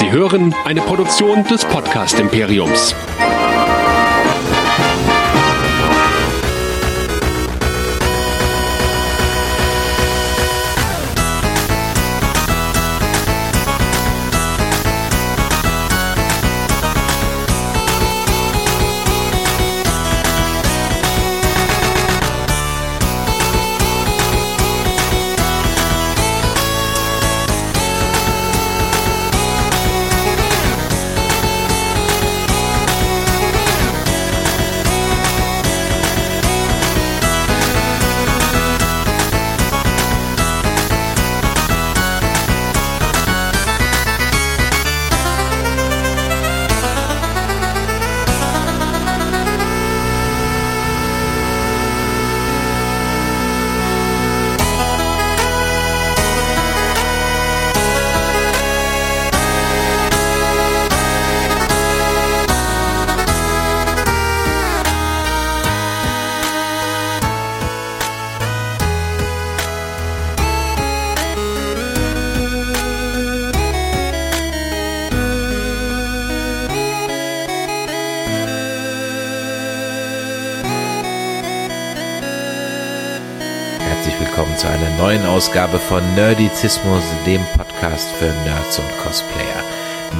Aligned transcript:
Sie 0.00 0.10
hören 0.10 0.54
eine 0.64 0.80
Produktion 0.80 1.44
des 1.44 1.62
Podcast 1.66 2.18
Imperiums. 2.18 2.94
Neuen 84.98 85.24
Ausgabe 85.26 85.78
von 85.78 86.02
Nerdizismus, 86.14 87.02
dem 87.24 87.40
Podcast 87.56 88.08
für 88.18 88.26
Nerds 88.44 88.78
und 88.78 88.88
Cosplayer. 89.02 89.64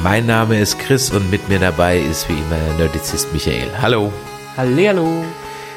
Mein 0.03 0.25
Name 0.25 0.59
ist 0.59 0.79
Chris 0.79 1.11
und 1.11 1.29
mit 1.29 1.49
mir 1.49 1.59
dabei 1.59 1.99
ist 1.99 2.27
wie 2.29 2.33
immer 2.33 2.77
Nerdizist 2.77 3.31
Michael. 3.33 3.69
Hallo. 3.81 4.11
Hallo. 4.57 5.23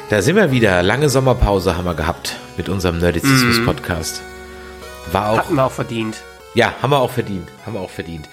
Da 0.09 0.21
sind 0.21 0.35
wir 0.37 0.51
wieder. 0.51 0.81
Lange 0.83 1.09
Sommerpause 1.09 1.77
haben 1.77 1.85
wir 1.85 1.95
gehabt 1.95 2.37
mit 2.57 2.69
unserem 2.69 2.99
Nerdizismus 2.99 3.63
Podcast. 3.65 4.21
War 5.11 5.29
auch. 5.29 5.37
Hatten 5.37 5.55
wir 5.55 5.65
auch 5.65 5.71
verdient. 5.71 6.17
Ja, 6.55 6.73
haben 6.81 6.89
wir 6.89 6.99
auch 6.99 7.11
verdient. 7.11 7.47
Haben 7.65 7.73
wir 7.73 7.81
auch 7.81 7.89
verdient. 7.89 8.27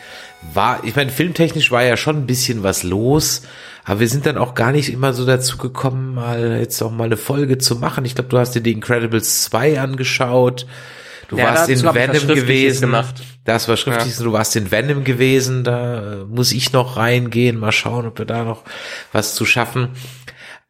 War, 0.55 0.83
ich 0.85 0.97
meine, 0.97 1.11
filmtechnisch 1.11 1.71
war 1.71 1.85
ja 1.85 1.97
schon 1.97 2.17
ein 2.17 2.27
bisschen 2.27 2.63
was 2.63 2.83
los. 2.83 3.43
Aber 3.85 4.01
wir 4.01 4.09
sind 4.09 4.27
dann 4.27 4.39
auch 4.39 4.55
gar 4.55 4.73
nicht 4.73 4.93
immer 4.93 5.13
so 5.13 5.27
dazu 5.27 5.59
gekommen, 5.59 6.15
mal 6.15 6.59
jetzt 6.61 6.81
auch 6.83 6.93
mal 6.93 7.05
eine 7.05 7.17
Folge 7.17 7.59
zu 7.59 7.77
machen. 7.77 8.05
Ich 8.05 8.15
glaube, 8.15 8.31
du 8.31 8.39
hast 8.39 8.55
dir 8.55 8.61
die 8.61 8.73
Incredibles 8.73 9.43
2 9.43 9.81
angeschaut. 9.81 10.67
Du 11.29 11.37
ja, 11.37 11.45
warst 11.45 11.69
in 11.69 11.83
Venom 11.83 12.29
gewesen. 12.29 12.83
Gemacht. 12.83 13.15
Das 13.45 13.67
war 13.67 13.77
schriftlich. 13.77 14.19
Ja. 14.19 14.25
Du 14.25 14.33
warst 14.33 14.55
in 14.55 14.71
Venom 14.71 15.03
gewesen. 15.03 15.65
Da 15.65 16.25
muss 16.29 16.53
ich 16.53 16.73
noch 16.73 16.97
reingehen. 16.97 17.59
Mal 17.59 17.73
schauen, 17.73 18.07
ob 18.07 18.19
wir 18.19 18.27
da 18.27 18.45
noch 18.45 18.63
was 19.13 19.35
zu 19.35 19.45
schaffen. 19.45 19.89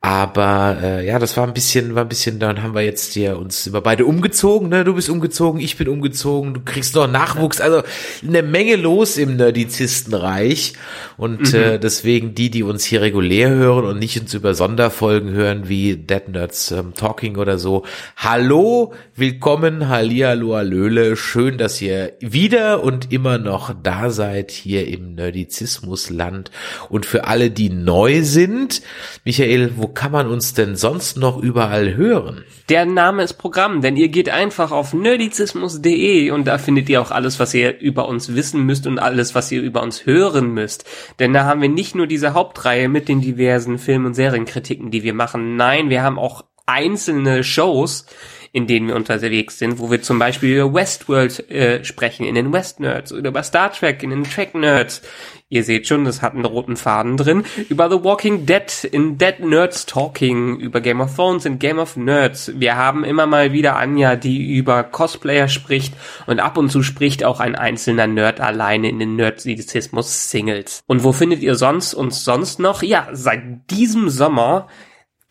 Aber 0.05 0.78
äh, 0.83 1.06
ja, 1.06 1.20
das 1.20 1.36
war 1.36 1.47
ein 1.47 1.55
bisschen, 1.55 1.95
war 1.95 2.03
ein 2.03 2.08
bisschen, 2.08 2.41
dann 2.41 2.61
haben 2.61 2.74
wir 2.74 2.83
jetzt 2.83 3.13
hier 3.13 3.39
uns 3.39 3.68
über 3.68 3.80
beide 3.80 4.05
umgezogen, 4.05 4.68
ne? 4.68 4.83
Du 4.83 4.95
bist 4.95 5.08
umgezogen, 5.08 5.61
ich 5.61 5.77
bin 5.77 5.86
umgezogen, 5.86 6.55
du 6.55 6.61
kriegst 6.61 6.96
noch 6.96 7.07
Nachwuchs, 7.07 7.61
also 7.61 7.83
eine 8.27 8.42
Menge 8.42 8.74
los 8.74 9.17
im 9.17 9.36
Nerdizistenreich. 9.36 10.73
Und 11.17 11.52
mhm. 11.52 11.58
äh, 11.58 11.79
deswegen 11.79 12.35
die, 12.35 12.51
die 12.51 12.64
uns 12.64 12.85
hier 12.85 13.01
regulär 13.01 13.51
hören 13.51 13.85
und 13.85 14.01
nicht 14.01 14.20
uns 14.20 14.35
über 14.35 14.55
Sonderfolgen 14.55 15.30
hören, 15.30 15.68
wie 15.68 15.96
Dead 15.96 16.27
Nerds 16.27 16.73
ähm, 16.73 16.95
Talking 16.95 17.36
oder 17.36 17.57
so. 17.58 17.85
Hallo, 18.17 18.95
willkommen, 19.14 19.89
Hallihallo, 19.89 20.57
Hallöle, 20.57 21.14
schön, 21.17 21.58
dass 21.58 21.80
ihr 21.80 22.14
wieder 22.18 22.83
und 22.83 23.12
immer 23.12 23.39
noch 23.39 23.73
da 23.80 24.11
seid 24.11 24.51
hier 24.51 24.89
im 24.89 25.14
Nerdizismusland. 25.14 26.51
Und 26.89 27.07
für 27.07 27.29
alle, 27.29 27.52
die 27.52 27.70
neu 27.70 28.24
sind, 28.24 28.83
Michael, 29.24 29.74
wo 29.77 29.92
kann 29.95 30.13
man 30.13 30.29
uns 30.29 30.55
denn 30.55 30.77
sonst 30.77 31.17
noch 31.17 31.36
überall 31.39 31.95
hören? 31.95 32.45
Der 32.69 32.86
Name 32.86 33.23
ist 33.23 33.35
Programm, 33.35 33.80
denn 33.80 33.97
ihr 33.97 34.08
geht 34.08 34.29
einfach 34.29 34.70
auf 34.70 34.95
nerdizismus.de 34.95 36.30
und 36.30 36.47
da 36.47 36.58
findet 36.58 36.89
ihr 36.89 37.01
auch 37.01 37.11
alles, 37.11 37.39
was 37.39 37.55
ihr 37.55 37.79
über 37.79 38.08
uns 38.08 38.35
wissen 38.35 38.64
müsst 38.64 38.86
und 38.86 38.98
alles, 38.98 39.35
was 39.35 39.51
ihr 39.53 39.63
über 39.63 39.83
uns 39.83 40.07
hören 40.07 40.53
müsst. 40.53 40.85
Denn 41.19 41.33
da 41.33 41.45
haben 41.45 41.61
wir 41.61 41.69
nicht 41.69 41.95
nur 41.95 42.07
diese 42.07 42.35
Hauptreihe 42.35 42.89
mit 42.89 43.08
den 43.08 43.20
diversen 43.20 43.79
Film- 43.79 44.07
und 44.07 44.14
Serienkritiken, 44.14 44.91
die 44.91 45.03
wir 45.03 45.14
machen. 45.14 45.57
Nein, 45.57 45.91
wir 45.91 46.03
haben 46.03 46.19
auch 46.19 46.45
einzelne 46.67 47.45
Shows, 47.45 48.07
in 48.52 48.67
denen 48.67 48.89
wir 48.89 48.96
unterwegs 48.96 49.58
sind, 49.58 49.79
wo 49.79 49.90
wir 49.90 50.02
zum 50.02 50.18
Beispiel 50.18 50.58
über 50.58 50.74
Westworld 50.74 51.51
äh, 51.51 51.83
sprechen, 51.85 52.27
in 52.27 52.35
den 52.35 52.52
West 52.52 52.80
Nerds 52.80 53.11
oder 53.11 53.30
über 53.30 53.42
Star 53.42 53.73
Trek, 53.73 54.02
in 54.02 54.11
den 54.11 54.24
Trek 54.24 54.55
Nerds. 54.55 55.01
Ihr 55.48 55.64
seht 55.64 55.86
schon, 55.86 56.05
das 56.05 56.23
hat 56.23 56.35
einen 56.35 56.45
roten 56.45 56.77
Faden 56.77 57.17
drin. 57.17 57.45
Über 57.68 57.91
The 57.91 58.05
Walking 58.05 58.46
Dead 58.46 58.85
in 58.85 59.18
Dead 59.18 59.41
Nerds 59.41 59.86
Talking, 59.86 60.57
über 60.61 60.80
Game 60.80 61.01
of 61.01 61.14
Thrones 61.14 61.46
in 61.46 61.58
Game 61.58 61.79
of 61.79 61.96
Nerds. 61.96 62.52
Wir 62.55 62.77
haben 62.77 63.05
immer 63.05 63.27
mal 63.27 63.52
wieder 63.52 63.77
Anja, 63.77 64.17
die 64.17 64.55
über 64.57 64.83
Cosplayer 64.83 65.48
spricht 65.48 65.95
und 66.27 66.41
ab 66.41 66.58
und 66.58 66.70
zu 66.70 66.83
spricht 66.83 67.24
auch 67.24 67.41
ein 67.41 67.55
einzelner 67.55 68.07
Nerd 68.07 68.41
alleine 68.41 68.89
in 68.89 68.98
den 68.98 69.17
Nerdizismus 69.17 70.30
Singles. 70.30 70.83
Und 70.86 71.05
wo 71.05 71.12
findet 71.12 71.42
ihr 71.42 71.55
sonst 71.55 71.95
uns 71.95 72.24
sonst 72.24 72.58
noch? 72.58 72.83
Ja, 72.83 73.08
seit 73.12 73.70
diesem 73.70 74.11
Sommer 74.11 74.68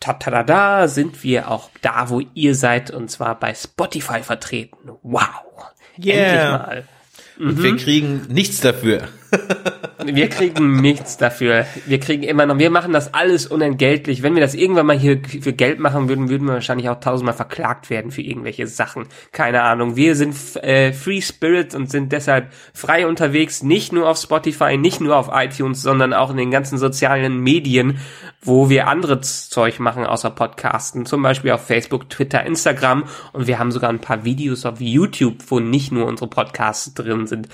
ta 0.02 0.88
sind 0.88 1.22
wir 1.22 1.50
auch 1.50 1.70
da, 1.80 2.10
wo 2.10 2.20
ihr 2.34 2.54
seid, 2.54 2.90
und 2.90 3.10
zwar 3.10 3.38
bei 3.38 3.54
Spotify 3.54 4.22
vertreten. 4.22 4.90
Wow. 5.02 5.28
Yeah. 6.02 6.16
Endlich 6.16 6.50
mal. 6.50 6.84
Und 7.38 7.58
mhm. 7.58 7.62
wir 7.62 7.76
kriegen 7.76 8.22
nichts 8.28 8.60
dafür. 8.60 9.08
wir 10.04 10.28
kriegen 10.28 10.80
nichts 10.80 11.16
dafür. 11.16 11.66
Wir 11.86 12.00
kriegen 12.00 12.22
immer 12.22 12.46
noch, 12.46 12.58
wir 12.58 12.70
machen 12.70 12.92
das 12.92 13.14
alles 13.14 13.46
unentgeltlich. 13.46 14.22
Wenn 14.22 14.34
wir 14.34 14.40
das 14.42 14.54
irgendwann 14.54 14.86
mal 14.86 14.98
hier 14.98 15.20
für 15.40 15.52
Geld 15.52 15.78
machen 15.78 16.08
würden, 16.08 16.28
würden 16.28 16.46
wir 16.46 16.54
wahrscheinlich 16.54 16.88
auch 16.88 17.00
tausendmal 17.00 17.34
verklagt 17.34 17.90
werden 17.90 18.10
für 18.10 18.22
irgendwelche 18.22 18.66
Sachen. 18.66 19.06
Keine 19.32 19.62
Ahnung. 19.62 19.96
Wir 19.96 20.14
sind 20.14 20.34
äh, 20.56 20.92
Free 20.92 21.20
Spirit 21.20 21.74
und 21.74 21.90
sind 21.90 22.12
deshalb 22.12 22.52
frei 22.74 23.06
unterwegs, 23.06 23.62
nicht 23.62 23.92
nur 23.92 24.08
auf 24.08 24.18
Spotify, 24.18 24.76
nicht 24.76 25.00
nur 25.00 25.16
auf 25.16 25.30
iTunes, 25.32 25.82
sondern 25.82 26.12
auch 26.12 26.30
in 26.30 26.36
den 26.36 26.50
ganzen 26.50 26.78
sozialen 26.78 27.40
Medien, 27.40 27.98
wo 28.42 28.68
wir 28.68 28.88
anderes 28.88 29.48
Zeug 29.48 29.78
machen 29.78 30.04
außer 30.04 30.30
Podcasten. 30.30 31.06
Zum 31.06 31.22
Beispiel 31.22 31.52
auf 31.52 31.64
Facebook, 31.66 32.10
Twitter, 32.10 32.44
Instagram. 32.44 33.04
Und 33.32 33.46
wir 33.46 33.58
haben 33.58 33.70
sogar 33.70 33.90
ein 33.90 34.00
paar 34.00 34.24
Videos 34.24 34.66
auf 34.66 34.80
YouTube, 34.80 35.36
wo 35.48 35.60
nicht 35.60 35.92
nur 35.92 36.06
unsere 36.06 36.28
Podcasts 36.28 36.92
drin 36.94 37.26
sind. 37.26 37.48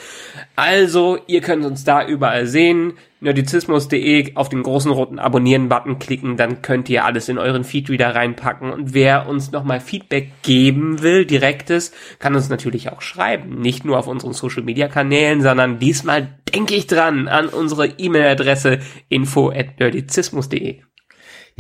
Also, 0.57 1.19
ihr 1.27 1.41
könnt 1.41 1.65
uns 1.65 1.85
da 1.85 2.07
überall 2.19 2.47
sehen. 2.47 2.95
Nerdizismus.de 3.21 4.35
auf 4.35 4.49
den 4.49 4.63
großen 4.63 4.91
roten 4.91 5.19
Abonnieren-Button 5.19 5.99
klicken, 5.99 6.37
dann 6.37 6.63
könnt 6.63 6.89
ihr 6.89 7.05
alles 7.05 7.29
in 7.29 7.39
euren 7.39 7.65
Feed 7.65 7.89
wieder 7.89 8.15
reinpacken. 8.15 8.71
Und 8.71 8.93
wer 8.93 9.29
uns 9.29 9.53
nochmal 9.53 9.81
Feedback 9.81 10.31
geben 10.43 11.03
will, 11.03 11.25
direktes, 11.25 11.93
kann 12.19 12.35
uns 12.35 12.49
natürlich 12.49 12.91
auch 12.91 13.01
schreiben. 13.01 13.61
Nicht 13.61 13.85
nur 13.85 13.99
auf 13.99 14.09
unseren 14.09 14.33
Social-Media-Kanälen, 14.33 15.43
sondern 15.43 15.79
diesmal 15.79 16.29
denke 16.53 16.75
ich 16.75 16.87
dran 16.89 17.29
an 17.29 17.49
unsere 17.49 17.87
E-Mail-Adresse 17.87 18.81
info 19.09 19.51
at 19.51 19.79
nerdizismus.de. 19.79 20.88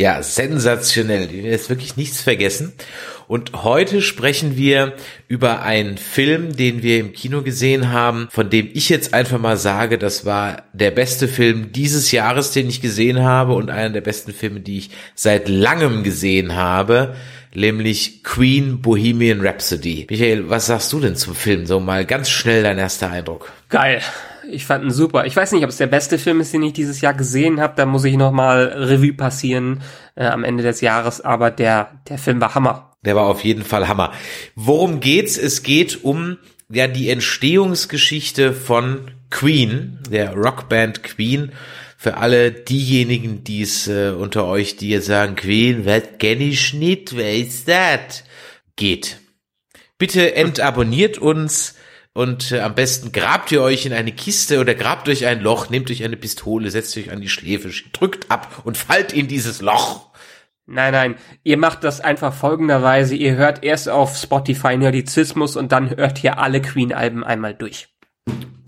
Ja, 0.00 0.22
sensationell. 0.22 1.28
Wir 1.32 1.42
jetzt 1.42 1.70
wirklich 1.70 1.96
nichts 1.96 2.20
vergessen. 2.20 2.72
Und 3.26 3.64
heute 3.64 4.00
sprechen 4.00 4.56
wir 4.56 4.92
über 5.26 5.62
einen 5.62 5.98
Film, 5.98 6.54
den 6.54 6.84
wir 6.84 7.00
im 7.00 7.12
Kino 7.12 7.42
gesehen 7.42 7.90
haben, 7.90 8.28
von 8.30 8.48
dem 8.48 8.70
ich 8.72 8.90
jetzt 8.90 9.12
einfach 9.12 9.40
mal 9.40 9.56
sage, 9.56 9.98
das 9.98 10.24
war 10.24 10.62
der 10.72 10.92
beste 10.92 11.26
Film 11.26 11.72
dieses 11.72 12.12
Jahres, 12.12 12.52
den 12.52 12.68
ich 12.68 12.80
gesehen 12.80 13.24
habe 13.24 13.54
und 13.54 13.70
einer 13.70 13.90
der 13.90 14.00
besten 14.00 14.32
Filme, 14.32 14.60
die 14.60 14.78
ich 14.78 14.90
seit 15.16 15.48
langem 15.48 16.04
gesehen 16.04 16.54
habe 16.54 17.16
nämlich 17.54 18.22
Queen 18.24 18.80
Bohemian 18.80 19.40
Rhapsody. 19.40 20.06
Michael, 20.10 20.48
was 20.48 20.66
sagst 20.66 20.92
du 20.92 21.00
denn 21.00 21.16
zum 21.16 21.34
Film? 21.34 21.66
So 21.66 21.80
mal 21.80 22.04
ganz 22.04 22.30
schnell 22.30 22.62
dein 22.62 22.78
erster 22.78 23.10
Eindruck. 23.10 23.52
Geil. 23.68 24.00
Ich 24.50 24.64
fand 24.64 24.84
ihn 24.84 24.90
super. 24.90 25.26
Ich 25.26 25.36
weiß 25.36 25.52
nicht, 25.52 25.62
ob 25.64 25.68
es 25.68 25.76
der 25.76 25.88
beste 25.88 26.18
Film 26.18 26.40
ist, 26.40 26.54
den 26.54 26.62
ich 26.62 26.72
dieses 26.72 27.00
Jahr 27.00 27.12
gesehen 27.12 27.60
habe. 27.60 27.74
Da 27.76 27.84
muss 27.84 28.04
ich 28.04 28.16
noch 28.16 28.32
mal 28.32 28.64
Revue 28.74 29.12
passieren 29.12 29.82
äh, 30.14 30.24
am 30.24 30.42
Ende 30.42 30.62
des 30.62 30.80
Jahres. 30.80 31.20
Aber 31.20 31.50
der 31.50 32.00
der 32.08 32.18
Film 32.18 32.40
war 32.40 32.54
Hammer. 32.54 32.92
Der 33.04 33.14
war 33.14 33.26
auf 33.26 33.44
jeden 33.44 33.62
Fall 33.62 33.88
Hammer. 33.88 34.12
Worum 34.54 35.00
geht's? 35.00 35.36
Es 35.36 35.62
geht 35.62 36.02
um 36.02 36.38
ja 36.70 36.86
die 36.86 37.10
Entstehungsgeschichte 37.10 38.52
von 38.52 39.10
Queen, 39.30 39.98
der 40.10 40.34
Rockband 40.34 41.02
Queen. 41.02 41.52
Für 42.00 42.18
alle 42.18 42.52
diejenigen, 42.52 43.42
die 43.42 43.60
es 43.60 43.88
äh, 43.88 44.10
unter 44.10 44.46
euch, 44.46 44.76
die 44.76 44.90
jetzt 44.90 45.06
sagen, 45.06 45.34
Queen, 45.34 45.84
was 45.84 46.04
kenn 46.20 46.40
ich 46.40 46.72
nicht, 46.72 47.16
wer 47.16 47.34
ist 47.34 47.66
das? 47.66 48.22
Geht. 48.76 49.18
Bitte 49.98 50.36
entabonniert 50.36 51.18
uns 51.18 51.74
und 52.12 52.52
äh, 52.52 52.60
am 52.60 52.76
besten 52.76 53.10
grabt 53.10 53.50
ihr 53.50 53.62
euch 53.62 53.84
in 53.84 53.92
eine 53.92 54.12
Kiste 54.12 54.60
oder 54.60 54.76
grabt 54.76 55.08
euch 55.08 55.26
ein 55.26 55.40
Loch, 55.40 55.70
nehmt 55.70 55.90
euch 55.90 56.04
eine 56.04 56.16
Pistole, 56.16 56.70
setzt 56.70 56.96
euch 56.96 57.10
an 57.10 57.20
die 57.20 57.28
Schläfe, 57.28 57.68
drückt 57.92 58.30
ab 58.30 58.62
und 58.62 58.76
fallt 58.76 59.12
in 59.12 59.26
dieses 59.26 59.60
Loch. 59.60 60.12
Nein, 60.66 60.92
nein, 60.92 61.14
ihr 61.42 61.56
macht 61.56 61.82
das 61.82 62.00
einfach 62.00 62.32
folgenderweise. 62.32 63.16
Ihr 63.16 63.34
hört 63.34 63.64
erst 63.64 63.88
auf 63.88 64.16
Spotify 64.16 64.76
Nerdizismus 64.76 65.56
und 65.56 65.72
dann 65.72 65.96
hört 65.96 66.22
ihr 66.22 66.38
alle 66.38 66.62
Queen-Alben 66.62 67.24
einmal 67.24 67.54
durch. 67.54 67.88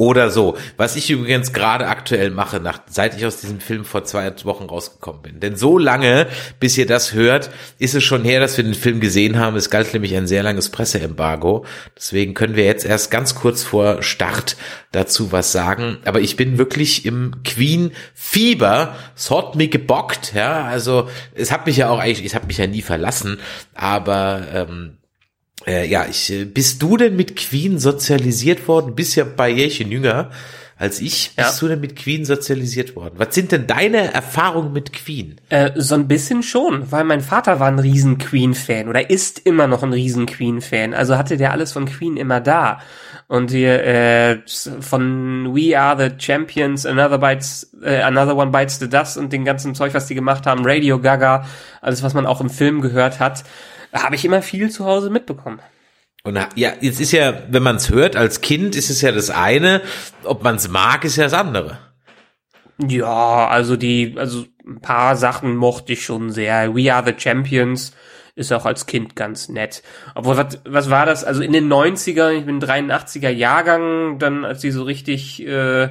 Oder 0.01 0.31
so. 0.31 0.57
Was 0.79 0.97
ich 0.97 1.11
übrigens 1.11 1.53
gerade 1.53 1.87
aktuell 1.87 2.31
mache, 2.31 2.59
nach, 2.59 2.81
seit 2.89 3.19
ich 3.19 3.27
aus 3.27 3.43
diesem 3.43 3.61
Film 3.61 3.85
vor 3.85 4.03
zwei 4.03 4.33
Wochen 4.45 4.65
rausgekommen 4.65 5.21
bin. 5.21 5.41
Denn 5.41 5.57
so 5.57 5.77
lange, 5.77 6.27
bis 6.59 6.79
ihr 6.79 6.87
das 6.87 7.13
hört, 7.13 7.51
ist 7.79 7.95
es 7.95 8.03
schon 8.03 8.25
her, 8.25 8.41
dass 8.41 8.57
wir 8.57 8.65
den 8.65 8.73
Film 8.73 9.01
gesehen 9.01 9.39
haben. 9.39 9.57
Es 9.57 9.69
galt 9.69 9.93
nämlich 9.93 10.17
ein 10.17 10.27
sehr 10.27 10.43
langes 10.43 10.71
Presseembargo. 10.71 11.67
Deswegen 11.99 12.33
können 12.33 12.57
wir 12.57 12.65
jetzt 12.65 12.87
erst 12.87 13.11
ganz 13.11 13.35
kurz 13.35 13.63
vor 13.63 14.03
Start 14.03 14.57
dazu 14.91 15.33
was 15.33 15.53
sagen. 15.53 15.99
Aber 16.07 16.23
ich 16.23 16.35
bin 16.35 16.57
wirklich 16.57 17.05
im 17.05 17.43
Queen-Fieber. 17.45 18.97
Es 19.15 19.31
hat 19.31 19.55
mich 19.55 19.71
gebockt, 19.71 20.33
ja. 20.33 20.65
Also, 20.65 21.11
es 21.35 21.53
hat 21.53 21.67
mich 21.67 21.77
ja 21.77 21.91
auch 21.91 21.99
eigentlich, 21.99 22.25
es 22.25 22.35
hat 22.35 22.47
mich 22.47 22.57
ja 22.57 22.67
nie 22.67 22.81
verlassen. 22.81 23.39
Aber, 23.75 24.47
ähm, 24.55 24.97
äh, 25.67 25.87
ja, 25.87 26.07
ich, 26.09 26.33
äh, 26.33 26.45
bist 26.45 26.83
du 26.83 26.97
denn 26.97 27.17
mit 27.17 27.37
Queen 27.37 27.79
sozialisiert 27.79 28.67
worden? 28.69 28.95
Bist 28.95 29.17
ja 29.17 29.25
bei 29.25 29.51
Jährchen 29.51 29.91
jünger 29.91 30.31
als 30.81 31.01
ich. 31.03 31.33
Ja. 31.37 31.45
Bist 31.45 31.61
du 31.61 31.69
denn 31.69 31.81
mit 31.81 31.95
Queen 31.95 32.25
sozialisiert 32.25 32.97
worden? 32.97 33.15
Was 33.19 33.35
sind 33.35 33.53
denn 33.53 33.67
deine 33.67 34.15
Erfahrungen 34.15 34.73
mit 34.73 34.95
Queen? 34.95 35.37
Äh, 35.51 35.73
so 35.75 35.95
ein 35.95 36.09
bisschen 36.09 36.43
schon, 36.43 36.91
weil 36.91 37.05
mein 37.05 37.21
Vater 37.21 37.61
war 37.61 37.69
ein 37.69 37.79
riesen 37.79 38.17
Queen-Fan 38.17 38.89
oder 38.89 39.11
ist 39.11 39.41
immer 39.41 39.67
noch 39.67 39.83
ein 39.83 39.93
riesen 39.93 40.25
Queen-Fan. 40.25 40.95
Also 40.95 41.19
hatte 41.19 41.37
der 41.37 41.53
alles 41.53 41.73
von 41.73 41.85
Queen 41.85 42.17
immer 42.17 42.41
da. 42.41 42.81
Und 43.29 43.51
hier 43.51 43.85
äh, 43.85 44.39
von 44.81 45.55
We 45.55 45.79
Are 45.79 46.03
the 46.03 46.15
Champions, 46.19 46.87
Another 46.87 47.19
Bites, 47.19 47.71
äh, 47.85 48.01
Another 48.01 48.35
One 48.35 48.51
Bites 48.51 48.79
the 48.79 48.89
Dust 48.89 49.19
und 49.19 49.35
den 49.35 49.45
ganzen 49.45 49.75
Zeug, 49.75 49.93
was 49.93 50.07
die 50.07 50.15
gemacht 50.15 50.47
haben, 50.47 50.63
Radio 50.65 50.99
Gaga, 50.99 51.45
alles 51.83 52.03
was 52.03 52.15
man 52.15 52.25
auch 52.25 52.41
im 52.41 52.51
Film 52.51 52.81
gehört 52.81 53.21
hat, 53.21 53.45
habe 53.93 54.15
ich 54.15 54.25
immer 54.25 54.43
viel 54.43 54.71
zu 54.71 54.85
Hause 54.85 55.11
mitbekommen. 55.11 55.61
Und 56.23 56.39
ja, 56.55 56.73
jetzt 56.81 57.01
ist 57.01 57.13
ja, 57.13 57.43
wenn 57.49 57.63
man 57.63 57.77
es 57.77 57.91
hört 57.91 58.15
als 58.15 58.41
Kind, 58.41 58.77
ist 58.77 58.91
es 58.91 59.01
ja 59.01 59.11
das 59.11 59.31
eine. 59.31 59.81
Ob 60.25 60.43
man 60.43 60.57
es 60.57 60.69
mag, 60.69 61.05
ist 61.05 61.17
ja 61.17 61.25
das 61.25 61.33
andere. 61.33 61.79
Ja, 62.79 63.49
also 63.49 63.77
die, 63.77 64.15
also 64.17 64.45
ein 64.67 64.81
paar 64.81 65.17
Sachen 65.17 65.57
mochte 65.57 65.93
ich 65.93 66.05
schon 66.05 66.31
sehr. 66.31 66.75
We 66.75 66.93
Are 66.93 67.05
the 67.05 67.15
Champions 67.17 67.93
ist 68.35 68.53
auch 68.53 68.65
als 68.65 68.87
Kind 68.87 69.17
ganz 69.17 69.49
nett. 69.49 69.83
Obwohl, 70.15 70.37
was, 70.37 70.61
was 70.65 70.91
war 70.91 71.05
das? 71.05 71.25
Also 71.25 71.43
in 71.43 71.53
den 71.53 71.71
90er, 71.71 72.31
ich 72.31 72.47
bin 72.47 72.61
83er 72.61 73.29
Jahrgang, 73.29 74.19
dann 74.19 74.45
als 74.45 74.61
die 74.61 74.71
so 74.71 74.83
richtig 74.83 75.47
äh, 75.47 75.91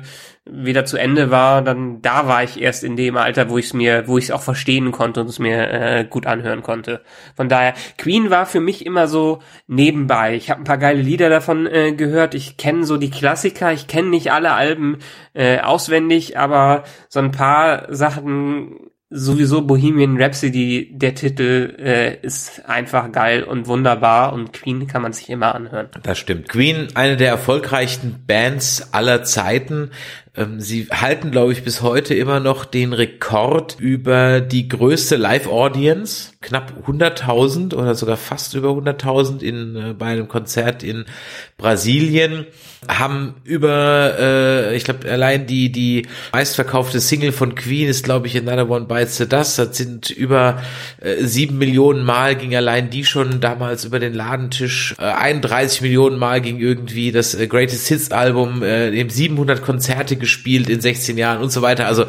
wieder 0.51 0.85
zu 0.85 0.97
Ende 0.97 1.31
war, 1.31 1.61
dann 1.61 2.01
da 2.01 2.27
war 2.27 2.43
ich 2.43 2.61
erst 2.61 2.83
in 2.83 2.95
dem 2.95 3.17
Alter, 3.17 3.49
wo 3.49 3.57
ich 3.57 3.65
es 3.65 3.73
mir, 3.73 4.07
wo 4.07 4.17
ich 4.17 4.25
es 4.25 4.31
auch 4.31 4.41
verstehen 4.41 4.91
konnte 4.91 5.21
und 5.21 5.27
es 5.27 5.39
mir 5.39 5.71
äh, 5.71 6.05
gut 6.09 6.25
anhören 6.25 6.63
konnte. 6.63 7.01
Von 7.35 7.49
daher, 7.49 7.73
Queen 7.97 8.29
war 8.29 8.45
für 8.45 8.59
mich 8.59 8.85
immer 8.85 9.07
so 9.07 9.39
nebenbei. 9.67 10.35
Ich 10.35 10.49
habe 10.49 10.61
ein 10.61 10.65
paar 10.65 10.77
geile 10.77 11.01
Lieder 11.01 11.29
davon 11.29 11.67
äh, 11.67 11.93
gehört. 11.93 12.35
Ich 12.35 12.57
kenne 12.57 12.85
so 12.85 12.97
die 12.97 13.11
Klassiker. 13.11 13.71
Ich 13.73 13.87
kenne 13.87 14.09
nicht 14.09 14.31
alle 14.31 14.53
Alben 14.53 14.97
äh, 15.33 15.59
auswendig, 15.59 16.37
aber 16.37 16.83
so 17.07 17.19
ein 17.19 17.31
paar 17.31 17.93
Sachen 17.93 18.89
sowieso 19.11 19.63
Bohemian 19.63 20.21
Rhapsody, 20.21 20.91
der 20.93 21.15
Titel 21.15 21.75
äh, 21.79 22.17
ist 22.21 22.67
einfach 22.67 23.11
geil 23.11 23.43
und 23.43 23.67
wunderbar 23.67 24.33
und 24.33 24.53
Queen 24.53 24.85
kann 24.87 25.01
man 25.01 25.13
sich 25.13 25.29
immer 25.29 25.55
anhören. 25.55 25.89
Das 26.03 26.19
stimmt. 26.19 26.47
Queen, 26.47 26.89
eine 26.93 27.17
der 27.17 27.29
erfolgreichsten 27.29 28.23
Bands 28.27 28.93
aller 28.93 29.23
Zeiten. 29.23 29.89
Ähm, 30.39 30.61
sie 30.61 30.87
halten, 30.89 31.31
glaube 31.31 31.51
ich, 31.51 31.63
bis 31.63 31.81
heute 31.81 32.13
immer 32.15 32.39
noch 32.39 32.63
den 32.63 32.93
Rekord 32.93 33.75
über 33.77 34.39
die 34.39 34.69
größte 34.69 35.17
Live-Audience. 35.17 36.31
Knapp 36.41 36.71
100.000 36.87 37.75
oder 37.75 37.93
sogar 37.93 38.15
fast 38.15 38.53
über 38.53 38.69
100.000 38.69 39.41
in, 39.41 39.75
äh, 39.75 39.93
bei 39.93 40.05
einem 40.05 40.29
Konzert 40.29 40.81
in 40.81 41.03
Brasilien. 41.57 42.45
Haben 42.87 43.35
über, 43.43 44.15
äh, 44.17 44.77
ich 44.77 44.85
glaube, 44.85 45.11
allein 45.11 45.45
die, 45.45 45.73
die 45.73 46.07
meistverkaufte 46.31 47.01
Single 47.01 47.33
von 47.33 47.55
Queen 47.55 47.89
ist, 47.89 48.05
glaube 48.05 48.27
ich, 48.27 48.37
Another 48.37 48.69
One 48.69 48.85
Bites 48.85 49.17
the 49.17 49.27
Dust. 49.27 49.59
Das 49.59 49.75
sind 49.75 50.09
über 50.09 50.61
äh, 51.01 51.25
sieben 51.25 51.57
Millionen 51.57 52.05
Mal 52.05 52.37
ging 52.37 52.55
allein 52.55 52.89
die 52.89 53.03
schon 53.03 53.41
damals 53.41 53.83
über 53.83 53.99
den 53.99 54.13
Ladentisch. 54.13 54.95
Äh, 54.97 55.03
31 55.03 55.81
Millionen 55.81 56.17
Mal 56.17 56.39
ging 56.39 56.59
irgendwie 56.59 57.11
das 57.11 57.35
äh, 57.35 57.47
Greatest 57.47 57.89
Hits 57.89 58.11
Album, 58.11 58.63
äh, 58.63 58.91
eben 58.91 59.09
700 59.09 59.61
Konzerte 59.61 60.15
gespielt 60.15 60.28
in 60.69 60.81
16 60.81 61.17
Jahren 61.17 61.41
und 61.41 61.51
so 61.51 61.61
weiter. 61.61 61.87
Also 61.87 62.05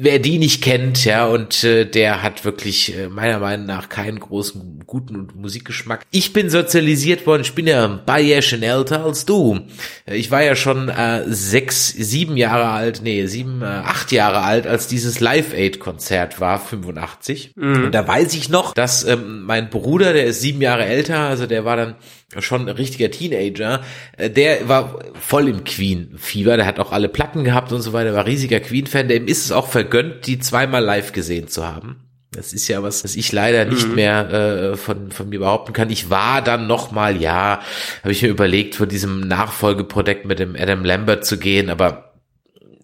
wer 0.00 0.18
die 0.18 0.38
nicht 0.38 0.62
kennt, 0.62 1.04
ja, 1.04 1.26
und 1.26 1.62
äh, 1.62 1.84
der 1.84 2.22
hat 2.22 2.44
wirklich 2.44 2.96
äh, 2.96 3.08
meiner 3.08 3.38
Meinung 3.38 3.66
nach 3.66 3.88
keinen 3.88 4.18
großen 4.18 4.84
guten 4.86 5.28
Musikgeschmack. 5.34 6.06
Ich 6.10 6.32
bin 6.32 6.48
sozialisiert 6.48 7.26
worden, 7.26 7.42
ich 7.42 7.54
bin 7.54 7.66
ja 7.66 7.84
ein 7.84 8.04
paar 8.06 8.18
Jährchen 8.18 8.62
älter 8.62 9.04
als 9.04 9.26
du. 9.26 9.60
Ich 10.06 10.30
war 10.30 10.42
ja 10.42 10.56
schon 10.56 10.88
äh, 10.88 11.24
sechs, 11.26 11.88
sieben 11.88 12.36
Jahre 12.36 12.68
alt, 12.68 13.00
nee, 13.02 13.26
sieben, 13.26 13.62
äh, 13.62 13.66
acht 13.66 14.10
Jahre 14.10 14.40
alt, 14.40 14.66
als 14.66 14.86
dieses 14.86 15.20
Live 15.20 15.52
Aid 15.52 15.80
Konzert 15.80 16.40
war, 16.40 16.58
85. 16.58 17.52
Mhm. 17.56 17.84
Und 17.84 17.92
da 17.92 18.06
weiß 18.08 18.34
ich 18.34 18.48
noch, 18.48 18.72
dass 18.74 19.04
ähm, 19.04 19.42
mein 19.44 19.70
Bruder, 19.70 20.12
der 20.12 20.24
ist 20.24 20.40
sieben 20.40 20.62
Jahre 20.62 20.86
älter, 20.86 21.18
also 21.20 21.46
der 21.46 21.64
war 21.64 21.76
dann 21.76 21.94
schon 22.38 22.68
ein 22.68 22.76
richtiger 22.76 23.10
Teenager, 23.10 23.82
äh, 24.16 24.30
der 24.30 24.68
war 24.68 25.00
voll 25.20 25.48
im 25.48 25.64
Queen-Fieber, 25.64 26.56
der 26.56 26.66
hat 26.66 26.78
auch 26.78 26.92
alle 26.92 27.08
Platten 27.08 27.44
gehabt 27.44 27.72
und 27.72 27.82
so 27.82 27.92
weiter, 27.92 28.14
war 28.14 28.26
riesiger 28.26 28.60
Queen-Fan, 28.60 29.08
dem 29.08 29.26
ist 29.26 29.44
es 29.44 29.52
auch 29.52 29.68
vergönnt, 29.68 30.26
die 30.26 30.38
zweimal 30.38 30.84
live 30.84 31.12
gesehen 31.12 31.48
zu 31.48 31.66
haben. 31.66 32.04
Das 32.32 32.52
ist 32.52 32.68
ja 32.68 32.82
was, 32.84 33.02
was 33.02 33.16
ich 33.16 33.32
leider 33.32 33.64
nicht 33.64 33.88
mhm. 33.88 33.94
mehr 33.96 34.30
äh, 34.30 34.76
von, 34.76 35.10
von 35.10 35.28
mir 35.28 35.40
behaupten 35.40 35.72
kann. 35.72 35.90
Ich 35.90 36.10
war 36.10 36.42
dann 36.42 36.68
noch 36.68 36.92
mal, 36.92 37.20
ja, 37.20 37.60
habe 38.02 38.12
ich 38.12 38.22
mir 38.22 38.28
überlegt, 38.28 38.76
von 38.76 38.88
diesem 38.88 39.20
Nachfolgeprojekt 39.20 40.26
mit 40.26 40.38
dem 40.38 40.54
Adam 40.54 40.84
Lambert 40.84 41.24
zu 41.24 41.38
gehen, 41.38 41.70
aber 41.70 42.14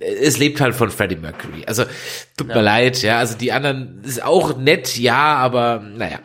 es 0.01 0.37
lebt 0.39 0.61
halt 0.61 0.75
von 0.75 0.91
Freddie 0.91 1.17
Mercury. 1.17 1.65
Also 1.67 1.85
tut 2.37 2.49
ja. 2.49 2.57
mir 2.57 2.63
leid, 2.63 3.03
ja, 3.03 3.19
also 3.19 3.37
die 3.39 3.53
anderen 3.53 4.03
ist 4.05 4.23
auch 4.23 4.59
nett, 4.59 4.99
ja, 4.99 5.37
aber 5.37 5.81
naja, 5.97 6.19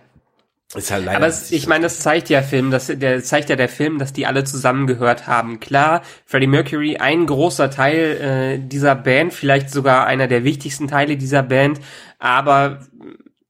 ist 0.75 0.91
halt 0.91 1.05
leider 1.05 1.17
Aber 1.17 1.27
es, 1.27 1.51
ich 1.51 1.67
meine, 1.67 1.83
das 1.83 1.99
zeigt 1.99 2.29
ja 2.29 2.41
Film, 2.41 2.71
dass 2.71 2.87
der 2.87 3.23
zeigt 3.23 3.49
ja 3.49 3.55
der 3.55 3.69
Film, 3.69 3.99
dass 3.99 4.13
die 4.13 4.25
alle 4.25 4.43
zusammengehört 4.43 5.27
haben. 5.27 5.59
Klar, 5.59 6.01
Freddie 6.25 6.47
Mercury 6.47 6.97
ein 6.97 7.25
großer 7.25 7.69
Teil 7.69 8.57
äh, 8.57 8.59
dieser 8.59 8.95
Band, 8.95 9.33
vielleicht 9.33 9.69
sogar 9.69 10.05
einer 10.05 10.27
der 10.27 10.43
wichtigsten 10.43 10.87
Teile 10.87 11.17
dieser 11.17 11.43
Band, 11.43 11.79
aber 12.19 12.79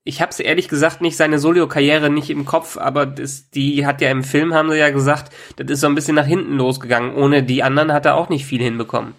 ich 0.03 0.21
habe 0.21 0.31
es 0.31 0.39
ehrlich 0.39 0.67
gesagt 0.67 1.01
nicht 1.01 1.15
seine 1.15 1.37
Solo-Karriere 1.37 2.09
nicht 2.09 2.29
im 2.29 2.45
Kopf, 2.45 2.77
aber 2.77 3.05
das, 3.05 3.49
die 3.51 3.85
hat 3.85 4.01
ja 4.01 4.09
im 4.09 4.23
Film 4.23 4.53
haben 4.53 4.71
sie 4.71 4.77
ja 4.77 4.89
gesagt, 4.89 5.31
das 5.57 5.69
ist 5.69 5.81
so 5.81 5.87
ein 5.87 5.95
bisschen 5.95 6.15
nach 6.15 6.25
hinten 6.25 6.57
losgegangen. 6.57 7.15
Ohne 7.15 7.43
die 7.43 7.61
anderen 7.61 7.93
hat 7.93 8.05
er 8.05 8.15
auch 8.15 8.29
nicht 8.29 8.45
viel 8.45 8.61
hinbekommen. 8.61 9.13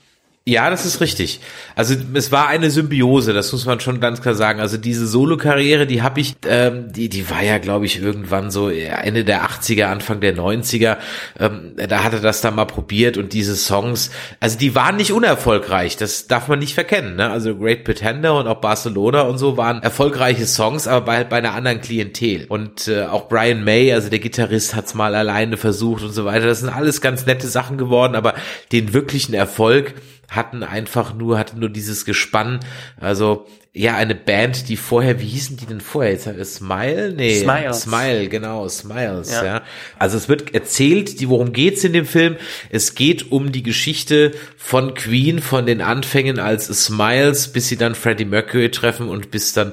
Ja, 0.44 0.70
das 0.70 0.84
ist 0.84 1.00
richtig. 1.00 1.38
Also 1.76 1.94
es 2.14 2.32
war 2.32 2.48
eine 2.48 2.68
Symbiose, 2.68 3.32
das 3.32 3.52
muss 3.52 3.64
man 3.64 3.78
schon 3.78 4.00
ganz 4.00 4.20
klar 4.22 4.34
sagen. 4.34 4.58
Also 4.58 4.76
diese 4.76 5.06
Solo-Karriere, 5.06 5.86
die 5.86 6.02
habe 6.02 6.18
ich, 6.18 6.34
ähm, 6.48 6.92
die, 6.92 7.08
die 7.08 7.30
war 7.30 7.44
ja, 7.44 7.58
glaube 7.58 7.86
ich, 7.86 8.02
irgendwann 8.02 8.50
so 8.50 8.68
Ende 8.68 9.24
der 9.24 9.44
80er, 9.44 9.84
Anfang 9.84 10.20
der 10.20 10.36
90er. 10.36 10.96
Ähm, 11.38 11.74
da 11.76 12.02
hat 12.02 12.14
er 12.14 12.18
das 12.18 12.40
dann 12.40 12.56
mal 12.56 12.64
probiert 12.64 13.18
und 13.18 13.34
diese 13.34 13.54
Songs, 13.54 14.10
also 14.40 14.58
die 14.58 14.74
waren 14.74 14.96
nicht 14.96 15.12
unerfolgreich, 15.12 15.96
das 15.96 16.26
darf 16.26 16.48
man 16.48 16.58
nicht 16.58 16.74
verkennen. 16.74 17.14
Ne? 17.14 17.30
Also 17.30 17.54
Great 17.54 17.84
Pretender 17.84 18.36
und 18.36 18.48
auch 18.48 18.60
Barcelona 18.60 19.20
und 19.20 19.38
so 19.38 19.56
waren 19.56 19.80
erfolgreiche 19.80 20.46
Songs, 20.46 20.88
aber 20.88 21.06
bei, 21.06 21.22
bei 21.22 21.36
einer 21.36 21.54
anderen 21.54 21.80
Klientel. 21.80 22.46
Und 22.48 22.88
äh, 22.88 23.04
auch 23.04 23.28
Brian 23.28 23.62
May, 23.62 23.92
also 23.92 24.10
der 24.10 24.18
Gitarrist, 24.18 24.74
hat's 24.74 24.94
mal 24.94 25.14
alleine 25.14 25.56
versucht 25.56 26.02
und 26.02 26.10
so 26.10 26.24
weiter. 26.24 26.46
Das 26.46 26.58
sind 26.58 26.68
alles 26.68 27.00
ganz 27.00 27.26
nette 27.26 27.46
Sachen 27.46 27.78
geworden, 27.78 28.16
aber 28.16 28.34
den 28.72 28.92
wirklichen 28.92 29.34
Erfolg 29.34 29.94
hatten 30.28 30.62
einfach 30.62 31.14
nur, 31.14 31.38
hatten 31.38 31.60
nur 31.60 31.68
dieses 31.68 32.04
Gespann, 32.04 32.60
also 32.98 33.46
ja, 33.74 33.96
eine 33.96 34.14
Band, 34.14 34.68
die 34.68 34.76
vorher, 34.76 35.18
wie 35.20 35.26
hießen 35.26 35.56
die 35.56 35.64
denn 35.64 35.80
vorher? 35.80 36.12
Jetzt 36.12 36.54
Smile? 36.54 37.14
Nee. 37.16 37.40
Smiles. 37.40 37.82
Smile, 37.82 38.28
genau, 38.28 38.68
Smiles, 38.68 39.30
ja. 39.30 39.44
ja. 39.44 39.62
Also 39.98 40.18
es 40.18 40.28
wird 40.28 40.54
erzählt, 40.54 41.20
die, 41.20 41.28
worum 41.30 41.54
geht's 41.54 41.82
in 41.82 41.94
dem 41.94 42.04
Film? 42.04 42.36
Es 42.68 42.94
geht 42.94 43.32
um 43.32 43.50
die 43.50 43.62
Geschichte 43.62 44.32
von 44.58 44.92
Queen, 44.92 45.40
von 45.40 45.64
den 45.64 45.80
Anfängen 45.80 46.38
als 46.38 46.66
Smiles, 46.66 47.48
bis 47.48 47.68
sie 47.68 47.78
dann 47.78 47.94
Freddie 47.94 48.26
Mercury 48.26 48.70
treffen 48.70 49.08
und 49.08 49.30
bis 49.30 49.54
dann, 49.54 49.72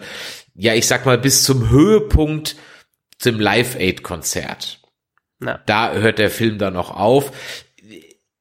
ja, 0.56 0.74
ich 0.74 0.88
sag 0.88 1.06
mal, 1.06 1.18
bis 1.18 1.44
zum 1.44 1.70
Höhepunkt 1.70 2.56
zum 3.18 3.38
Live-Aid-Konzert. 3.39 4.79
Da 5.65 5.94
hört 5.94 6.20
der 6.20 6.29
Film 6.29 6.58
dann 6.58 6.74
noch 6.74 6.91
auf 6.91 7.32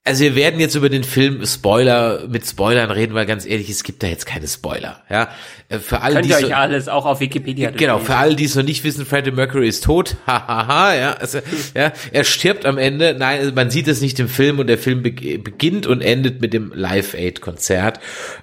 also 0.09 0.25
wir 0.25 0.35
werden 0.35 0.59
jetzt 0.59 0.75
über 0.75 0.89
den 0.89 1.05
Film 1.05 1.45
Spoiler 1.47 2.27
mit 2.29 2.47
Spoilern 2.47 2.91
reden, 2.91 3.15
weil 3.15 3.27
ganz 3.27 3.47
ehrlich, 3.47 3.71
es 3.71 3.85
gibt 3.85 4.03
da 4.03 4.07
jetzt 4.07 4.27
keine 4.27 4.49
Spoiler. 4.49 5.03
Ja, 5.09 5.29
Äh, 5.69 5.79
für 5.79 6.01
alle, 6.01 6.15
Könnt 6.15 6.27
die 6.27 6.31
ihr 6.31 6.39
so, 6.39 6.47
euch 6.47 6.57
alles 6.57 6.89
auch 6.89 7.05
auf 7.05 7.21
Wikipedia 7.21 7.71
genau, 7.71 7.99
für 7.99 8.17
alle, 8.17 8.35
die 8.35 8.45
es 8.45 8.55
noch 8.55 8.63
nicht 8.63 8.85
wissen, 8.85 9.05
Freddie 9.05 9.31
Mercury 9.31 9.69
ist 9.69 9.85
tot. 9.85 10.17
Hahaha, 10.27 10.95
ja, 10.95 11.13
also, 11.13 11.41
ja, 11.75 11.93
er 12.11 12.25
stirbt 12.25 12.65
am 12.65 12.79
Ende. 12.79 13.15
Nein, 13.19 13.41
also 13.41 13.53
man 13.53 13.71
sieht 13.71 13.89
es 13.89 14.01
nicht 14.01 14.19
im 14.19 14.29
Film 14.29 14.59
und 14.59 14.67
der 14.67 14.79
Film 14.79 15.03
be 15.03 15.11
beginnt 15.39 15.87
und 15.87 16.01
endet 16.01 16.41
mit 16.41 16.55
dem 16.55 16.73
Live 16.75 17.15
Aid 17.15 17.41
Konzert. 17.41 18.01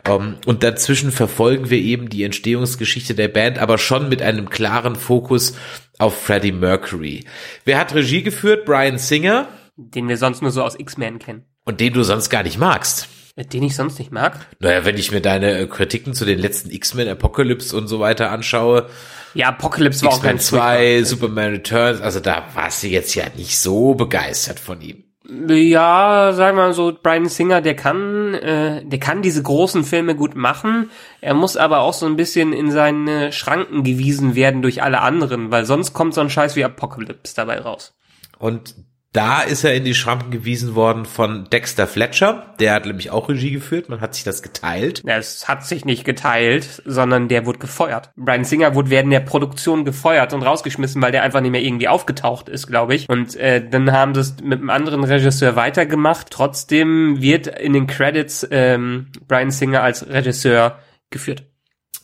Um, 0.07 0.35
und 0.45 0.63
dazwischen 0.63 1.11
verfolgen 1.11 1.69
wir 1.69 1.79
eben 1.79 2.09
die 2.09 2.23
Entstehungsgeschichte 2.23 3.15
der 3.15 3.27
Band, 3.27 3.57
aber 3.59 3.77
schon 3.77 4.09
mit 4.09 4.21
einem 4.21 4.49
klaren 4.49 4.95
Fokus 4.95 5.55
auf 5.97 6.21
Freddie 6.21 6.51
Mercury. 6.51 7.25
Wer 7.63 7.79
hat 7.79 7.95
Regie 7.95 8.21
geführt? 8.21 8.65
Brian 8.65 8.97
Singer 8.97 9.47
Den 9.77 10.07
wir 10.07 10.17
sonst 10.17 10.41
nur 10.41 10.51
so 10.51 10.63
aus 10.63 10.79
X-Men 10.79 11.19
kennen. 11.19 11.43
Und 11.65 11.79
den 11.79 11.93
du 11.93 12.03
sonst 12.03 12.29
gar 12.29 12.43
nicht 12.43 12.57
magst. 12.57 13.09
Äh, 13.35 13.45
Den 13.45 13.63
ich 13.63 13.75
sonst 13.75 13.99
nicht 13.99 14.11
mag. 14.11 14.47
Naja, 14.59 14.85
wenn 14.85 14.97
ich 14.97 15.11
mir 15.11 15.21
deine 15.21 15.57
äh, 15.57 15.67
Kritiken 15.67 16.13
zu 16.13 16.23
den 16.25 16.39
letzten 16.39 16.71
X-Men 16.71 17.09
Apocalypse 17.09 17.75
und 17.75 17.87
so 17.87 17.99
weiter 17.99 18.31
anschaue, 18.31 18.87
Ja, 19.33 19.49
Apocalypse 19.49 20.05
war 20.05 20.13
auch 20.13 20.23
ganz 20.23 20.47
2, 20.47 21.03
Superman 21.03 21.51
Returns, 21.51 21.99
also 22.01 22.19
da 22.21 22.45
warst 22.53 22.83
du 22.83 22.87
jetzt 22.87 23.13
ja 23.15 23.25
nicht 23.35 23.57
so 23.59 23.93
begeistert 23.95 24.59
von 24.59 24.79
ihm. 24.81 25.03
Ja, 25.27 26.33
sagen 26.33 26.55
wir 26.55 26.67
mal 26.67 26.73
so, 26.73 26.95
Brian 27.01 27.27
Singer, 27.27 27.59
der 27.61 27.75
kann, 27.75 28.35
äh, 28.35 28.85
der 28.85 28.99
kann 28.99 29.23
diese 29.23 29.41
großen 29.41 29.83
Filme 29.83 30.15
gut 30.15 30.35
machen. 30.35 30.91
Er 31.19 31.33
muss 31.33 31.57
aber 31.57 31.79
auch 31.79 31.93
so 31.93 32.05
ein 32.05 32.15
bisschen 32.15 32.53
in 32.53 32.69
seine 32.69 33.31
Schranken 33.31 33.83
gewiesen 33.83 34.35
werden 34.35 34.61
durch 34.61 34.83
alle 34.83 35.01
anderen, 35.01 35.49
weil 35.49 35.65
sonst 35.65 35.93
kommt 35.93 36.13
so 36.13 36.21
ein 36.21 36.29
Scheiß 36.29 36.55
wie 36.55 36.63
Apocalypse 36.63 37.35
dabei 37.35 37.59
raus. 37.59 37.95
Und 38.37 38.75
da 39.15 39.41
ist 39.41 39.63
er 39.63 39.73
in 39.73 39.85
die 39.85 39.95
Schranken 39.95 40.29
gewiesen 40.29 40.75
worden 40.75 41.05
von 41.05 41.45
Dexter 41.49 41.87
Fletcher, 41.87 42.53
der 42.59 42.73
hat 42.73 42.85
nämlich 42.85 43.11
auch 43.11 43.29
Regie 43.29 43.51
geführt, 43.51 43.87
man 43.87 44.01
hat 44.01 44.13
sich 44.13 44.25
das 44.25 44.43
geteilt. 44.43 45.01
Es 45.05 45.47
hat 45.47 45.65
sich 45.65 45.85
nicht 45.85 46.03
geteilt, 46.03 46.81
sondern 46.85 47.29
der 47.29 47.45
wurde 47.45 47.59
gefeuert. 47.59 48.11
Brian 48.17 48.43
Singer 48.43 48.75
wurde 48.75 48.89
während 48.89 49.13
der 49.13 49.21
Produktion 49.21 49.85
gefeuert 49.85 50.33
und 50.33 50.43
rausgeschmissen, 50.43 51.01
weil 51.01 51.13
der 51.13 51.23
einfach 51.23 51.39
nicht 51.39 51.51
mehr 51.51 51.63
irgendwie 51.63 51.87
aufgetaucht 51.87 52.49
ist, 52.49 52.67
glaube 52.67 52.95
ich. 52.95 53.07
Und 53.07 53.35
äh, 53.37 53.65
dann 53.67 53.91
haben 53.91 54.13
sie 54.13 54.21
es 54.21 54.35
mit 54.43 54.59
einem 54.59 54.69
anderen 54.69 55.03
Regisseur 55.03 55.55
weitergemacht. 55.55 56.27
Trotzdem 56.29 57.21
wird 57.21 57.47
in 57.47 57.73
den 57.73 57.87
Credits 57.87 58.45
ähm, 58.51 59.07
Brian 59.27 59.51
Singer 59.51 59.81
als 59.81 60.07
Regisseur 60.07 60.79
geführt. 61.09 61.45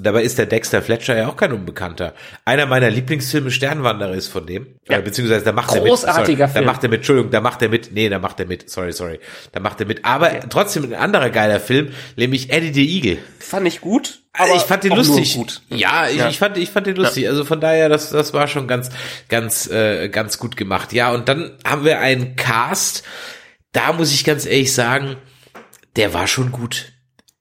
Dabei 0.04 0.24
ist 0.24 0.38
der 0.38 0.46
Dexter 0.46 0.82
Fletcher 0.82 1.16
ja 1.18 1.28
auch 1.28 1.36
kein 1.36 1.52
Unbekannter. 1.54 2.14
Einer 2.46 2.66
meiner 2.66 2.90
Lieblingsfilme 2.90 3.52
Sternwanderer 3.52 4.14
ist 4.14 4.28
von 4.28 4.46
dem. 4.46 4.76
Ja. 4.90 4.98
Äh, 4.98 5.02
beziehungsweise 5.02 5.46
da 5.46 5.52
macht 5.52 5.74
er 5.74 5.82
mit. 5.82 5.90
Großartiger 5.90 6.48
sorry, 6.48 6.52
Film. 6.54 6.66
Da 6.66 6.72
macht 6.72 6.84
er 6.84 6.90
mit, 6.90 6.98
Entschuldigung, 7.00 7.32
da 7.32 7.42
macht 7.42 7.62
er 7.62 7.70
mit. 7.70 7.92
Nee, 7.92 8.10
da 8.10 8.20
macht 8.20 8.40
er 8.40 8.46
mit. 8.48 8.70
Sorry, 8.70 8.92
sorry. 8.92 9.20
Da 9.52 9.60
macht 9.60 9.80
er 9.80 9.86
mit. 9.86 10.04
Aber 10.06 10.40
trotzdem 10.50 10.84
ein 10.86 10.94
anderer 10.94 11.30
geiler 11.30 11.60
Film, 11.60 11.92
nämlich 12.16 12.52
Eddie 12.52 12.74
the 12.74 12.96
Eagle. 12.98 13.18
Fand 13.40 13.68
ich 13.68 13.82
gut. 13.82 14.20
Also 14.34 14.56
ich 14.56 14.62
fand 14.62 14.84
den 14.86 14.96
lustig. 14.96 15.36
Gut. 15.36 15.62
Ja, 15.70 16.08
ich, 16.08 16.18
Ja. 16.18 16.30
ich 16.30 16.40
fand, 16.40 16.58
ich 16.58 16.70
fand 16.72 16.88
den 16.88 16.96
lustig. 16.96 17.28
Also 17.28 17.44
von 17.44 17.60
daher, 17.60 17.90
das, 17.90 18.10
das 18.12 18.34
war 18.34 18.48
schon 18.48 18.68
ganz, 18.68 18.90
ganz, 19.30 19.70
äh, 19.70 20.08
ganz 20.10 20.38
gut 20.38 20.56
gemacht. 20.56 20.94
Ja, 20.94 21.12
und 21.12 21.28
dann 21.28 21.58
haben 21.66 21.84
wir 21.84 22.00
einen 22.00 22.36
Cast. 22.38 23.04
Da 23.74 23.94
muss 23.94 24.14
ich 24.14 24.24
ganz 24.24 24.46
ehrlich 24.46 24.74
sagen, 24.74 25.18
der 25.96 26.14
war 26.14 26.28
schon 26.28 26.52
gut. 26.52 26.94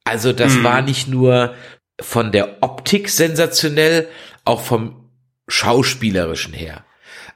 Also 0.05 0.33
das 0.33 0.55
Mhm. 0.55 0.64
war 0.64 0.83
nicht 0.83 1.07
nur 1.09 1.55
von 2.00 2.33
der 2.33 2.62
Optik 2.62 3.09
sensationell, 3.09 4.09
auch 4.45 4.61
vom 4.61 5.11
schauspielerischen 5.49 6.52
her. 6.54 6.85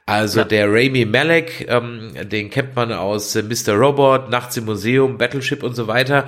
Also 0.05 0.39
Ja. 0.39 0.45
der 0.45 0.67
Rami 0.69 1.05
Malek, 1.05 1.65
ähm, 1.67 2.13
den 2.29 2.49
kennt 2.49 2.75
man 2.75 2.91
aus 2.93 3.35
äh, 3.35 3.43
Mr. 3.43 3.73
Robot, 3.73 4.29
Nachts 4.29 4.55
im 4.57 4.65
Museum, 4.65 5.17
Battleship 5.17 5.63
und 5.63 5.75
so 5.75 5.87
weiter. 5.87 6.27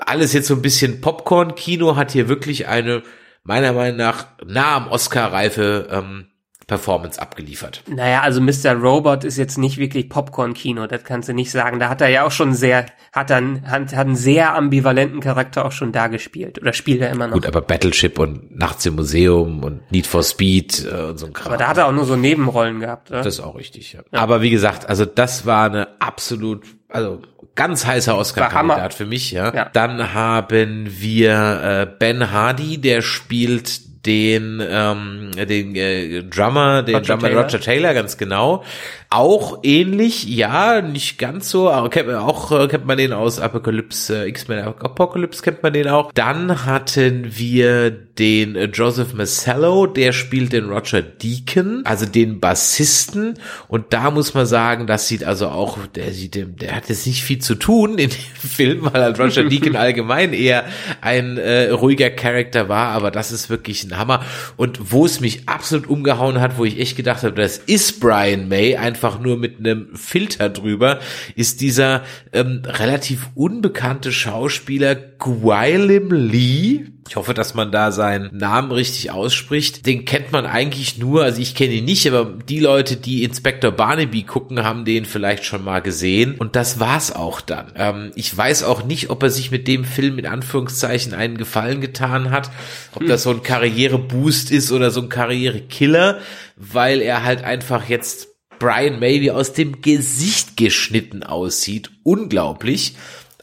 Alles 0.00 0.32
jetzt 0.34 0.48
so 0.48 0.54
ein 0.54 0.62
bisschen 0.62 1.00
Popcorn-Kino, 1.00 1.96
hat 1.96 2.12
hier 2.12 2.28
wirklich 2.28 2.68
eine, 2.68 3.02
meiner 3.42 3.72
Meinung 3.72 3.96
nach, 3.96 4.26
nah 4.44 4.76
am 4.76 4.88
Oscar-reife 4.88 5.88
ähm, 5.90 6.26
Performance 6.66 7.22
abgeliefert. 7.22 7.84
Naja, 7.88 8.22
also 8.22 8.40
Mr. 8.40 8.72
Robot 8.72 9.22
ist 9.22 9.36
jetzt 9.36 9.56
nicht 9.56 9.78
wirklich 9.78 10.08
Popcorn-Kino, 10.08 10.88
das 10.88 11.04
kannst 11.04 11.28
du 11.28 11.32
nicht 11.32 11.52
sagen. 11.52 11.78
Da 11.78 11.88
hat 11.88 12.00
er 12.00 12.08
ja 12.08 12.26
auch 12.26 12.32
schon 12.32 12.54
sehr, 12.54 12.86
hat 13.12 13.30
einen, 13.30 13.70
hat, 13.70 13.94
hat 13.94 14.06
einen 14.06 14.16
sehr 14.16 14.52
ambivalenten 14.56 15.20
Charakter 15.20 15.64
auch 15.64 15.70
schon 15.70 15.92
da 15.92 16.08
gespielt. 16.08 16.60
Oder 16.60 16.72
spielt 16.72 17.02
er 17.02 17.10
immer 17.10 17.28
noch. 17.28 17.34
Gut, 17.34 17.46
aber 17.46 17.60
Battleship 17.60 18.18
und 18.18 18.56
Nachts 18.56 18.84
im 18.84 18.96
Museum 18.96 19.62
und 19.62 19.92
Need 19.92 20.08
for 20.08 20.24
Speed 20.24 20.84
äh, 20.90 21.02
und 21.02 21.18
so 21.18 21.26
ein 21.26 21.32
Kram. 21.32 21.52
aber 21.52 21.56
da 21.56 21.68
hat 21.68 21.78
er 21.78 21.86
auch 21.86 21.92
nur 21.92 22.04
so 22.04 22.16
Nebenrollen 22.16 22.80
gehabt. 22.80 23.10
Oder? 23.12 23.22
Das 23.22 23.34
ist 23.38 23.40
auch 23.40 23.54
richtig, 23.54 23.92
ja. 23.92 24.00
Aber 24.10 24.42
wie 24.42 24.50
gesagt, 24.50 24.88
also 24.88 25.04
das 25.04 25.46
war 25.46 25.66
eine 25.66 26.00
absolut, 26.00 26.64
also 26.88 27.22
ganz 27.54 27.86
heißer 27.86 28.18
Oscar-Kandidat 28.18 28.92
für 28.92 29.06
mich, 29.06 29.30
ja. 29.30 29.54
Ja. 29.54 29.70
Dann 29.72 30.14
haben 30.14 30.88
wir 30.88 31.62
äh, 31.62 31.86
Ben 31.98 32.32
Hardy, 32.32 32.78
der 32.78 33.02
spielt 33.02 33.85
den 34.06 34.62
ähm, 34.68 35.30
den 35.48 35.74
äh, 35.74 36.22
Drummer, 36.22 36.82
den 36.82 36.96
Roger 36.96 37.16
Drummer 37.16 37.28
Taylor. 37.28 37.42
Roger 37.44 37.60
Taylor, 37.60 37.94
ganz 37.94 38.16
genau. 38.16 38.64
Auch 39.08 39.60
ähnlich, 39.62 40.24
ja, 40.26 40.80
nicht 40.82 41.16
ganz 41.18 41.48
so, 41.48 41.70
aber 41.70 41.90
kennt 41.90 42.10
auch 42.10 42.50
äh, 42.52 42.66
kennt 42.68 42.86
man 42.86 42.98
den 42.98 43.12
aus 43.12 43.38
Apocalypse, 43.38 44.24
äh, 44.24 44.28
X-Men 44.28 44.58
Apocalypse 44.64 45.42
kennt 45.42 45.62
man 45.62 45.72
den 45.72 45.88
auch. 45.88 46.10
Dann 46.12 46.64
hatten 46.66 47.26
wir 47.36 47.90
den 47.90 48.56
äh, 48.56 48.64
Joseph 48.64 49.14
Masello, 49.14 49.86
der 49.86 50.12
spielt 50.12 50.52
den 50.52 50.68
Roger 50.70 51.02
Deacon, 51.02 51.82
also 51.84 52.04
den 52.06 52.40
Bassisten. 52.40 53.34
Und 53.68 53.92
da 53.92 54.10
muss 54.10 54.34
man 54.34 54.46
sagen, 54.46 54.86
das 54.88 55.06
sieht 55.06 55.22
also 55.24 55.48
auch, 55.48 55.78
der 55.94 56.12
sieht, 56.12 56.34
dem- 56.34 56.56
der 56.56 56.74
hat 56.74 56.88
jetzt 56.88 57.06
nicht 57.06 57.22
viel 57.22 57.38
zu 57.38 57.54
tun 57.54 57.98
in 57.98 58.10
dem 58.10 58.10
Film, 58.48 58.84
weil 58.92 59.02
halt 59.02 59.20
Roger 59.20 59.44
Deacon 59.44 59.76
allgemein 59.76 60.32
eher 60.32 60.64
ein 61.00 61.36
äh, 61.38 61.70
ruhiger 61.70 62.10
Charakter 62.10 62.68
war, 62.68 62.88
aber 62.88 63.10
das 63.12 63.30
ist 63.30 63.50
wirklich 63.50 63.84
ein 63.84 63.95
Hammer. 63.98 64.24
Und 64.56 64.92
wo 64.92 65.06
es 65.06 65.20
mich 65.20 65.48
absolut 65.48 65.88
umgehauen 65.88 66.40
hat, 66.40 66.58
wo 66.58 66.64
ich 66.64 66.78
echt 66.80 66.96
gedacht 66.96 67.22
habe, 67.22 67.34
das 67.34 67.58
ist 67.58 68.00
Brian 68.00 68.48
May, 68.48 68.76
einfach 68.76 69.20
nur 69.20 69.36
mit 69.36 69.58
einem 69.58 69.94
Filter 69.94 70.48
drüber, 70.48 71.00
ist 71.34 71.60
dieser 71.60 72.02
ähm, 72.32 72.62
relativ 72.64 73.30
unbekannte 73.34 74.12
Schauspieler 74.12 74.94
Gwilym 74.94 76.10
Lee. 76.10 76.95
Ich 77.08 77.16
hoffe, 77.16 77.34
dass 77.34 77.54
man 77.54 77.70
da 77.70 77.92
seinen 77.92 78.36
Namen 78.36 78.72
richtig 78.72 79.10
ausspricht. 79.10 79.86
Den 79.86 80.04
kennt 80.04 80.32
man 80.32 80.46
eigentlich 80.46 80.98
nur, 80.98 81.22
also 81.22 81.40
ich 81.40 81.54
kenne 81.54 81.74
ihn 81.74 81.84
nicht, 81.84 82.06
aber 82.06 82.32
die 82.48 82.60
Leute, 82.60 82.96
die 82.96 83.22
Inspector 83.22 83.70
Barnaby 83.70 84.22
gucken, 84.24 84.64
haben 84.64 84.84
den 84.84 85.04
vielleicht 85.04 85.44
schon 85.44 85.64
mal 85.64 85.80
gesehen. 85.80 86.34
Und 86.36 86.56
das 86.56 86.80
war's 86.80 87.14
auch 87.14 87.40
dann. 87.40 87.72
Ähm, 87.76 88.10
ich 88.14 88.36
weiß 88.36 88.64
auch 88.64 88.84
nicht, 88.84 89.10
ob 89.10 89.22
er 89.22 89.30
sich 89.30 89.50
mit 89.50 89.68
dem 89.68 89.84
Film 89.84 90.18
in 90.18 90.26
Anführungszeichen 90.26 91.14
einen 91.14 91.36
Gefallen 91.38 91.80
getan 91.80 92.30
hat, 92.30 92.50
ob 92.94 93.06
das 93.06 93.22
so 93.22 93.30
ein 93.30 93.42
Karriereboost 93.42 94.50
ist 94.50 94.72
oder 94.72 94.90
so 94.90 95.00
ein 95.00 95.08
Karrierekiller, 95.08 96.18
weil 96.56 97.00
er 97.00 97.22
halt 97.24 97.44
einfach 97.44 97.88
jetzt 97.88 98.28
Brian 98.58 98.98
May 98.98 99.30
aus 99.30 99.52
dem 99.52 99.80
Gesicht 99.82 100.56
geschnitten 100.56 101.22
aussieht. 101.22 101.90
Unglaublich. 102.02 102.96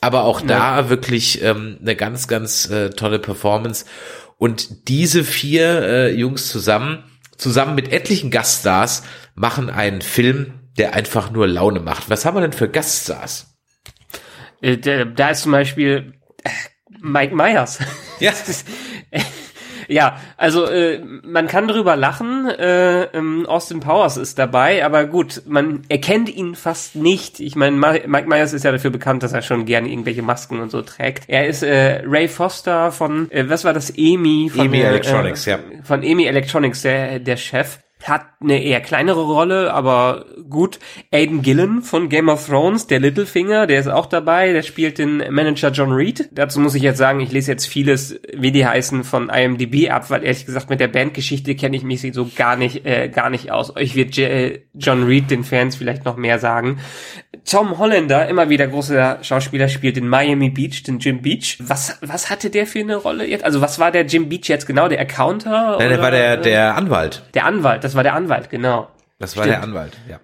Aber 0.04 0.26
auch 0.26 0.42
da 0.42 0.90
wirklich 0.90 1.42
ähm, 1.42 1.78
eine 1.82 1.96
ganz, 1.96 2.28
ganz 2.28 2.70
äh, 2.70 2.90
tolle 2.90 3.20
Performance. 3.20 3.86
Und 4.38 4.90
diese 4.90 5.24
vier 5.24 5.82
äh, 5.82 6.14
Jungs 6.14 6.50
zusammen, 6.50 7.06
zusammen 7.38 7.74
mit 7.76 7.94
etlichen 7.94 8.30
Gaststars, 8.30 9.04
machen 9.34 9.70
einen 9.70 10.02
Film, 10.02 10.60
der 10.78 10.94
einfach 10.94 11.32
nur 11.32 11.48
Laune 11.48 11.80
macht. 11.80 12.10
Was 12.10 12.26
haben 12.26 12.36
wir 12.36 12.42
denn 12.42 12.52
für 12.52 12.68
Gaststars? 12.68 13.56
Äh, 14.62 14.78
da 14.78 15.30
ist 15.30 15.44
zum 15.44 15.54
Beispiel 15.54 16.16
äh, 16.44 16.50
Mike 17.02 17.34
Myers. 17.34 17.80
Ja. 18.20 18.34
Äh, 19.88 19.94
ja, 19.94 20.18
also 20.38 20.66
äh, 20.66 21.00
man 21.24 21.48
kann 21.48 21.68
drüber 21.68 21.96
lachen. 21.96 22.50
Äh, 22.50 23.04
ähm, 23.16 23.46
Austin 23.46 23.80
Powers 23.80 24.18
ist 24.18 24.40
dabei, 24.40 24.86
aber 24.86 25.06
gut, 25.06 25.44
man 25.46 25.82
erkennt 25.90 26.34
ihn 26.34 26.56
fast 26.56 26.96
nicht. 26.96 27.40
Ich 27.40 27.56
meine, 27.56 27.75
Mike 27.78 28.28
Myers 28.28 28.54
ist 28.54 28.63
ja 28.63 28.72
dafür 28.72 28.92
bekannt, 28.92 29.24
dass 29.24 29.34
er 29.34 29.42
schon 29.42 29.66
gerne 29.66 29.90
irgendwelche 29.90 30.22
Masken 30.22 30.60
und 30.60 30.72
so 30.72 30.82
trägt. 30.82 31.25
Er 31.28 31.48
ist 31.48 31.63
äh, 31.63 32.04
Ray 32.06 32.28
Foster 32.28 32.92
von, 32.92 33.30
äh, 33.32 33.50
was 33.50 33.63
war 33.63 33.74
das, 33.74 33.92
EMI? 33.96 34.50
Von 34.54 34.66
EMI 34.66 34.78
der, 34.78 34.90
Electronics, 34.90 35.48
äh, 35.48 35.52
ja. 35.52 35.60
Von 35.84 36.04
EMI 36.04 36.25
Electronics, 36.25 36.82
der, 36.82 37.20
der 37.20 37.38
Chef. 37.38 37.80
Hat 38.04 38.26
eine 38.42 38.62
eher 38.62 38.82
kleinere 38.82 39.24
Rolle, 39.24 39.74
aber 39.74 40.26
gut. 40.50 40.80
Aiden 41.12 41.42
Gillen 41.42 41.82
von 41.82 42.10
Game 42.10 42.30
of 42.30 42.46
Thrones, 42.48 42.88
der 42.88 43.00
Littlefinger, 43.00 43.66
der 43.66 43.80
ist 43.80 43.88
auch 43.88 44.06
dabei, 44.06 44.52
der 44.52 44.62
spielt 44.62 44.98
den 44.98 45.24
Manager 45.30 45.72
John 45.72 45.92
Reed. 45.92 46.30
Dazu 46.32 46.60
muss 46.60 46.76
ich 46.76 46.84
jetzt 46.84 46.98
sagen, 46.98 47.22
ich 47.22 47.32
lese 47.32 47.52
jetzt 47.52 47.66
vieles, 47.66 48.20
wie 48.34 48.52
die 48.52 48.66
heißen, 48.66 49.04
von 49.04 49.30
IMDb 49.30 49.90
ab, 49.90 50.10
weil 50.10 50.24
ehrlich 50.24 50.46
gesagt 50.46 50.70
mit 50.70 50.80
der 50.80 50.90
Bandgeschichte 50.90 51.56
kenne 51.56 51.78
ich 51.78 51.84
mich 51.84 52.02
so 52.14 52.30
gar 52.36 52.58
nicht, 52.58 52.86
äh, 52.86 53.10
gar 53.10 53.30
nicht 53.30 53.52
aus. 53.52 53.76
Euch 53.76 53.96
wird 53.96 54.16
J 54.18 54.30
äh, 54.30 54.60
John 54.74 55.04
Reed 55.04 55.32
den 55.32 55.44
Fans 55.44 55.76
vielleicht 55.76 56.06
noch 56.06 56.18
mehr 56.18 56.40
sagen. 56.40 56.80
Tom 57.46 57.78
Hollander, 57.78 58.28
immer 58.28 58.50
wieder 58.50 58.68
großer 58.68 59.20
Schauspieler, 59.22 59.68
spielt 59.68 59.98
in 59.98 60.08
Miami 60.08 60.50
Beach, 60.50 60.84
den 60.84 61.00
Jim 61.00 61.22
Beach. 61.22 61.58
Was, 61.60 61.98
was 62.02 62.30
hatte 62.30 62.50
der 62.50 62.66
für 62.66 62.80
eine 62.80 62.96
Rolle 62.96 63.28
jetzt? 63.28 63.44
Also 63.44 63.62
was 63.62 63.80
war 63.80 63.92
der 63.92 64.06
Jim 64.06 64.30
Beach 64.30 64.48
jetzt 64.48 64.66
genau? 64.66 64.88
Der 64.88 65.00
Accounter? 65.02 65.78
Nein, 65.78 65.90
der 65.90 66.02
war 66.02 66.12
der, 66.12 66.38
der 66.38 66.76
Anwalt. 66.76 67.24
Der 67.34 67.46
Anwalt, 67.46 67.84
das 67.84 67.96
war 67.96 68.04
der 68.04 68.14
Anwalt, 68.14 68.50
genau. 68.50 68.90
Das 69.20 69.36
war 69.36 69.44
Stimmt. 69.44 69.58
der 69.58 69.64
Anwalt, 69.64 69.94
ja. 70.10 70.20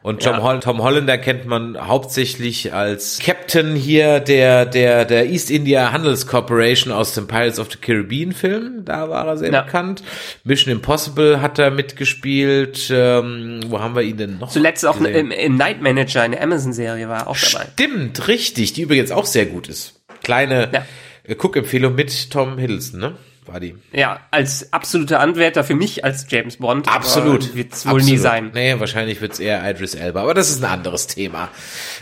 Und 0.00 0.22
Tom, 0.22 0.34
Ja. 0.36 0.42
Hol 0.42 0.60
Tom 0.60 0.82
Hollander 0.82 1.18
kennt 1.18 1.44
man 1.46 1.76
hauptsächlich 1.88 2.72
als 2.72 3.18
Captain 3.18 3.74
hier 3.74 4.20
der, 4.20 4.64
der, 4.64 5.04
der 5.04 5.26
East 5.26 5.50
India 5.50 5.90
Handels 5.92 6.26
Corporation 6.28 6.92
aus 6.92 7.14
dem 7.14 7.26
Pirates 7.26 7.58
of 7.58 7.68
the 7.72 7.78
Caribbean 7.78 8.32
Film. 8.32 8.84
Da 8.84 9.08
war 9.10 9.26
er 9.26 9.36
sehr 9.36 9.52
Ja. 9.52 9.62
bekannt. 9.62 10.04
Mission 10.44 10.72
Impossible 10.72 11.40
hat 11.42 11.58
er 11.58 11.72
mitgespielt. 11.72 12.88
Ähm, 12.94 13.60
wo 13.66 13.80
haben 13.80 13.96
wir 13.96 14.02
ihn 14.02 14.16
denn 14.16 14.38
noch? 14.38 14.50
Zuletzt 14.50 14.86
auch 14.86 15.00
im, 15.00 15.30
im 15.32 15.56
Night 15.56 15.82
Manager, 15.82 16.24
in 16.24 16.30
der 16.32 16.42
Amazon-Serie 16.42 17.08
war 17.08 17.22
er 17.22 17.26
auch 17.28 17.36
dabei. 17.36 17.66
Stimmt, 17.72 18.28
richtig, 18.28 18.72
die 18.74 18.82
übrigens 18.82 19.10
auch 19.10 19.26
sehr 19.26 19.46
gut 19.46 19.68
ist. 19.68 20.00
Kleine 20.22 20.68
Ja. 20.72 21.34
Guckempfehlung 21.34 21.94
mit 21.94 22.30
Tom 22.30 22.56
Hiddleston, 22.56 23.00
ne? 23.00 23.12
War 23.48 23.60
die. 23.60 23.74
Ja, 23.92 24.20
als 24.30 24.72
absoluter 24.74 25.20
Anwärter 25.20 25.64
für 25.64 25.74
mich 25.74 26.04
als 26.04 26.26
James 26.28 26.58
Bond. 26.58 26.86
Absolut. 26.86 27.54
Wird 27.54 27.72
es 27.72 27.86
wohl 27.86 27.94
nie 27.94 28.12
Absolut. 28.12 28.20
sein. 28.20 28.50
Nee, 28.52 28.78
wahrscheinlich 28.78 29.20
wird's 29.22 29.40
eher 29.40 29.68
Idris 29.68 29.94
Elba, 29.94 30.22
aber 30.22 30.34
das 30.34 30.50
ist 30.50 30.62
ein 30.62 30.70
anderes 30.70 31.06
Thema. 31.06 31.48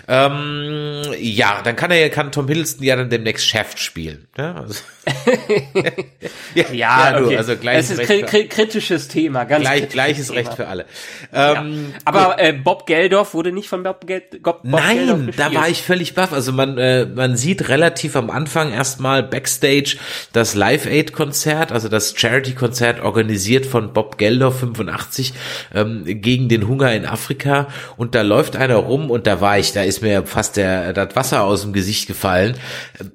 Ähm, 0.09 1.03
ja, 1.19 1.61
dann 1.63 1.77
kann 1.77 1.93
er 1.93 2.01
ja, 2.01 2.09
kann 2.09 2.33
Tom 2.33 2.49
Hiddleston 2.49 2.85
ja 2.85 2.97
dann 2.97 3.11
demnächst 3.11 3.47
Chef 3.47 3.79
spielen. 3.79 4.27
Ne? 4.37 4.57
Also, 4.57 4.75
Ja, 6.73 7.19
du, 7.19 7.27
okay. 7.27 7.37
also 7.37 7.57
gleiches 7.57 7.91
es 7.91 7.99
ist 7.99 7.99
Recht 7.99 8.09
kri 8.09 8.23
kri 8.23 8.49
kritisches 8.49 9.09
Thema, 9.09 9.45
ganz 9.45 9.63
Gleich, 9.63 9.89
gleiches 9.89 10.29
Thema. 10.29 10.39
Recht 10.41 10.55
für 10.55 10.67
alle. 10.67 10.87
Ja. 11.33 11.61
Ähm, 11.61 11.95
Aber 12.05 12.41
äh, 12.41 12.53
Bob 12.53 12.87
Geldorf 12.87 13.35
wurde 13.35 13.53
nicht 13.53 13.69
von 13.69 13.83
Bob, 13.83 14.07
Gel 14.07 14.23
Bob 14.43 14.63
Bob 14.63 14.81
Geldorf 14.81 15.19
Nein, 15.19 15.31
da 15.37 15.55
war 15.55 15.69
ich 15.69 15.83
völlig 15.83 16.15
baff. 16.15 16.33
Also 16.33 16.53
man, 16.53 16.79
äh, 16.79 17.07
man 17.07 17.37
sieht 17.37 17.69
relativ 17.69 18.17
am 18.17 18.31
Anfang 18.31 18.73
erstmal 18.73 19.23
Backstage 19.23 19.97
das 20.33 20.55
Live 20.55 20.87
Aid 20.87 21.13
Konzert, 21.37 21.71
also 21.71 21.91
das 21.91 22.15
Charity 22.17 22.55
Konzert 22.55 23.01
organisiert 23.01 23.67
von 23.67 23.93
Bob 23.93 24.17
Geldof 24.17 24.61
85 24.61 25.35
ähm, 25.75 26.05
gegen 26.07 26.49
den 26.49 26.67
Hunger 26.67 26.95
in 26.95 27.05
Afrika. 27.05 27.69
Und 27.99 28.15
da 28.15 28.23
läuft 28.23 28.57
einer 28.57 28.77
rum 28.77 29.11
und 29.11 29.27
da 29.27 29.43
war 29.43 29.59
ich, 29.59 29.73
da 29.73 29.83
ist 29.83 30.01
mir 30.01 30.25
fast 30.25 30.57
der 30.57 30.95
das 30.95 31.15
Wasser 31.15 31.43
aus 31.45 31.61
dem 31.61 31.75
Gesicht 31.75 32.07
gefallen. 32.07 32.55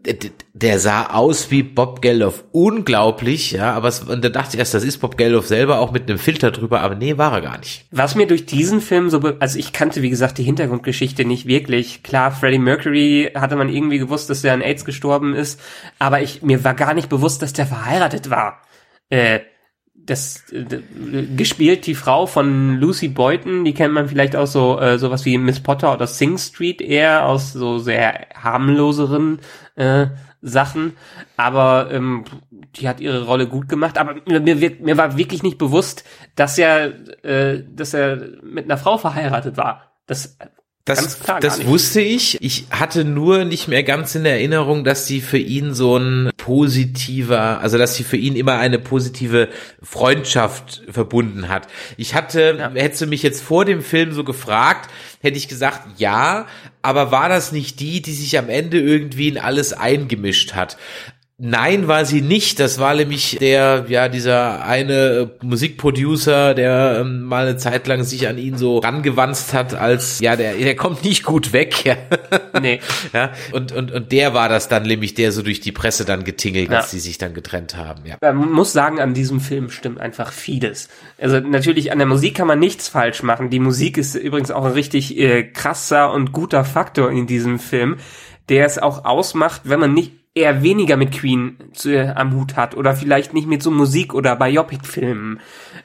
Äh, 0.06 0.16
Der 0.54 0.80
sah 0.80 1.08
aus 1.08 1.50
wie 1.50 1.64
Bob 1.64 2.02
Geldof, 2.02 2.44
unglaublich, 2.52 3.54
ja. 3.54 3.74
Aber 3.74 3.88
es, 3.88 4.02
und 4.02 4.24
da 4.24 4.30
dachte 4.30 4.50
ich 4.54 4.60
erst, 4.60 4.74
das 4.74 4.84
ist 4.84 4.98
Bob 5.00 5.18
Geldof 5.18 5.48
selber 5.48 5.80
auch 5.80 5.92
mit 5.92 6.08
einem 6.08 6.20
Filter 6.20 6.52
drüber, 6.52 6.82
aber 6.82 6.94
nee, 6.94 7.18
war 7.18 7.32
er 7.32 7.42
gar 7.42 7.58
nicht. 7.58 7.86
Was 7.90 8.16
mir 8.16 8.28
durch 8.28 8.46
diesen 8.46 8.82
Film 8.82 9.10
so, 9.10 9.22
also 9.40 9.58
ich 9.58 9.72
kannte 9.72 10.02
wie 10.04 10.10
gesagt 10.10 10.38
die 10.38 10.44
Hintergrundgeschichte 10.44 11.26
nicht 11.26 11.48
wirklich. 11.48 12.04
Klar, 12.04 12.32
Freddie 12.32 12.60
Mercury 12.60 13.32
hatte 13.34 13.56
man 13.56 13.70
irgendwie 13.70 13.98
gewusst, 13.98 14.30
dass 14.30 14.44
er 14.44 14.54
an 14.54 14.62
AIDS 14.62 14.86
gestorben 14.86 15.34
ist, 15.34 15.60
aber 15.98 16.22
ich 16.22 16.42
mir 16.42 16.64
war 16.64 16.74
gar 16.74 16.94
nicht 16.94 17.08
bewusst, 17.10 17.42
dass 17.42 17.54
der 17.54 17.66
verheiratet 17.66 18.11
war. 18.30 18.62
Äh, 19.10 19.42
das 19.94 20.52
äh, 20.52 20.66
gespielt 21.36 21.86
die 21.86 21.96
Frau 21.96 22.26
von 22.26 22.78
Lucy 22.78 23.08
Boyton, 23.08 23.66
die 23.66 23.74
kennt 23.74 23.94
man 23.94 24.08
vielleicht 24.08 24.36
auch 24.36 24.48
so 24.48 24.80
äh, 24.80 24.98
sowas 24.98 25.26
wie 25.26 25.38
Miss 25.38 25.60
Potter 25.60 25.94
oder 25.94 26.08
Sing 26.08 26.38
Street 26.38 26.82
eher 26.82 27.26
aus 27.26 27.54
so 27.54 27.78
sehr 27.78 28.28
harmloseren 28.36 29.40
äh, 29.76 30.08
Sachen, 30.42 30.94
aber 31.38 31.90
ähm, 31.92 32.24
die 32.50 32.88
hat 32.88 33.00
ihre 33.00 33.26
Rolle 33.26 33.48
gut 33.48 33.70
gemacht. 33.70 33.98
Aber 33.98 34.16
mir, 34.26 34.40
mir, 34.40 34.72
mir 34.80 34.98
war 34.98 35.18
wirklich 35.18 35.44
nicht 35.44 35.58
bewusst, 35.58 36.04
dass 36.36 36.58
er, 36.58 36.94
äh, 37.24 37.64
dass 37.70 37.94
er 37.94 38.18
mit 38.42 38.66
einer 38.66 38.78
Frau 38.78 38.98
verheiratet 38.98 39.58
war. 39.58 39.92
Das 40.08 40.38
Das, 40.86 41.20
klar 41.20 41.40
das 41.40 41.66
wusste 41.66 42.02
ich. 42.02 42.42
Ich 42.42 42.66
hatte 42.72 43.06
nur 43.06 43.46
nicht 43.46 43.68
mehr 43.68 43.84
ganz 43.84 44.16
in 44.16 44.26
Erinnerung, 44.26 44.84
dass 44.84 45.06
sie 45.06 45.22
für 45.22 45.38
ihn 45.38 45.76
so 45.76 45.98
ein 45.98 46.32
positiver, 46.38 47.60
also 47.62 47.78
dass 47.78 47.96
sie 47.96 48.04
für 48.04 48.18
ihn 48.18 48.36
immer 48.36 48.58
eine 48.58 48.80
positive 48.80 49.50
Freundschaft 49.84 50.82
verbunden 50.90 51.50
hat. 51.50 51.68
Ich 51.98 52.16
hatte, 52.16 52.56
Ja. 52.58 52.72
hättest 52.74 53.02
du 53.04 53.06
mich 53.06 53.22
jetzt 53.22 53.44
vor 53.44 53.64
dem 53.64 53.84
Film 53.84 54.12
so 54.14 54.24
gefragt, 54.24 54.90
hätte 55.22 55.38
ich 55.38 55.48
gesagt, 55.48 55.82
ja, 56.00 56.48
aber 56.82 57.12
war 57.12 57.30
das 57.30 57.52
nicht 57.52 57.80
die, 57.80 58.02
die 58.02 58.14
sich 58.14 58.40
am 58.40 58.50
Ende 58.50 58.80
irgendwie 58.80 59.28
in 59.28 59.38
alles 59.38 59.74
eingemischt 59.74 60.54
hat? 60.54 60.78
Nein, 61.44 61.88
war 61.88 62.06
sie 62.06 62.22
nicht. 62.22 62.60
Das 62.60 62.78
war 62.78 62.94
nämlich 62.94 63.38
der, 63.40 63.86
ja, 63.88 64.10
dieser 64.10 64.64
eine 64.64 64.94
äh, 65.42 65.44
Musikproducer, 65.44 66.54
der 66.54 67.00
ähm, 67.02 67.24
mal 67.24 67.48
eine 67.48 67.58
Zeit 67.58 67.88
lang 67.88 68.04
sich 68.04 68.28
an 68.28 68.38
ihn 68.38 68.60
so 68.60 68.78
rangewanzt 68.78 69.52
hat, 69.56 69.74
als, 69.74 70.20
ja, 70.20 70.36
der, 70.36 70.54
der 70.54 70.76
kommt 70.76 71.04
nicht 71.04 71.24
gut 71.24 71.52
weg, 71.52 71.84
ja. 71.84 71.96
nee. 72.62 72.80
ja 73.12 73.32
und, 73.54 73.72
und, 73.72 73.92
und 73.92 74.12
der 74.12 74.36
war 74.36 74.50
das 74.50 74.68
dann 74.68 74.84
nämlich, 74.84 75.16
der 75.16 75.32
so 75.32 75.42
durch 75.42 75.62
die 75.62 75.72
Presse 75.72 76.06
dann 76.06 76.26
getingelt, 76.26 76.70
Ja. 76.70 76.82
als 76.82 76.92
sie 76.92 77.00
sich 77.00 77.18
dann 77.18 77.34
getrennt 77.34 77.76
haben, 77.76 78.04
ja. 78.06 78.18
Man 78.22 78.52
muss 78.52 78.72
sagen, 78.72 79.00
an 79.00 79.16
diesem 79.16 79.40
Film 79.40 79.72
stimmt 79.72 80.00
einfach 80.00 80.32
vieles. 80.32 80.90
Also 81.20 81.40
natürlich 81.40 81.92
an 81.92 81.98
der 81.98 82.08
Musik 82.08 82.36
kann 82.36 82.46
man 82.46 82.60
nichts 82.60 82.88
falsch 82.88 83.24
machen. 83.24 83.50
Die 83.50 83.60
Musik 83.60 83.98
ist 83.98 84.14
übrigens 84.14 84.52
auch 84.52 84.66
ein 84.66 84.74
richtig 84.74 85.18
äh, 85.18 85.42
krasser 85.42 86.14
und 86.14 86.34
guter 86.34 86.64
Faktor 86.66 87.10
in 87.10 87.26
diesem 87.26 87.58
Film, 87.58 87.98
der 88.48 88.68
es 88.68 88.78
auch 88.78 89.06
ausmacht, 89.06 89.62
wenn 89.64 89.80
man 89.80 89.96
nicht 89.96 90.21
eher 90.34 90.64
weniger 90.64 90.98
mit 90.98 91.12
Queen 91.12 91.58
zu, 91.74 91.96
äh, 91.96 92.10
am 92.10 92.36
Hut 92.36 92.56
hat 92.56 92.76
oder 92.76 92.96
vielleicht 92.96 93.34
nicht 93.34 93.48
mit 93.48 93.62
so 93.62 93.72
Musik 93.72 94.14
oder 94.14 94.36
Biopic-Filmen. 94.36 95.42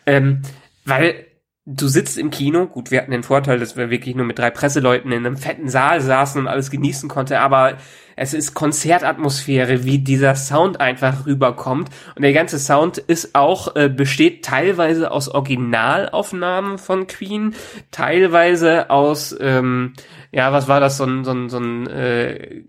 Ähm, 0.07 0.43
weil 0.85 1.27
du 1.67 1.89
sitzt 1.89 2.17
im 2.17 2.31
Kino, 2.31 2.67
gut, 2.67 2.93
wir 2.93 3.01
hatten 3.01 3.11
den 3.11 3.25
Vorteil, 3.25 3.59
dass 3.59 3.77
wir 3.77 3.91
wirklich 3.91 4.15
nur 4.15 4.25
mit 4.25 4.39
drei 4.39 4.51
Presseleuten 4.51 5.11
in 5.11 5.27
einem 5.27 5.37
fetten 5.37 5.69
Saal 5.69 6.01
saßen 6.01 6.41
und 6.41 6.47
alles 6.47 6.71
genießen 6.71 7.09
konnte, 7.09 7.41
aber 7.41 7.79
es 8.15 8.35
ist 8.35 8.55
Konzertatmosphäre, 8.55 9.85
wie 9.85 9.99
dieser 9.99 10.37
Sound 10.37 10.81
einfach 10.81 11.27
rüberkommt. 11.27 11.91
Und 12.15 12.23
der 12.23 12.33
ganze 12.33 12.59
Sound 12.59 12.99
ist 12.99 13.35
auch, 13.35 13.75
äh, 13.75 13.89
besteht 13.89 14.45
teilweise 14.45 15.11
aus 15.11 15.29
Originalaufnahmen 15.29 16.79
von 16.79 17.09
Queen, 17.09 17.55
teilweise 17.91 18.89
aus, 18.91 19.37
ähm, 19.39 19.95
ja, 20.31 20.53
was 20.53 20.69
war 20.69 20.79
das, 20.79 20.97
so 20.97 21.05
ein, 21.05 21.25
so 21.25 21.33
ein, 21.33 21.49
so 21.49 21.59
ein 21.59 21.87
äh, 21.89 22.63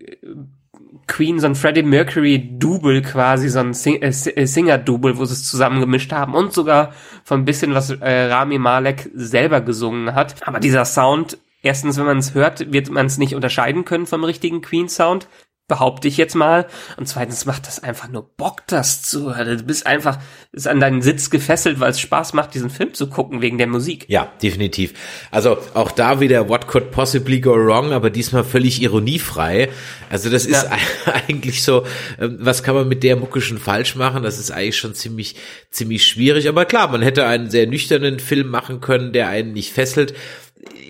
Queen, 1.08 1.40
so 1.40 1.46
ein 1.46 1.56
Freddie 1.56 1.82
Mercury 1.82 2.56
Double 2.58 3.02
quasi, 3.02 3.48
so 3.48 3.58
ein 3.58 3.74
Sing 3.74 4.00
äh, 4.00 4.08
äh, 4.08 4.46
Singer 4.46 4.78
Double, 4.78 5.18
wo 5.18 5.24
sie 5.24 5.32
es 5.32 5.48
zusammengemischt 5.50 6.12
haben 6.12 6.34
und 6.34 6.52
sogar 6.52 6.92
von 7.24 7.40
ein 7.40 7.44
bisschen 7.44 7.74
was 7.74 7.90
äh, 7.90 8.26
Rami 8.26 8.58
Malek 8.58 9.10
selber 9.14 9.60
gesungen 9.60 10.14
hat. 10.14 10.46
Aber 10.46 10.60
dieser 10.60 10.84
Sound, 10.84 11.38
erstens, 11.62 11.98
wenn 11.98 12.06
man 12.06 12.18
es 12.18 12.34
hört, 12.34 12.72
wird 12.72 12.90
man 12.90 13.06
es 13.06 13.18
nicht 13.18 13.34
unterscheiden 13.34 13.84
können 13.84 14.06
vom 14.06 14.22
richtigen 14.22 14.62
Queen 14.62 14.88
Sound. 14.88 15.26
Behaupte 15.68 16.08
ich 16.08 16.16
jetzt 16.16 16.34
mal. 16.34 16.66
Und 16.96 17.06
zweitens 17.06 17.44
macht 17.44 17.66
das 17.66 17.82
einfach 17.82 18.08
nur 18.08 18.22
Bock, 18.36 18.62
das 18.66 19.02
zu 19.02 19.36
hören. 19.36 19.58
Du 19.58 19.64
bist 19.64 19.86
einfach, 19.86 20.18
ist 20.52 20.66
an 20.66 20.80
deinen 20.80 21.02
Sitz 21.02 21.28
gefesselt, 21.30 21.78
weil 21.78 21.90
es 21.90 22.00
Spaß 22.00 22.32
macht, 22.32 22.54
diesen 22.54 22.70
Film 22.70 22.94
zu 22.94 23.08
gucken, 23.08 23.42
wegen 23.42 23.58
der 23.58 23.66
Musik. 23.66 24.06
Ja, 24.08 24.32
definitiv. 24.42 24.94
Also 25.30 25.58
auch 25.74 25.90
da 25.92 26.20
wieder 26.20 26.48
What 26.48 26.66
could 26.66 26.90
possibly 26.90 27.40
go 27.40 27.52
wrong, 27.52 27.92
aber 27.92 28.08
diesmal 28.10 28.44
völlig 28.44 28.80
ironiefrei. 28.82 29.68
Also 30.10 30.30
das 30.30 30.46
ist 30.46 30.64
Ja. 30.64 30.76
eigentlich 31.28 31.62
so, 31.62 31.84
ähm, 32.18 32.38
was 32.40 32.62
kann 32.62 32.74
man 32.74 32.88
mit 32.88 33.02
der 33.02 33.16
Mucke 33.16 33.40
schon 33.40 33.58
falsch 33.58 33.94
machen? 33.94 34.22
Das 34.22 34.38
ist 34.38 34.50
eigentlich 34.50 34.78
schon 34.78 34.94
ziemlich, 34.94 35.36
ziemlich 35.70 36.06
schwierig. 36.06 36.48
Aber 36.48 36.64
klar, 36.64 36.88
man 36.88 37.02
hätte 37.02 37.26
einen 37.26 37.50
sehr 37.50 37.66
nüchternen 37.66 38.20
Film 38.20 38.48
machen 38.48 38.80
können, 38.80 39.12
der 39.12 39.28
einen 39.28 39.52
nicht 39.52 39.72
fesselt. 39.72 40.14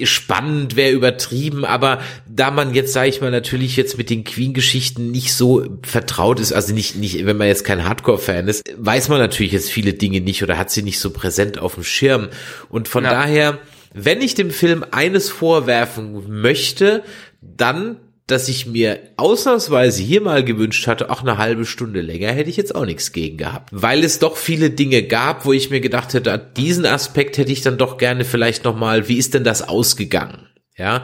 Spannend 0.04 0.76
wäre 0.76 0.92
übertrieben, 0.92 1.64
aber 1.64 2.00
da 2.28 2.50
man 2.50 2.72
jetzt, 2.74 2.92
sage 2.92 3.08
ich 3.08 3.20
mal, 3.20 3.30
natürlich 3.30 3.76
jetzt 3.76 3.98
mit 3.98 4.10
den 4.10 4.24
Queen-Geschichten 4.24 5.10
nicht 5.10 5.32
so 5.34 5.66
vertraut 5.82 6.38
ist, 6.40 6.52
also 6.52 6.72
nicht, 6.72 6.96
nicht, 6.96 7.26
wenn 7.26 7.36
man 7.36 7.48
jetzt 7.48 7.64
kein 7.64 7.84
Hardcore-Fan 7.84 8.46
ist, 8.48 8.62
weiß 8.76 9.08
man 9.08 9.18
natürlich 9.18 9.52
jetzt 9.52 9.70
viele 9.70 9.94
Dinge 9.94 10.20
nicht 10.20 10.42
oder 10.42 10.56
hat 10.56 10.70
sie 10.70 10.82
nicht 10.82 11.00
so 11.00 11.10
präsent 11.10 11.58
auf 11.58 11.74
dem 11.74 11.84
Schirm. 11.84 12.28
Und 12.68 12.86
von 12.88 13.04
Ja. 13.04 13.10
daher, 13.10 13.58
wenn 13.92 14.20
ich 14.20 14.34
dem 14.34 14.50
Film 14.50 14.84
eines 14.90 15.30
vorwerfen 15.30 16.40
möchte, 16.40 17.02
dann, 17.40 17.96
dass 18.28 18.48
ich 18.48 18.66
mir 18.66 19.00
ausnahmsweise 19.16 20.02
hier 20.02 20.20
mal 20.20 20.44
gewünscht 20.44 20.86
hatte, 20.86 21.10
auch 21.10 21.22
eine 21.22 21.38
halbe 21.38 21.64
Stunde 21.64 22.02
länger, 22.02 22.28
hätte 22.28 22.50
ich 22.50 22.56
jetzt 22.56 22.74
auch 22.74 22.84
nichts 22.84 23.12
gegen 23.12 23.38
gehabt. 23.38 23.70
Weil 23.72 24.04
es 24.04 24.18
doch 24.20 24.36
viele 24.36 24.70
Dinge 24.70 25.02
gab, 25.02 25.44
wo 25.44 25.52
ich 25.52 25.70
mir 25.70 25.80
gedacht 25.80 26.14
hätte, 26.14 26.40
diesen 26.56 26.86
Aspekt 26.86 27.38
hätte 27.38 27.50
ich 27.50 27.62
dann 27.62 27.78
doch 27.78 27.96
gerne 27.98 28.24
vielleicht 28.24 28.64
nochmal, 28.64 29.08
wie 29.08 29.16
ist 29.16 29.34
denn 29.34 29.44
das 29.44 29.66
ausgegangen? 29.66 30.46
Ja. 30.76 31.02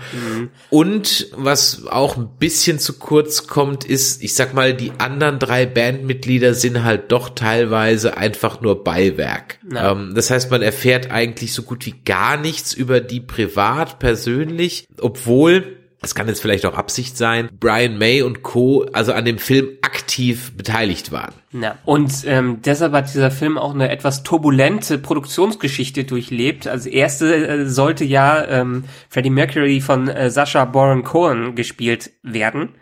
Und 0.71 1.29
was 1.33 1.87
auch 1.89 2.17
ein 2.17 2.37
bisschen 2.39 2.79
zu 2.79 2.93
kurz 2.93 3.49
kommt, 3.49 3.85
ist, 3.85 4.23
ich 4.23 4.35
sag 4.35 4.55
mal, 4.55 4.73
die 4.73 4.93
anderen 4.99 5.41
drei 5.41 5.67
Bandmitglieder 5.67 6.55
sind 6.55 6.85
halt 6.85 7.11
doch 7.11 7.31
teilweise 7.31 8.17
einfach 8.17 8.61
nur 8.61 8.85
Beiwerk. 8.85 9.59
Ähm, 9.75 10.13
das 10.15 10.31
heißt, 10.31 10.51
man 10.53 10.63
erfährt 10.63 11.11
eigentlich 11.11 11.53
so 11.53 11.63
gut 11.63 11.87
wie 11.87 11.95
gar 12.05 12.37
nichts 12.37 12.73
über 12.73 13.01
die 13.01 13.21
privat, 13.21 13.99
persönlich, 13.99 14.87
obwohl 15.01 15.84
das 16.05 16.14
kann 16.14 16.29
jetzt 16.29 16.43
vielleicht 16.43 16.67
auch 16.67 16.75
Absicht 16.75 17.17
sein, 17.17 17.49
Brian 17.59 17.97
May 17.97 18.21
und 18.21 18.43
Co. 18.43 18.85
also 18.93 19.14
an 19.14 19.25
dem 19.25 19.38
Film 19.38 19.71
aktiv 19.81 20.53
beteiligt 20.55 21.12
waren. 21.12 21.33
Ja, 21.53 21.79
und 21.87 22.12
ähm, 22.27 22.61
deshalb 22.62 22.93
hat 22.93 23.09
dieser 23.09 23.31
Film 23.31 23.57
auch 23.57 23.75
eine 23.75 23.88
etwas 23.88 24.23
turbulente 24.23 24.99
Produktionsgeschichte 24.99 26.05
durchlebt. 26.05 26.67
Als 26.67 26.85
erste 26.85 27.35
äh, 27.35 27.67
sollte 27.67 28.05
ja 28.05 28.45
ähm, 28.47 28.85
Freddie 29.09 29.31
Mercury 29.31 29.81
von 29.81 30.09
äh, 30.09 30.31
Sacha 30.31 30.67
Baron 30.67 31.05
Cohen 31.05 31.55
gespielt 31.55 32.11
werden. 32.23 32.75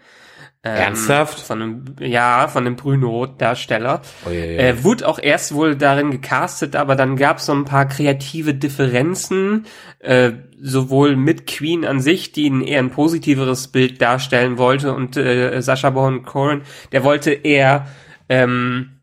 Ähm, 0.64 0.76
Ernsthaft? 0.76 1.40
Von 1.40 1.62
einem, 1.62 1.84
ja, 1.98 2.46
von 2.46 2.64
dem 2.64 2.76
Bruno-Darsteller. 2.76 4.00
Oh. 4.24 4.30
Äh, 4.30 4.84
wurde 4.84 5.08
auch 5.08 5.18
erst 5.18 5.54
wohl 5.54 5.74
darin 5.74 6.12
gecastet, 6.12 6.76
aber 6.76 6.94
dann 6.94 7.16
gab 7.16 7.38
es 7.38 7.46
so 7.46 7.52
ein 7.52 7.64
paar 7.64 7.86
kreative 7.88 8.54
Differenzen, 8.54 9.66
äh, 9.98 10.32
sowohl 10.60 11.16
mit 11.16 11.48
Queen 11.48 11.84
an 11.84 12.00
sich, 12.00 12.30
die 12.30 12.48
ein 12.48 12.62
eher 12.62 12.78
ein 12.78 12.90
positiveres 12.90 13.68
Bild 13.68 14.00
darstellen 14.00 14.56
wollte, 14.56 14.94
und 14.94 15.16
äh, 15.16 15.60
Sascha 15.60 15.90
Baron 15.90 16.22
Cohen, 16.22 16.62
der 16.92 17.02
wollte 17.02 17.32
eher 17.32 17.88
ähm, 18.28 19.01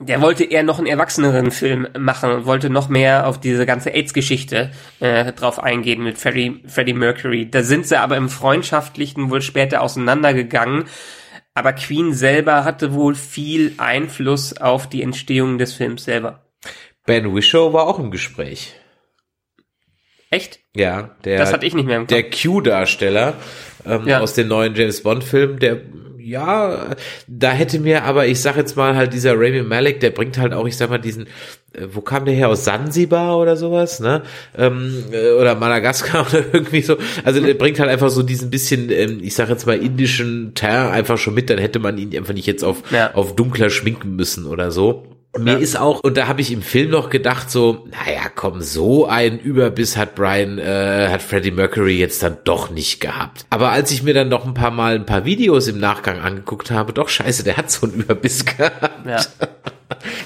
der 0.00 0.20
wollte 0.22 0.44
eher 0.44 0.62
noch 0.62 0.78
einen 0.78 0.86
erwachseneren 0.86 1.50
Film 1.50 1.86
machen 1.98 2.30
und 2.30 2.46
wollte 2.46 2.70
noch 2.70 2.88
mehr 2.88 3.26
auf 3.26 3.38
diese 3.38 3.66
ganze 3.66 3.90
AIDS-Geschichte 3.90 4.70
äh, 5.00 5.32
drauf 5.32 5.62
eingehen 5.62 6.02
mit 6.02 6.16
Freddie, 6.18 6.62
Freddie 6.66 6.94
Mercury. 6.94 7.50
Da 7.50 7.62
sind 7.62 7.86
sie 7.86 8.00
aber 8.00 8.16
im 8.16 8.28
Freundschaftlichen 8.30 9.30
wohl 9.30 9.42
später 9.42 9.82
auseinandergegangen. 9.82 10.84
Aber 11.52 11.72
Queen 11.74 12.14
selber 12.14 12.64
hatte 12.64 12.94
wohl 12.94 13.14
viel 13.14 13.74
Einfluss 13.76 14.56
auf 14.56 14.88
die 14.88 15.02
Entstehung 15.02 15.58
des 15.58 15.74
Films 15.74 16.04
selber. 16.04 16.46
Ben 17.06 17.34
Wishow 17.34 17.72
war 17.72 17.86
auch 17.86 17.98
im 17.98 18.10
Gespräch. 18.10 18.74
Echt? 20.30 20.60
Ja, 20.76 21.16
der, 21.24 21.38
Das 21.38 21.52
hatte 21.52 21.66
ich 21.66 21.74
nicht 21.74 21.86
mehr 21.86 21.96
im 21.96 22.02
Kopf. 22.06 22.10
der 22.10 22.30
Q-Darsteller 22.30 23.34
ähm, 23.84 24.06
Ja. 24.06 24.20
aus 24.20 24.34
den 24.34 24.46
neuen 24.48 24.74
James 24.76 25.02
Bond-Filmen, 25.02 25.58
der 25.58 25.80
ja, 26.22 26.96
da 27.26 27.50
hätte 27.50 27.78
mir 27.80 28.04
aber, 28.04 28.26
ich 28.26 28.40
sag 28.40 28.56
jetzt 28.56 28.76
mal 28.76 28.96
halt 28.96 29.12
dieser 29.12 29.34
Rami 29.34 29.62
Malek, 29.62 30.00
der 30.00 30.10
bringt 30.10 30.38
halt 30.38 30.52
auch, 30.52 30.66
ich 30.66 30.76
sag 30.76 30.90
mal 30.90 30.98
diesen, 30.98 31.26
äh, 31.72 31.86
wo 31.92 32.00
kam 32.00 32.24
der 32.24 32.34
her 32.34 32.48
aus 32.48 32.64
Sansibar 32.64 33.38
oder 33.38 33.56
sowas, 33.56 34.00
ne? 34.00 34.22
Ähm, 34.56 35.04
äh, 35.12 35.32
oder 35.32 35.54
Madagaskar 35.54 36.26
oder 36.30 36.44
irgendwie 36.52 36.82
so. 36.82 36.96
Also 37.24 37.40
der 37.40 37.54
bringt 37.54 37.78
halt 37.80 37.90
einfach 37.90 38.10
so 38.10 38.22
diesen 38.22 38.50
bisschen, 38.50 38.90
ähm, 38.90 39.20
ich 39.22 39.34
sag 39.34 39.48
jetzt 39.48 39.66
mal 39.66 39.78
indischen 39.78 40.52
Teint 40.54 40.92
einfach 40.92 41.18
schon 41.18 41.34
mit, 41.34 41.50
dann 41.50 41.58
hätte 41.58 41.78
man 41.78 41.98
ihn 41.98 42.16
einfach 42.16 42.34
nicht 42.34 42.46
jetzt 42.46 42.64
auf 42.64 42.82
Ja. 42.90 43.14
auf 43.14 43.34
dunkler 43.36 43.70
schminken 43.70 44.16
müssen 44.16 44.46
oder 44.46 44.70
so. 44.70 45.04
Mir 45.38 45.52
Ja. 45.52 45.58
ist 45.58 45.78
auch, 45.78 46.00
und 46.00 46.16
da 46.16 46.26
habe 46.26 46.40
ich 46.40 46.50
im 46.50 46.60
Film 46.62 46.90
noch 46.90 47.08
gedacht, 47.08 47.50
so, 47.52 47.86
naja, 47.90 48.22
komm, 48.34 48.60
so 48.62 49.06
ein 49.06 49.38
Überbiss 49.38 49.96
hat 49.96 50.16
Brian, 50.16 50.58
äh, 50.58 51.08
hat 51.08 51.22
Freddie 51.22 51.52
Mercury 51.52 51.98
jetzt 51.98 52.22
dann 52.24 52.38
doch 52.44 52.70
nicht 52.70 53.00
gehabt. 53.00 53.46
Aber 53.48 53.70
als 53.70 53.92
ich 53.92 54.02
mir 54.02 54.12
dann 54.12 54.28
noch 54.28 54.44
ein 54.44 54.54
paar 54.54 54.72
Mal 54.72 54.96
ein 54.96 55.06
paar 55.06 55.24
Videos 55.24 55.68
im 55.68 55.78
Nachgang 55.78 56.20
angeguckt 56.20 56.72
habe, 56.72 56.92
doch 56.92 57.08
scheiße, 57.08 57.44
der 57.44 57.56
hat 57.56 57.70
so 57.70 57.86
einen 57.86 57.94
Überbiss 58.00 58.44
gehabt. 58.56 59.06
Ja. 59.06 59.20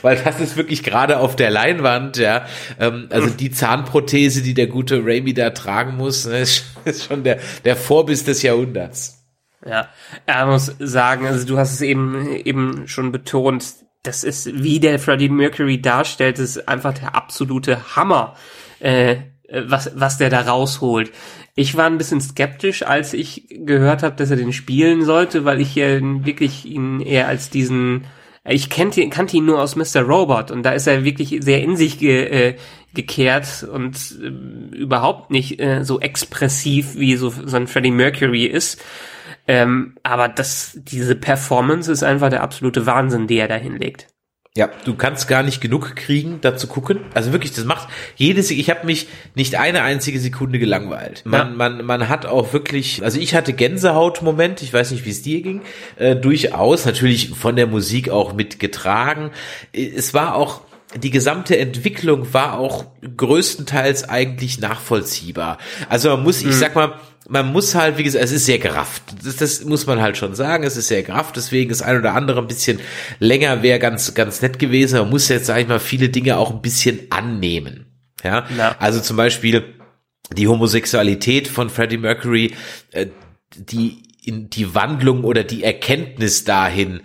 Weil 0.03 0.17
das 0.17 0.41
ist 0.41 0.57
wirklich 0.57 0.83
gerade 0.83 1.19
auf 1.19 1.37
der 1.37 1.51
Leinwand, 1.51 2.17
ja. 2.17 2.47
Ähm, 2.81 3.09
also 3.11 3.29
die 3.29 3.51
Zahnprothese, 3.51 4.41
die 4.43 4.55
der 4.55 4.69
gute 4.69 5.03
Raimi 5.05 5.35
da 5.35 5.51
tragen 5.51 5.97
muss, 5.97 6.27
ne, 6.27 6.41
ist 6.41 6.65
ist 6.87 7.05
schon 7.05 7.25
der, 7.25 7.39
der 7.65 7.77
Vorbiss 7.77 8.25
des 8.25 8.41
Jahrhunderts. 8.43 9.23
Ja, 9.67 9.89
er 10.27 10.47
muss 10.47 10.73
sagen, 10.79 11.27
also 11.27 11.47
du 11.47 11.57
hast 11.59 11.73
es 11.75 11.81
eben 11.81 12.27
eben 12.37 12.87
schon 12.87 13.13
betont, 13.13 13.65
das 14.05 14.23
ist, 14.23 14.63
wie 14.63 14.79
der 14.79 14.99
Freddie 14.99 15.29
Mercury 15.29 15.81
darstellt, 15.81 16.39
ist 16.39 16.69
einfach 16.69 16.95
der 16.95 17.17
absolute 17.17 17.97
Hammer, 17.97 18.37
äh, 18.79 19.17
was, 19.51 19.93
was 19.95 20.19
der 20.19 20.31
da 20.31 20.43
rausholt. 20.43 21.11
Ich 21.57 21.77
war 21.77 21.87
ein 21.87 21.99
bisschen 21.99 22.21
skeptisch, 22.21 22.83
als 22.83 23.15
ich 23.15 23.47
gehört 23.49 24.03
habe, 24.03 24.17
dass 24.17 24.31
er 24.31 24.37
den 24.37 24.53
spielen 24.53 25.05
sollte, 25.05 25.45
weil 25.45 25.61
ich 25.61 25.71
hier 25.71 26.01
wirklich 26.03 26.67
ihn 26.67 27.01
eher 27.01 27.29
als 27.29 27.49
diesen, 27.49 28.05
ich 28.45 28.69
kannte, 28.69 29.09
kannte 29.09 29.37
ihn 29.37 29.47
nur 29.47 29.63
aus 29.63 29.77
Mr. 29.77 30.03
Robot 30.03 30.51
und 30.51 30.65
da 30.65 30.73
ist 30.73 30.87
er 30.87 31.05
wirklich 31.05 31.39
sehr 31.41 31.63
in 31.63 31.77
sich 31.77 31.99
ge, 31.99 32.25
äh, 32.25 32.57
gekehrt 32.93 33.67
und 33.73 33.97
äh, 34.21 34.77
überhaupt 34.77 35.31
nicht 35.31 35.61
äh, 35.61 35.83
so 35.85 36.01
expressiv 36.01 36.97
wie 36.97 37.17
so, 37.17 37.31
so 37.31 37.57
ein 37.57 37.69
Freddie 37.69 37.91
Mercury 37.91 38.45
ist. 38.45 38.83
Ähm, 39.47 39.97
aber 40.03 40.29
das, 40.29 40.73
diese 40.83 41.15
Performance 41.15 41.91
ist 41.93 42.03
einfach 42.03 42.31
der 42.31 42.43
absolute 42.43 42.87
Wahnsinn, 42.87 43.27
die 43.27 43.37
er 43.39 43.49
da 43.49 43.57
hinlegt. 43.57 44.07
Ja, 44.57 44.71
du 44.85 44.95
kannst 44.95 45.27
gar 45.27 45.43
nicht 45.43 45.61
genug 45.61 45.97
kriegen, 45.97 46.39
da 46.41 46.57
zu 46.57 46.69
gucken. 46.69 47.01
Also 47.13 47.33
wirklich, 47.33 47.53
das 47.53 47.65
macht 47.65 47.89
jedes, 48.15 48.53
ich 48.53 48.71
habe 48.71 48.87
mich 48.87 49.09
nicht 49.35 49.57
eine 49.57 49.83
einzige 49.83 50.21
Sekunde 50.21 50.61
gelangweilt. 50.61 51.23
Man, 51.27 51.49
Ja. 51.51 51.57
man, 51.57 51.85
man 51.85 52.09
hat 52.09 52.25
auch 52.25 52.53
wirklich, 52.53 53.03
also 53.03 53.19
ich 53.19 53.35
hatte 53.35 53.53
Gänsehautmoment, 53.53 54.63
ich 54.63 54.73
weiß 54.73 54.93
nicht, 54.93 55.05
wie 55.07 55.11
es 55.11 55.23
dir 55.23 55.43
ging, 55.43 55.63
äh, 55.97 56.15
durchaus, 56.15 56.87
natürlich 56.87 57.31
von 57.31 57.57
der 57.57 57.67
Musik 57.67 58.11
auch 58.11 58.33
mitgetragen. 58.33 59.33
Es 59.73 60.15
war 60.15 60.37
auch, 60.37 60.61
die 60.97 61.11
gesamte 61.11 61.59
Entwicklung 61.59 62.33
war 62.33 62.57
auch 62.57 62.85
größtenteils 63.17 64.09
eigentlich 64.09 64.61
nachvollziehbar. 64.61 65.59
Also 65.89 66.11
man 66.11 66.23
muss, 66.23 66.43
ich 66.45 66.55
sag 66.55 66.77
mal, 66.77 66.93
man 67.29 67.53
muss 67.53 67.75
halt, 67.75 67.97
wie 67.97 68.03
gesagt, 68.03 68.25
es 68.25 68.33
ist 68.33 68.47
sehr 68.47 68.59
gerafft. 68.59 69.03
Das, 69.25 69.37
das 69.37 69.65
muss 69.65 69.87
man 69.87 70.01
halt 70.01 70.17
schon 70.17 70.35
sagen. 70.35 70.65
Es 70.65 70.77
ist 70.77 70.89
sehr 70.89 71.03
gerafft. 71.03 71.37
Deswegen 71.37 71.71
ist 71.71 71.83
ein 71.83 71.99
oder 71.99 72.15
andere 72.15 72.41
ein 72.41 72.47
bisschen 72.47 72.81
länger 73.19 73.63
wäre 73.63 73.79
ganz, 73.79 74.15
ganz 74.15 74.43
nett 74.43 74.59
gewesen. 74.59 74.99
Man 74.99 75.11
muss 75.11 75.29
jetzt, 75.29 75.47
sag 75.47 75.59
ich 75.61 75.69
mal, 75.69 75.81
viele 75.81 76.11
Dinge 76.11 76.37
auch 76.37 76.51
ein 76.51 76.61
bisschen 76.63 77.07
annehmen. 77.11 77.87
Ja. 78.23 78.47
Ja. 78.57 78.77
Also 78.79 79.01
zum 79.01 79.17
Beispiel 79.17 79.75
die 80.33 80.49
Homosexualität 80.49 81.49
von 81.49 81.71
Freddie 81.71 81.99
Mercury, 81.99 82.55
äh, 82.93 83.07
die, 83.57 84.03
in 84.23 84.51
die 84.51 84.75
Wandlung 84.75 85.25
oder 85.25 85.45
die 85.45 85.65
Erkenntnis 85.65 86.45
dahin, 86.45 87.01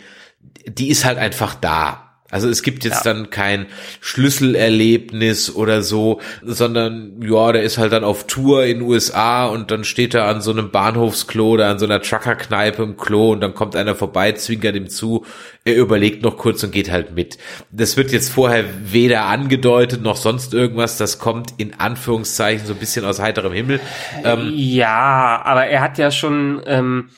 die 0.68 0.90
ist 0.90 1.06
halt 1.06 1.18
einfach 1.18 1.56
da. 1.56 2.09
Also 2.32 2.48
es 2.50 2.64
gibt 2.64 2.84
jetzt 2.84 3.06
Ja. 3.06 3.14
dann 3.14 3.30
kein 3.30 3.66
Schlüsselerlebnis 4.02 5.54
oder 5.56 5.82
so, 5.82 6.20
sondern 6.44 7.22
ja, 7.22 7.52
der 7.52 7.64
ist 7.64 7.78
halt 7.78 7.92
dann 7.94 8.04
auf 8.04 8.28
Tour 8.28 8.66
in 8.66 8.80
den 8.80 8.88
USA 8.88 9.46
und 9.46 9.72
dann 9.72 9.84
steht 9.84 10.14
er 10.14 10.26
an 10.26 10.42
so 10.42 10.52
einem 10.52 10.72
Bahnhofsklo 10.72 11.50
oder 11.52 11.68
an 11.70 11.80
so 11.80 11.86
einer 11.86 12.02
Truckerkneipe 12.02 12.84
im 12.84 12.98
Klo 12.98 13.32
und 13.32 13.42
dann 13.42 13.54
kommt 13.54 13.76
einer 13.76 13.96
vorbei, 13.96 14.32
zwinkert 14.34 14.76
ihm 14.76 14.90
zu, 14.90 15.26
er 15.66 15.76
überlegt 15.76 16.24
noch 16.24 16.38
kurz 16.38 16.64
und 16.64 16.72
geht 16.72 16.92
halt 16.92 17.16
mit. 17.16 17.38
Das 17.72 17.98
wird 17.98 18.12
jetzt 18.12 18.30
vorher 18.32 18.64
weder 18.84 19.26
angedeutet 19.26 20.02
noch 20.02 20.16
sonst 20.18 20.54
irgendwas, 20.54 20.98
das 20.98 21.20
kommt 21.20 21.54
in 21.58 21.80
Anführungszeichen 21.80 22.66
so 22.66 22.74
ein 22.74 22.80
bisschen 22.80 23.06
aus 23.06 23.20
heiterem 23.20 23.54
Himmel. 23.54 23.80
Ähm, 24.24 24.52
ja, 24.56 25.42
aber 25.44 25.66
er 25.68 25.82
hat 25.82 25.98
ja 25.98 26.12
schon, 26.12 26.62
ähm, 26.66 27.10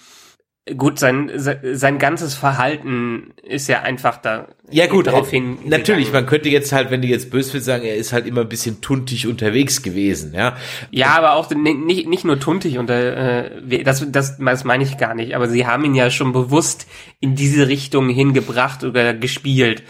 gut, 0.77 0.99
sein, 0.99 1.31
sein, 1.35 1.97
ganzes 1.97 2.35
Verhalten 2.35 3.33
ist 3.41 3.67
ja 3.67 3.81
einfach 3.81 4.17
da. 4.17 4.47
Ja 4.69 4.85
gut, 4.87 5.07
darauf 5.07 5.27
äh, 5.29 5.37
hin. 5.37 5.57
natürlich, 5.65 6.13
man 6.13 6.27
könnte 6.27 6.49
jetzt 6.49 6.71
halt, 6.71 6.91
wenn 6.91 7.01
du 7.01 7.07
jetzt 7.07 7.31
böse 7.31 7.53
willst, 7.53 7.65
sagen, 7.65 7.83
er 7.83 7.95
ist 7.95 8.13
halt 8.13 8.27
immer 8.27 8.41
ein 8.41 8.49
bisschen 8.49 8.79
tuntig 8.79 9.27
unterwegs 9.27 9.81
gewesen, 9.81 10.33
ja. 10.35 10.55
Ja, 10.91 11.15
aber 11.17 11.33
auch 11.33 11.49
ni- 11.49 11.73
nicht, 11.73 12.07
nicht 12.07 12.25
nur 12.25 12.39
tuntig 12.39 12.77
und 12.77 12.89
äh, 12.89 13.83
das, 13.83 14.05
das, 14.11 14.37
das 14.37 14.63
meine 14.63 14.83
ich 14.83 14.97
gar 14.97 15.15
nicht. 15.15 15.35
Aber 15.35 15.47
sie 15.47 15.65
haben 15.65 15.83
ihn 15.83 15.95
ja 15.95 16.11
schon 16.11 16.31
bewusst 16.31 16.87
in 17.19 17.35
diese 17.35 17.67
Richtung 17.67 18.07
hingebracht 18.09 18.83
oder 18.83 19.13
gespielt. 19.15 19.83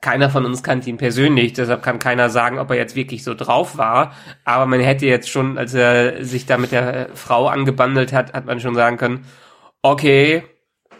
Keiner 0.00 0.28
von 0.28 0.44
uns 0.44 0.62
kannte 0.62 0.90
ihn 0.90 0.98
persönlich, 0.98 1.54
deshalb 1.54 1.82
kann 1.82 1.98
keiner 1.98 2.28
sagen, 2.30 2.58
ob 2.58 2.70
er 2.70 2.76
jetzt 2.76 2.96
wirklich 2.96 3.24
so 3.24 3.34
drauf 3.34 3.78
war. 3.78 4.12
Aber 4.44 4.66
man 4.66 4.80
hätte 4.80 5.06
jetzt 5.06 5.30
schon, 5.30 5.56
als 5.56 5.72
er 5.72 6.24
sich 6.24 6.46
da 6.46 6.58
mit 6.58 6.72
der 6.72 7.10
Frau 7.14 7.46
angebandelt 7.46 8.12
hat, 8.12 8.34
hat 8.34 8.44
man 8.44 8.60
schon 8.60 8.74
sagen 8.74 8.98
können, 8.98 9.24
okay, 9.90 10.42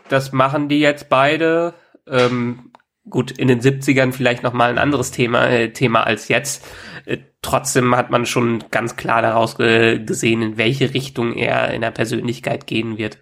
das 0.09 0.33
machen 0.33 0.69
die 0.69 0.81
jetzt 0.81 1.09
beide. 1.09 1.75
Ähm, 2.09 2.73
gut, 3.09 3.31
in 3.33 3.49
den 3.49 3.61
70ern 3.61 4.13
vielleicht 4.13 4.43
noch 4.43 4.53
mal 4.53 4.71
ein 4.71 4.79
anderes 4.79 5.11
Thema, 5.11 5.49
äh, 5.49 5.73
Thema 5.73 6.05
als 6.05 6.29
jetzt. 6.29 6.65
Äh, 7.05 7.19
trotzdem 7.43 7.97
hat 7.97 8.11
man 8.11 8.27
schon 8.27 8.65
ganz 8.71 8.97
klar 8.97 9.23
daraus 9.23 9.57
ge 9.57 10.05
gesehen, 10.05 10.43
in 10.43 10.57
welche 10.57 10.95
Richtung 10.95 11.35
er 11.35 11.73
in 11.73 11.81
der 11.81 11.91
Persönlichkeit 11.91 12.67
gehen 12.67 12.99
wird. 12.99 13.19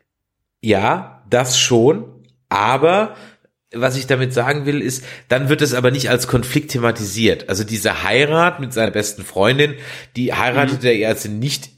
Ja, 0.62 1.24
das 1.29 1.59
schon, 1.59 2.05
aber 2.48 3.14
was 3.74 3.96
ich 3.96 4.07
damit 4.07 4.33
sagen 4.33 4.66
will, 4.66 4.81
ist, 4.81 5.05
dann 5.29 5.48
wird 5.48 5.61
es 5.61 5.74
aber 5.74 5.90
nicht 5.90 6.09
als 6.09 6.29
Konflikt 6.29 6.70
thematisiert. 6.70 7.48
Also 7.48 7.64
diese 7.64 8.05
Heirat 8.05 8.61
mit 8.61 8.72
seiner 8.72 8.92
besten 8.92 9.24
Freundin, 9.24 9.74
die 10.16 10.33
heiratet 10.33 10.85
er 10.85 11.09
also 11.09 11.29
nicht 11.29 11.70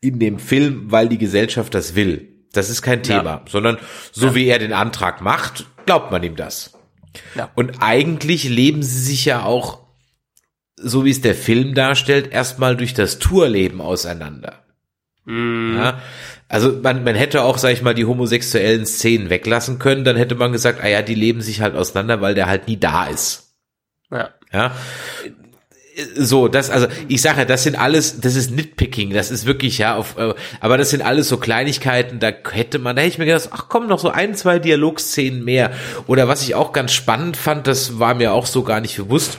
in 0.00 0.18
dem 0.18 0.38
Film, 0.38 0.90
weil 0.90 1.08
die 1.08 1.18
Gesellschaft 1.18 1.74
das 1.74 1.94
will. 1.94 2.31
Das 2.52 2.68
ist 2.70 2.82
kein 2.82 3.02
Ja. 3.02 3.18
Thema, 3.18 3.42
sondern 3.48 3.78
so 4.12 4.34
wie 4.34 4.46
er 4.46 4.58
den 4.58 4.72
Antrag 4.72 5.20
macht, 5.20 5.66
glaubt 5.86 6.10
man 6.10 6.22
ihm 6.22 6.36
das. 6.36 6.72
Ja. 7.34 7.50
Und 7.54 7.82
eigentlich 7.82 8.44
leben 8.48 8.82
sie 8.82 9.00
sich 9.00 9.24
ja 9.24 9.44
auch, 9.44 9.80
so 10.76 11.04
wie 11.04 11.10
es 11.10 11.20
der 11.20 11.34
Film 11.34 11.74
darstellt, 11.74 12.32
erstmal 12.32 12.76
durch 12.76 12.94
das 12.94 13.18
Tourleben 13.18 13.80
auseinander. 13.80 14.62
Mm, 15.24 15.76
Ja, 15.76 16.00
also 16.48 16.72
man, 16.82 17.04
man 17.04 17.14
hätte 17.14 17.42
auch, 17.42 17.56
sag 17.58 17.70
ich 17.72 17.82
mal, 17.82 17.94
die 17.94 18.04
homosexuellen 18.04 18.84
Szenen 18.86 19.30
weglassen 19.30 19.78
können, 19.78 20.04
dann 20.04 20.16
hätte 20.16 20.34
man 20.34 20.52
gesagt, 20.52 20.80
ah 20.82 20.88
ja, 20.88 21.00
die 21.02 21.14
leben 21.14 21.40
sich 21.40 21.60
halt 21.62 21.74
auseinander, 21.76 22.20
weil 22.20 22.34
der 22.34 22.46
halt 22.46 22.68
nie 22.68 22.76
da 22.78 23.06
ist. 23.06 23.54
ja. 24.10 24.30
Ja. 24.52 24.74
So, 26.16 26.48
das, 26.48 26.70
also 26.70 26.86
ich 27.08 27.20
sage 27.20 27.40
ja, 27.40 27.44
das 27.44 27.64
sind 27.64 27.76
alles, 27.76 28.20
das 28.20 28.34
ist 28.34 28.50
Nitpicking, 28.50 29.10
das 29.10 29.30
ist 29.30 29.44
wirklich, 29.44 29.76
ja, 29.78 29.94
auf, 29.94 30.16
äh, 30.16 30.32
aber 30.60 30.78
das 30.78 30.90
sind 30.90 31.02
alles 31.02 31.28
so 31.28 31.36
Kleinigkeiten, 31.36 32.18
da 32.18 32.32
hätte 32.50 32.78
man, 32.78 32.96
da 32.96 33.02
hätte 33.02 33.12
ich 33.12 33.18
mir 33.18 33.26
gedacht, 33.26 33.50
ach 33.52 33.66
komm, 33.68 33.88
noch 33.88 33.98
so 33.98 34.08
ein, 34.08 34.34
zwei 34.34 34.58
Dialogszenen 34.58 35.44
mehr. 35.44 35.72
Oder 36.06 36.28
was 36.28 36.42
ich 36.42 36.54
auch 36.54 36.72
ganz 36.72 36.92
spannend 36.92 37.36
fand, 37.36 37.66
das 37.66 37.98
war 37.98 38.14
mir 38.14 38.32
auch 38.32 38.46
so 38.46 38.62
gar 38.62 38.80
nicht 38.80 38.96
bewusst, 38.96 39.38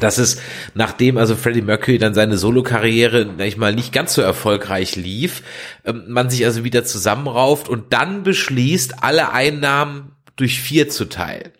dass 0.00 0.18
es, 0.18 0.40
nachdem 0.74 1.16
also 1.16 1.36
Freddie 1.36 1.62
Mercury 1.62 1.98
dann 1.98 2.14
seine 2.14 2.38
Solokarriere, 2.38 3.34
ich 3.44 3.56
mal, 3.56 3.74
nicht 3.74 3.92
ganz 3.92 4.14
so 4.14 4.22
erfolgreich 4.22 4.96
lief, 4.96 5.42
ähm, 5.84 6.04
man 6.08 6.30
sich 6.30 6.44
also 6.44 6.64
wieder 6.64 6.84
zusammenrauft 6.84 7.68
und 7.68 7.92
dann 7.92 8.22
beschließt, 8.22 9.02
alle 9.02 9.32
Einnahmen 9.32 10.12
durch 10.36 10.60
vier 10.60 10.88
zu 10.88 11.06
teilen. 11.06 11.52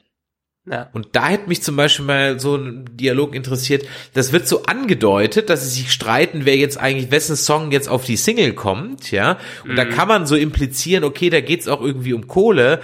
Ja. 0.68 0.90
Und 0.92 1.10
da 1.12 1.28
hätte 1.28 1.48
mich 1.48 1.62
zum 1.62 1.76
Beispiel 1.76 2.04
mal 2.04 2.40
so 2.40 2.56
ein 2.56 2.86
Dialog 2.96 3.36
interessiert. 3.36 3.86
Das 4.14 4.32
wird 4.32 4.48
so 4.48 4.64
angedeutet, 4.64 5.48
dass 5.48 5.62
sie 5.62 5.82
sich 5.82 5.92
streiten, 5.92 6.44
wer 6.44 6.56
jetzt 6.56 6.76
eigentlich, 6.76 7.12
wessen 7.12 7.36
Song 7.36 7.70
jetzt 7.70 7.88
auf 7.88 8.04
die 8.04 8.16
Single 8.16 8.52
kommt, 8.52 9.12
ja. 9.12 9.38
Und 9.62 9.72
mhm. 9.72 9.76
da 9.76 9.84
kann 9.84 10.08
man 10.08 10.26
so 10.26 10.34
implizieren, 10.34 11.04
okay, 11.04 11.30
da 11.30 11.40
geht's 11.40 11.68
auch 11.68 11.80
irgendwie 11.80 12.14
um 12.14 12.26
Kohle. 12.26 12.80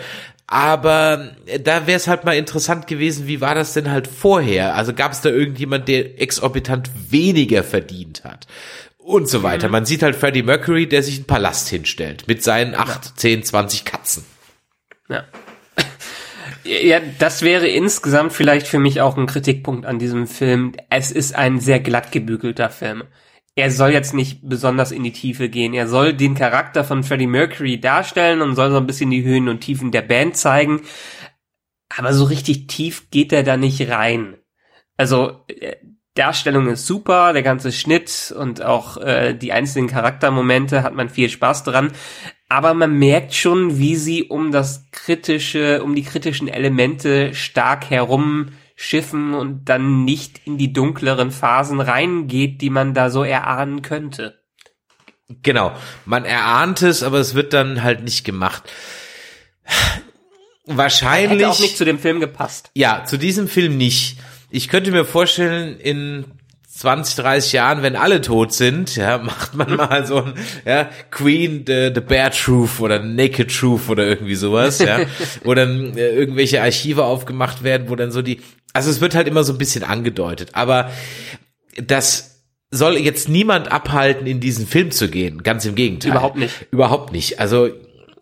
Aber 0.46 1.30
da 1.64 1.86
wäre 1.86 1.96
es 1.96 2.08
halt 2.08 2.24
mal 2.24 2.36
interessant 2.36 2.86
gewesen, 2.86 3.26
wie 3.26 3.40
war 3.40 3.54
das 3.54 3.72
denn 3.72 3.90
halt 3.90 4.06
vorher? 4.06 4.76
Also 4.76 4.92
gab 4.92 5.12
es 5.12 5.22
da 5.22 5.30
irgendjemand, 5.30 5.88
der 5.88 6.20
exorbitant 6.20 6.90
weniger 7.10 7.64
verdient 7.64 8.22
hat? 8.22 8.46
Und 8.98 9.28
so 9.28 9.42
weiter. 9.42 9.66
Mhm. 9.66 9.72
Man 9.72 9.86
sieht 9.86 10.02
halt 10.02 10.14
Freddie 10.14 10.44
Mercury, 10.44 10.86
der 10.86 11.02
sich 11.02 11.16
einen 11.16 11.24
Palast 11.24 11.68
hinstellt 11.68 12.28
mit 12.28 12.44
seinen 12.44 12.74
acht, 12.74 13.18
zehn, 13.18 13.42
zwanzig 13.42 13.84
Katzen. 13.84 14.24
Ja. 15.08 15.24
Ja, 16.64 17.01
das 17.18 17.42
wäre 17.42 17.66
insgesamt 17.66 18.33
vielleicht 18.33 18.66
für 18.66 18.79
mich 18.79 19.01
auch 19.01 19.16
ein 19.16 19.27
Kritikpunkt 19.27 19.85
an 19.87 19.98
diesem 19.98 20.27
Film. 20.27 20.72
Es 20.90 21.11
ist 21.11 21.35
ein 21.35 21.61
sehr 21.61 21.81
glatt 21.81 22.12
gebügelter 22.12 22.70
Film 22.70 23.05
er 23.55 23.70
soll 23.70 23.90
jetzt 23.90 24.14
nicht 24.14 24.40
besonders 24.42 24.92
in 24.92 25.03
die 25.05 25.12
Tiefe 25.12 25.48
gehen. 25.48 25.75
Er 25.75 25.87
soll 25.87 26.14
den 26.14 26.35
Charakter 26.35 26.85
von 26.85 27.03
Freddie 27.03 27.27
Mercury 27.27 27.79
darstellen 27.81 28.40
und 28.40 28.55
soll 28.55 28.70
so 28.70 28.79
ein 28.79 28.87
bisschen 28.87 29.11
die 29.11 29.25
Höhen 29.25 29.48
und 29.48 29.61
Tiefen 29.61 29.90
der 29.90 30.03
Band 30.03 30.37
zeigen. 30.37 30.83
Aber 31.90 32.14
so 32.14 32.25
richtig 32.25 32.68
tief 32.68 33.11
geht 33.11 33.33
er 33.33 33.42
da 33.42 33.57
nicht 33.59 33.90
rein. 33.90 34.38
Also, 34.96 35.44
äh, 35.48 35.77
Darstellung 36.14 36.68
ist 36.68 36.87
super, 36.87 37.33
der 37.33 37.42
ganze 37.42 37.72
Schnitt 37.72 38.35
und 38.37 38.62
auch 38.62 38.98
äh, 38.98 39.35
die 39.35 39.53
einzelnen 39.53 39.88
Charaktermomente 39.88 40.83
hat 40.83 40.94
man 40.94 41.09
viel 41.09 41.31
Spaß 41.31 41.64
dran. 41.64 41.92
Aber 42.48 42.75
man 42.75 42.98
merkt 42.98 43.33
schon, 43.35 43.79
wie 43.79 43.96
sie 43.96 44.25
um 44.25 44.53
das 44.53 44.87
kritische, 44.92 45.83
um 45.83 45.94
die 45.94 46.03
kritischen 46.03 46.48
Elemente 46.48 47.35
stark 47.35 47.88
herum 47.88 48.51
Schiffen 48.75 49.33
und 49.33 49.68
dann 49.68 50.05
nicht 50.05 50.40
in 50.44 50.59
die 50.59 50.72
dunkleren 50.72 51.31
Phasen 51.31 51.81
reingeht, 51.81 52.61
die 52.61 52.70
man 52.70 52.94
da 52.94 53.11
so 53.11 53.22
erahnen 53.22 53.81
könnte. 53.83 54.42
Genau, 55.42 55.72
man 56.05 56.25
erahnt 56.25 56.83
es, 56.83 57.03
aber 57.03 57.18
es 57.18 57.35
wird 57.35 57.53
dann 57.53 57.83
halt 57.83 58.03
nicht 58.03 58.25
gemacht. 58.25 58.64
Wahrscheinlich. 60.66 61.40
Hätte 61.40 61.51
auch 61.51 61.61
nicht 61.61 61.77
zu 61.77 61.85
dem 61.85 61.98
Film 61.98 62.20
gepasst. 62.20 62.70
Ja, 62.75 63.05
zu 63.05 63.18
diesem 63.18 63.48
Film 63.48 63.77
nicht. 63.77 64.18
Ich 64.54 64.68
könnte 64.68 64.92
mir 64.92 65.04
vorstellen, 65.04 65.78
in 65.80 66.24
20, 66.68 67.16
30 67.16 67.52
Jahren, 67.52 67.82
wenn 67.82 67.96
alle 67.96 68.20
tot 68.20 68.52
sind, 68.52 68.96
ja, 68.96 69.18
macht 69.22 69.54
man 69.54 69.76
mal 69.76 70.06
so 70.06 70.22
ein, 70.22 70.34
ja, 70.64 70.88
Queen, 71.10 71.64
the, 71.66 71.90
the 71.94 72.00
Bear 72.00 72.30
Truth 72.30 72.80
oder 72.80 73.00
Naked 73.00 73.50
Truth 73.54 73.88
oder 73.88 74.06
irgendwie 74.06 74.36
sowas, 74.36 74.78
ja, 74.78 75.00
wo 75.44 75.54
dann 75.54 75.96
äh, 75.96 76.10
irgendwelche 76.10 76.62
Archive 76.62 77.04
aufgemacht 77.04 77.62
werden, 77.64 77.88
wo 77.88 77.96
dann 77.96 78.10
so 78.10 78.22
die 78.22 78.40
also 78.72 78.90
es 78.90 79.00
wird 79.00 79.14
halt 79.14 79.28
immer 79.28 79.44
so 79.44 79.52
ein 79.52 79.58
bisschen 79.58 79.84
angedeutet, 79.84 80.50
aber 80.52 80.90
das 81.76 82.44
soll 82.70 82.96
jetzt 82.96 83.28
niemand 83.28 83.70
abhalten, 83.70 84.26
in 84.26 84.40
diesen 84.40 84.66
Film 84.66 84.90
zu 84.90 85.10
gehen. 85.10 85.42
Ganz 85.42 85.66
im 85.66 85.74
Gegenteil. 85.74 86.12
Überhaupt 86.12 86.36
nicht. 86.36 86.66
Überhaupt 86.70 87.12
nicht. 87.12 87.38
Also 87.38 87.68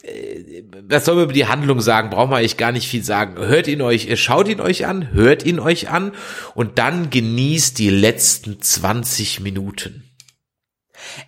was 0.03 1.05
soll 1.05 1.17
man 1.17 1.25
über 1.25 1.33
die 1.33 1.47
Handlung 1.47 1.81
sagen? 1.81 2.11
Brauchen 2.11 2.31
wir 2.31 2.37
eigentlich 2.37 2.57
gar 2.57 2.73
nicht 2.73 2.89
viel 2.89 3.05
sagen. 3.05 3.37
Hört 3.37 3.69
ihn 3.69 3.83
euch, 3.83 4.09
schaut 4.21 4.49
ihn 4.49 4.61
euch 4.61 4.87
an, 4.87 5.13
hört 5.13 5.45
ihn 5.45 5.61
euch 5.61 5.91
an 5.91 6.13
und 6.55 6.79
dann 6.79 7.11
genießt 7.11 7.79
die 7.79 7.91
letzten 7.91 8.61
20 8.61 9.41
Minuten. 9.41 10.05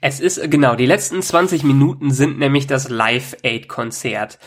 Es 0.01 0.21
ist, 0.21 0.41
genau, 0.51 0.75
die 0.75 0.87
letzten 0.87 1.23
20 1.23 1.65
Minuten 1.65 2.11
sind 2.13 2.39
nämlich 2.39 2.67
das 2.67 2.89
Live-Aid-Konzert. 2.89 4.39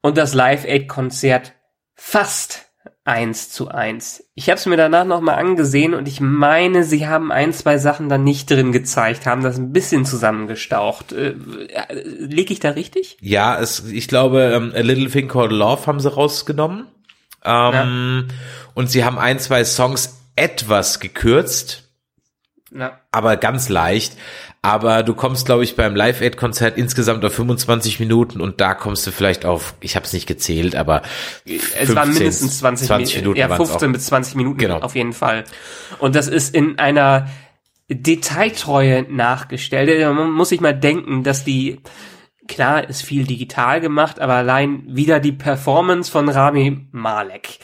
Und 0.00 0.16
das 0.16 0.34
Live-Aid-Konzert 0.34 1.54
fast 1.94 2.67
eins 3.08 3.50
zu 3.50 3.68
eins. 3.68 4.24
Ich 4.34 4.50
habe 4.50 4.58
es 4.58 4.66
mir 4.66 4.76
danach 4.76 5.06
nochmal 5.06 5.38
angesehen 5.38 5.94
und 5.94 6.06
ich 6.06 6.20
meine, 6.20 6.84
sie 6.84 7.08
haben 7.08 7.32
ein, 7.32 7.54
zwei 7.54 7.78
Sachen 7.78 8.08
da 8.08 8.18
nicht 8.18 8.50
drin 8.50 8.70
gezeigt, 8.70 9.24
haben 9.24 9.42
das 9.42 9.56
ein 9.56 9.72
bisschen 9.72 10.04
zusammengestaucht. 10.04 11.12
Äh, 11.12 11.34
äh 11.68 12.02
Liege 12.18 12.52
ich 12.52 12.60
da 12.60 12.70
richtig? 12.70 13.16
Ja, 13.20 13.58
es, 13.58 13.84
ich 13.90 14.08
glaube, 14.08 14.52
ähm, 14.54 14.72
A 14.76 14.80
Little 14.80 15.10
Thing 15.10 15.26
Called 15.26 15.52
Love 15.52 15.86
haben 15.86 16.00
sie 16.00 16.12
rausgenommen. 16.12 16.86
Ähm, 17.44 18.26
ja. 18.28 18.34
Und 18.74 18.90
sie 18.90 19.04
haben 19.04 19.18
ein, 19.18 19.38
zwei 19.38 19.64
Songs 19.64 20.20
etwas 20.36 21.00
gekürzt. 21.00 21.88
Ja. 22.70 23.00
Aber 23.10 23.38
ganz 23.38 23.70
leicht 23.70 24.16
aber 24.62 25.02
du 25.02 25.14
kommst, 25.14 25.46
glaube 25.46 25.64
ich, 25.64 25.76
beim 25.76 25.94
Live-Aid-Konzert 25.94 26.76
insgesamt 26.76 27.24
auf 27.24 27.32
25 27.34 28.00
Minuten 28.00 28.40
und 28.40 28.60
da 28.60 28.74
kommst 28.74 29.06
du 29.06 29.12
vielleicht 29.12 29.44
auf, 29.44 29.74
ich 29.80 29.94
habe 29.94 30.04
es 30.04 30.12
nicht 30.12 30.26
gezählt, 30.26 30.74
aber 30.74 31.02
15, 31.46 31.80
es 31.80 31.94
waren 31.94 32.12
mindestens 32.12 32.58
20, 32.58 32.88
20 32.88 33.16
Minuten. 33.16 33.38
Ja, 33.38 33.54
15 33.54 33.92
bis 33.92 34.06
20 34.06 34.34
Minuten 34.34 34.58
genau. 34.58 34.80
auf 34.80 34.94
jeden 34.94 35.12
Fall. 35.12 35.44
Und 36.00 36.16
das 36.16 36.26
ist 36.26 36.54
in 36.54 36.78
einer 36.78 37.28
Detailtreue 37.88 39.06
nachgestellt. 39.08 40.04
Man 40.14 40.30
muss 40.30 40.50
sich 40.50 40.60
mal 40.60 40.74
denken, 40.74 41.22
dass 41.22 41.44
die 41.44 41.80
klar 42.48 42.88
ist 42.88 43.02
viel 43.02 43.24
digital 43.24 43.80
gemacht, 43.80 44.20
aber 44.20 44.34
allein 44.34 44.82
wieder 44.86 45.20
die 45.20 45.32
Performance 45.32 46.10
von 46.10 46.28
Rami 46.28 46.88
Malek, 46.90 47.60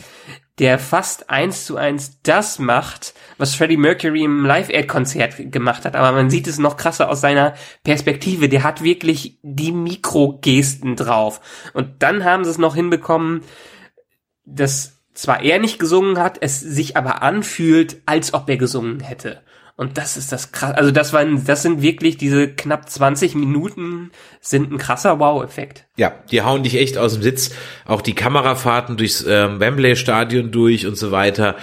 der 0.59 0.79
fast 0.79 1.31
eins 1.31 1.65
zu 1.65 1.77
eins 1.77 2.23
das 2.23 2.59
macht, 2.59 3.15
was 3.39 3.55
Freddie 3.55 3.77
Mercury 3.77 4.25
im 4.25 4.45
Live-Aid-Konzert 4.45 5.53
gemacht 5.53 5.85
hat. 5.85 5.97
Aber 5.97 6.13
man 6.13 6.31
sieht 6.31 6.47
es 6.47 6.59
noch 6.59 6.77
krasser 6.77 7.11
aus 7.11 7.21
seiner 7.21 7.55
Perspektive. 7.83 8.49
Der 8.49 8.63
hat 8.63 8.83
wirklich 8.83 9.39
die 9.43 9.73
Mikrogesten 9.73 10.97
drauf. 10.97 11.41
Und 11.73 12.03
dann 12.03 12.25
haben 12.25 12.45
sie 12.45 12.51
es 12.51 12.59
noch 12.59 12.75
hinbekommen, 12.75 13.43
dass 14.45 15.01
zwar 15.15 15.43
er 15.43 15.59
nicht 15.59 15.79
gesungen 15.79 16.19
hat, 16.19 16.39
es 16.41 16.61
sich 16.61 16.97
aber 16.97 17.23
anfühlt, 17.23 18.03
als 18.07 18.35
ob 18.35 18.49
er 18.49 18.57
gesungen 18.57 19.01
hätte. 19.01 19.41
Und 19.77 19.99
das 19.99 20.17
ist 20.17 20.31
das 20.31 20.53
krass. 20.53 20.73
Also 20.77 20.93
das 20.93 21.13
waren, 21.13 21.45
das 21.47 21.63
sind 21.63 21.83
wirklich 21.83 22.17
diese 22.17 22.49
knapp 22.49 22.89
20 22.89 23.35
Minuten 23.35 24.13
sind 24.41 24.71
ein 24.71 24.79
krasser 24.79 25.19
Wow-Effekt. 25.19 25.87
Ja, 25.97 26.13
die 26.31 26.43
hauen 26.43 26.63
dich 26.63 26.77
echt 26.77 26.97
aus 26.97 27.15
dem 27.15 27.25
Sitz. 27.25 27.51
Auch 27.85 28.01
die 28.01 28.15
Kamerafahrten 28.15 28.97
durchs 28.97 29.25
ähm, 29.27 29.59
Wembley-Stadion 29.59 30.53
durch 30.53 30.87
und 30.87 30.97
so 30.97 31.11
weiter 31.11 31.57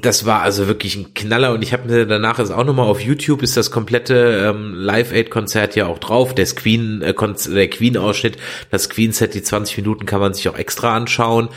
das 0.00 0.24
war 0.26 0.42
also 0.42 0.66
wirklich 0.66 0.96
ein 0.96 1.14
Knaller 1.14 1.52
und 1.52 1.62
ich 1.62 1.72
habe 1.72 1.88
mir 1.88 2.06
danach 2.06 2.38
ist 2.38 2.50
auch 2.50 2.64
nochmal 2.64 2.86
auf 2.86 3.00
YouTube 3.00 3.42
ist 3.42 3.56
das 3.56 3.70
komplette 3.70 4.44
ähm, 4.44 4.74
Live 4.74 5.12
Aid 5.12 5.30
Konzert 5.30 5.76
ja 5.76 5.86
auch 5.86 5.98
drauf, 5.98 6.34
der 6.34 6.46
Queen 6.46 7.02
äh, 7.02 7.14
der 7.14 7.70
Queen 7.70 7.96
Ausschnitt, 7.96 8.36
das 8.70 8.88
Queen 8.90 9.12
Set 9.12 9.34
die 9.34 9.42
20 9.42 9.76
Minuten 9.78 10.06
kann 10.06 10.20
man 10.20 10.34
sich 10.34 10.48
auch 10.48 10.56
extra 10.58 10.96
anschauen 10.96 11.48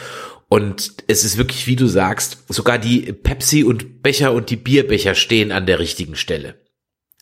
und 0.50 0.94
es 1.08 1.26
ist 1.26 1.38
wirklich 1.38 1.68
wie 1.68 1.76
du 1.76 1.88
sagst, 1.88 2.44
sogar 2.48 2.78
die 2.78 3.12
Pepsi 3.12 3.64
und 3.64 4.04
Becher 4.04 4.34
und 4.34 4.50
die 4.50 4.56
Bierbecher 4.56 5.16
stehen 5.16 5.52
an 5.52 5.66
der 5.66 5.80
richtigen 5.80 6.16
Stelle. 6.16 6.56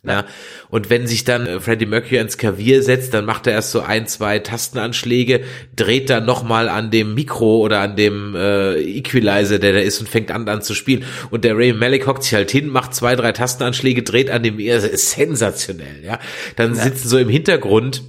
Ja. 0.07 0.25
Und 0.69 0.89
wenn 0.89 1.07
sich 1.07 1.23
dann 1.23 1.47
äh, 1.47 1.59
Freddie 1.59 1.85
Mercury 1.85 2.17
ins 2.17 2.37
Klavier 2.37 2.83
setzt, 2.83 3.13
dann 3.13 3.25
macht 3.25 3.47
er 3.47 3.53
erst 3.53 3.71
so 3.71 3.81
ein, 3.81 4.07
zwei 4.07 4.39
Tastenanschläge, 4.39 5.41
dreht 5.75 6.09
dann 6.09 6.25
nochmal 6.25 6.69
an 6.69 6.91
dem 6.91 7.13
Mikro 7.13 7.59
oder 7.59 7.79
an 7.81 7.95
dem 7.95 8.35
äh, 8.35 8.75
Equalizer, 8.79 9.59
der 9.59 9.73
da 9.73 9.79
ist 9.79 9.99
und 9.99 10.09
fängt 10.09 10.31
an, 10.31 10.47
an 10.47 10.61
zu 10.61 10.73
spielen. 10.73 11.03
Und 11.31 11.43
der 11.43 11.57
Ray 11.57 11.73
Malik 11.73 12.07
hockt 12.07 12.23
sich 12.23 12.33
halt 12.33 12.51
hin, 12.51 12.67
macht 12.67 12.93
zwei, 12.93 13.15
drei 13.15 13.31
Tastenanschläge, 13.31 14.03
dreht 14.03 14.29
an 14.29 14.43
dem, 14.43 14.57
also 14.69 14.87
ist 14.87 15.11
sensationell, 15.11 16.03
ja. 16.03 16.19
Dann 16.55 16.75
ja. 16.75 16.83
sitzen 16.83 17.07
so 17.07 17.17
im 17.17 17.29
Hintergrund 17.29 18.03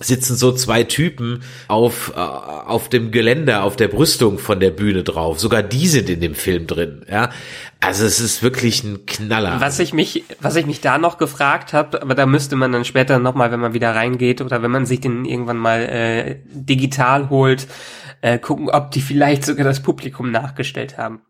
sitzen 0.00 0.34
so 0.34 0.52
zwei 0.52 0.82
Typen 0.84 1.42
auf, 1.68 2.12
äh, 2.16 2.18
auf 2.18 2.88
dem 2.88 3.10
Geländer, 3.10 3.62
auf 3.62 3.76
der 3.76 3.88
Brüstung 3.88 4.38
von 4.38 4.58
der 4.58 4.70
Bühne 4.70 5.04
drauf. 5.04 5.38
Sogar 5.38 5.62
die 5.62 5.86
sind 5.86 6.08
in 6.08 6.20
dem 6.20 6.34
Film 6.34 6.66
drin, 6.66 7.04
ja. 7.08 7.30
Also 7.80 8.04
es 8.04 8.20
ist 8.20 8.42
wirklich 8.42 8.82
ein 8.82 9.06
Knaller. 9.06 9.60
Was 9.60 9.78
ich 9.78 9.94
mich, 9.94 10.24
was 10.40 10.56
ich 10.56 10.66
mich 10.66 10.80
da 10.80 10.98
noch 10.98 11.18
gefragt 11.18 11.72
habe, 11.72 12.02
aber 12.02 12.14
da 12.14 12.26
müsste 12.26 12.56
man 12.56 12.72
dann 12.72 12.84
später 12.84 13.18
nochmal, 13.18 13.52
wenn 13.52 13.60
man 13.60 13.72
wieder 13.74 13.94
reingeht 13.94 14.40
oder 14.40 14.62
wenn 14.62 14.70
man 14.70 14.86
sich 14.86 15.00
den 15.00 15.24
irgendwann 15.24 15.56
mal 15.56 15.80
äh, 15.80 16.40
digital 16.44 17.30
holt, 17.30 17.66
äh, 18.22 18.38
gucken, 18.38 18.68
ob 18.68 18.90
die 18.90 19.00
vielleicht 19.00 19.44
sogar 19.44 19.64
das 19.64 19.80
Publikum 19.80 20.30
nachgestellt 20.30 20.98
haben. 20.98 21.20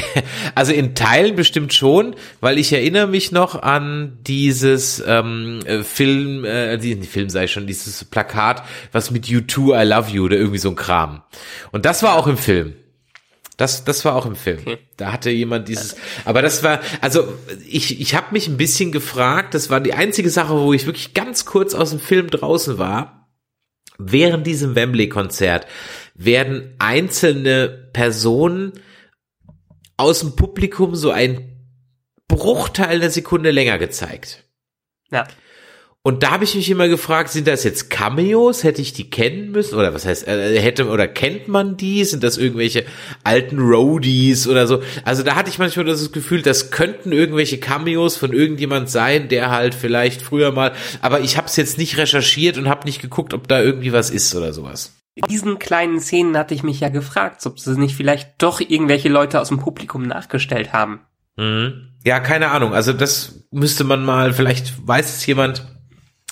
Also 0.54 0.72
in 0.72 0.94
Teilen 0.94 1.36
bestimmt 1.36 1.74
schon, 1.74 2.14
weil 2.40 2.58
ich 2.58 2.72
erinnere 2.72 3.06
mich 3.06 3.32
noch 3.32 3.60
an 3.62 4.18
dieses 4.26 5.02
ähm, 5.06 5.60
äh, 5.66 5.82
Film, 5.82 6.44
äh, 6.44 6.78
die, 6.78 6.96
Film 7.02 7.28
sei 7.28 7.46
schon, 7.46 7.66
dieses 7.66 8.04
Plakat, 8.04 8.62
was 8.92 9.10
mit 9.10 9.26
You 9.26 9.40
Too, 9.42 9.74
I 9.74 9.84
Love 9.84 10.10
You 10.10 10.24
oder 10.24 10.36
irgendwie 10.36 10.58
so 10.58 10.70
ein 10.70 10.76
Kram. 10.76 11.22
Und 11.72 11.84
das 11.84 12.02
war 12.02 12.14
auch 12.14 12.26
im 12.26 12.38
Film. 12.38 12.74
Das, 13.56 13.84
das 13.84 14.04
war 14.04 14.14
auch 14.16 14.26
im 14.26 14.36
Film. 14.36 14.60
Da 14.98 15.12
hatte 15.12 15.30
jemand 15.30 15.68
dieses, 15.68 15.96
aber 16.26 16.42
das 16.42 16.62
war, 16.62 16.80
also 17.00 17.26
ich, 17.66 18.00
ich 18.00 18.14
habe 18.14 18.26
mich 18.32 18.48
ein 18.48 18.58
bisschen 18.58 18.92
gefragt, 18.92 19.54
das 19.54 19.70
war 19.70 19.80
die 19.80 19.94
einzige 19.94 20.28
Sache, 20.28 20.54
wo 20.54 20.74
ich 20.74 20.86
wirklich 20.86 21.14
ganz 21.14 21.46
kurz 21.46 21.74
aus 21.74 21.90
dem 21.90 22.00
Film 22.00 22.28
draußen 22.28 22.78
war. 22.78 23.28
Während 23.98 24.46
diesem 24.46 24.74
Wembley-Konzert 24.74 25.66
werden 26.14 26.74
einzelne 26.78 27.68
Personen 27.94 28.72
aus 29.96 30.20
dem 30.20 30.36
Publikum 30.36 30.94
so 30.94 31.10
ein 31.10 31.52
Bruchteil 32.28 33.00
der 33.00 33.10
Sekunde 33.10 33.50
länger 33.50 33.78
gezeigt. 33.78 34.44
Ja. 35.10 35.26
Und 36.02 36.22
da 36.22 36.30
habe 36.30 36.44
ich 36.44 36.54
mich 36.54 36.70
immer 36.70 36.86
gefragt, 36.86 37.30
sind 37.30 37.48
das 37.48 37.64
jetzt 37.64 37.90
Cameos? 37.90 38.62
Hätte 38.62 38.80
ich 38.80 38.92
die 38.92 39.10
kennen 39.10 39.50
müssen? 39.50 39.74
Oder 39.74 39.92
was 39.92 40.06
heißt, 40.06 40.28
äh, 40.28 40.60
hätte 40.60 40.86
oder 40.86 41.08
kennt 41.08 41.48
man 41.48 41.76
die? 41.76 42.04
Sind 42.04 42.22
das 42.22 42.38
irgendwelche 42.38 42.84
alten 43.24 43.58
Roadies 43.58 44.46
oder 44.46 44.68
so? 44.68 44.84
Also 45.04 45.24
da 45.24 45.34
hatte 45.34 45.50
ich 45.50 45.58
manchmal 45.58 45.84
das 45.84 46.12
Gefühl, 46.12 46.42
das 46.42 46.70
könnten 46.70 47.10
irgendwelche 47.10 47.58
Cameos 47.58 48.16
von 48.16 48.32
irgendjemand 48.32 48.88
sein, 48.88 49.28
der 49.28 49.50
halt 49.50 49.74
vielleicht 49.74 50.22
früher 50.22 50.52
mal, 50.52 50.74
aber 51.02 51.22
ich 51.22 51.36
habe 51.36 51.48
es 51.48 51.56
jetzt 51.56 51.76
nicht 51.76 51.96
recherchiert 51.96 52.56
und 52.56 52.68
habe 52.68 52.86
nicht 52.86 53.02
geguckt, 53.02 53.34
ob 53.34 53.48
da 53.48 53.60
irgendwie 53.60 53.92
was 53.92 54.10
ist 54.10 54.32
oder 54.36 54.52
sowas. 54.52 54.92
In 55.16 55.24
diesen 55.30 55.58
kleinen 55.58 55.98
Szenen 55.98 56.36
hatte 56.36 56.52
ich 56.52 56.62
mich 56.62 56.78
ja 56.80 56.90
gefragt, 56.90 57.44
ob 57.46 57.58
sie 57.58 57.78
nicht 57.78 57.96
vielleicht 57.96 58.34
doch 58.42 58.60
irgendwelche 58.60 59.08
Leute 59.08 59.40
aus 59.40 59.48
dem 59.48 59.58
Publikum 59.58 60.02
nachgestellt 60.02 60.74
haben. 60.74 61.00
Mhm. 61.36 61.88
Ja, 62.04 62.20
keine 62.20 62.50
Ahnung. 62.50 62.74
Also 62.74 62.92
das 62.92 63.46
müsste 63.50 63.84
man 63.84 64.04
mal, 64.04 64.34
vielleicht 64.34 64.86
weiß 64.86 65.16
es 65.16 65.24
jemand, 65.24 65.66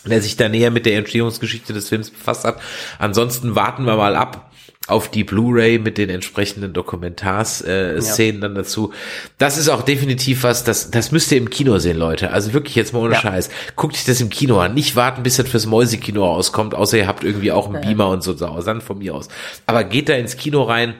der 0.05 0.21
sich 0.21 0.37
da 0.37 0.51
näher 0.51 0.71
mit 0.71 0.85
der 0.85 0.99
Entstehungsgeschichte 0.99 1.73
des 1.73 1.89
Films 1.89 2.11
befasst 2.11 2.45
hat. 2.45 2.61
Ansonsten 2.99 3.57
warten 3.57 3.87
wir 3.87 3.97
mal 3.97 4.17
ab 4.17 4.53
auf 4.87 5.11
die 5.11 5.25
Blu-ray 5.25 5.79
mit 5.79 5.97
den 5.97 6.11
entsprechenden 6.11 6.75
Dokumentarszenen 6.75 7.97
äh, 7.97 8.03
Szenen 8.03 8.41
dann 8.43 8.55
dazu. 8.55 8.93
Das 9.39 9.57
ist 9.57 9.71
auch 9.71 9.83
definitiv 9.83 10.43
was, 10.43 10.63
das, 10.63 10.91
das 10.91 11.11
müsst 11.11 11.33
ihr 11.33 11.39
im 11.39 11.49
Kino 11.49 11.79
sehen, 11.79 11.97
Leute. 11.97 12.33
Also 12.33 12.53
wirklich 12.53 12.75
jetzt 12.75 12.93
mal 12.93 13.01
ohne 13.01 13.15
ja. 13.15 13.21
Scheiß. 13.21 13.49
Guckt 13.77 13.95
euch 13.95 14.05
das 14.05 14.21
im 14.21 14.29
Kino 14.29 14.59
an. 14.61 14.75
Nicht 14.75 14.95
warten, 14.95 15.23
bis 15.23 15.37
das 15.37 15.49
fürs 15.49 15.65
Mäusekino 15.65 16.27
auskommt, 16.27 16.75
außer 16.75 16.99
ihr 16.99 17.07
habt 17.07 17.25
irgendwie 17.25 17.51
auch 17.51 17.67
einen 17.67 17.83
ja. 17.83 17.89
Beamer 17.89 18.09
und 18.09 18.23
so, 18.23 18.35
dann 18.35 18.81
von 18.83 18.99
mir 18.99 19.15
aus. 19.15 19.29
Aber 19.65 19.85
geht 19.85 20.11
da 20.11 20.15
ins 20.15 20.37
Kino 20.37 20.63
rein. 20.65 20.95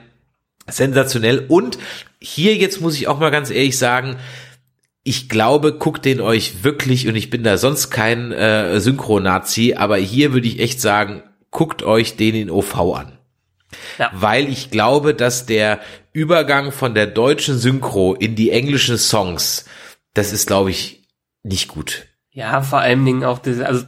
Sensationell. 0.67 1.45
Und 1.47 1.77
hier 2.19 2.55
jetzt 2.55 2.81
muss 2.81 2.95
ich 2.95 3.07
auch 3.07 3.19
mal 3.19 3.29
ganz 3.29 3.51
ehrlich 3.51 3.77
sagen, 3.77 4.15
ich 5.03 5.29
glaube, 5.29 5.73
guckt 5.73 6.05
den 6.05 6.19
euch 6.19 6.63
wirklich, 6.63 7.07
und 7.07 7.15
ich 7.15 7.29
bin 7.29 7.43
da 7.43 7.59
sonst 7.59 7.91
kein 7.91 8.31
äh, 8.31 8.79
Synchro-Nazi, 8.79 9.75
aber 9.75 9.97
hier 9.97 10.33
würde 10.33 10.47
ich 10.47 10.59
echt 10.59 10.81
sagen, 10.81 11.21
guckt 11.51 11.83
euch 11.83 12.15
den 12.15 12.33
in 12.33 12.49
OV 12.49 12.75
an. 12.95 13.14
Ja. 13.97 14.11
Weil 14.13 14.47
ich 14.49 14.71
glaube, 14.71 15.13
dass 15.13 15.45
der 15.45 15.79
Übergang 16.13 16.71
von 16.71 16.93
der 16.93 17.07
deutschen 17.07 17.57
Synchro 17.57 18.13
in 18.13 18.35
die 18.35 18.51
englischen 18.51 18.97
Songs, 18.97 19.65
das 20.13 20.31
ist, 20.31 20.47
glaube 20.47 20.69
ich, 20.69 21.07
nicht 21.43 21.67
gut. 21.67 22.07
Ja, 22.31 22.61
vor 22.61 22.79
allen 22.79 23.05
Dingen 23.05 23.23
auch 23.23 23.39
diese, 23.39 23.65
also 23.65 23.85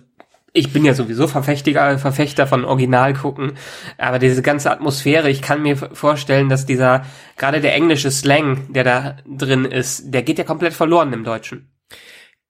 ich 0.54 0.74
bin 0.74 0.86
ja 0.86 0.94
sowieso 0.94 1.28
Verfechter, 1.28 2.00
Verfechter 2.00 2.48
von 2.48 2.66
Original 2.66 3.14
gucken, 3.14 3.54
aber 3.98 4.20
diese 4.20 4.42
ganze 4.42 4.72
Atmosphäre, 4.72 5.30
ich 5.30 5.42
kann 5.42 5.62
mir 5.62 5.78
vorstellen, 5.78 6.50
dass 6.50 6.66
dieser, 6.66 7.06
gerade 7.38 7.62
der 7.62 7.76
englische 7.76 8.12
Slang, 8.12 8.72
der 8.74 8.84
da 8.84 9.18
drin 9.26 9.66
ist, 9.66 10.14
der 10.14 10.24
geht 10.24 10.40
ja 10.40 10.44
komplett 10.44 10.74
verloren 10.74 11.14
im 11.14 11.24
Deutschen. 11.24 11.70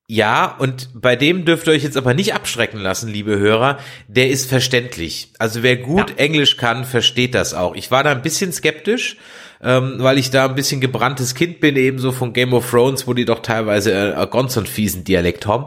Ja, 0.10 0.56
und 0.58 0.90
bei 0.94 1.18
dem 1.18 1.44
dürft 1.44 1.68
ihr 1.68 1.74
euch 1.74 1.84
jetzt 1.84 1.98
aber 1.98 2.14
nicht 2.14 2.34
abschrecken 2.34 2.80
lassen, 2.80 3.12
liebe 3.12 3.38
Hörer. 3.38 3.78
Der 4.08 4.30
ist 4.30 4.48
verständlich. 4.48 5.34
Also 5.38 5.64
wer 5.64 5.76
gut 5.76 6.12
ja. 6.12 6.16
Englisch 6.16 6.56
kann, 6.56 6.86
versteht 6.86 7.36
das 7.36 7.54
auch. 7.54 7.76
Ich 7.76 7.92
war 7.92 8.06
da 8.06 8.12
ein 8.12 8.22
bisschen 8.22 8.54
skeptisch, 8.54 9.18
ähm, 9.62 9.96
weil 9.98 10.18
ich 10.18 10.30
da 10.30 10.46
ein 10.46 10.56
bisschen 10.56 10.80
gebranntes 10.80 11.36
Kind 11.36 11.60
bin, 11.60 11.76
ebenso 11.76 12.14
von 12.14 12.32
Game 12.32 12.54
of 12.54 12.70
Thrones, 12.70 13.06
wo 13.06 13.14
die 13.14 13.26
doch 13.26 13.40
teilweise 13.40 14.14
äh, 14.16 14.28
ganz 14.32 14.56
und 14.56 14.70
fiesen 14.70 15.04
Dialekt 15.04 15.46
haben 15.46 15.66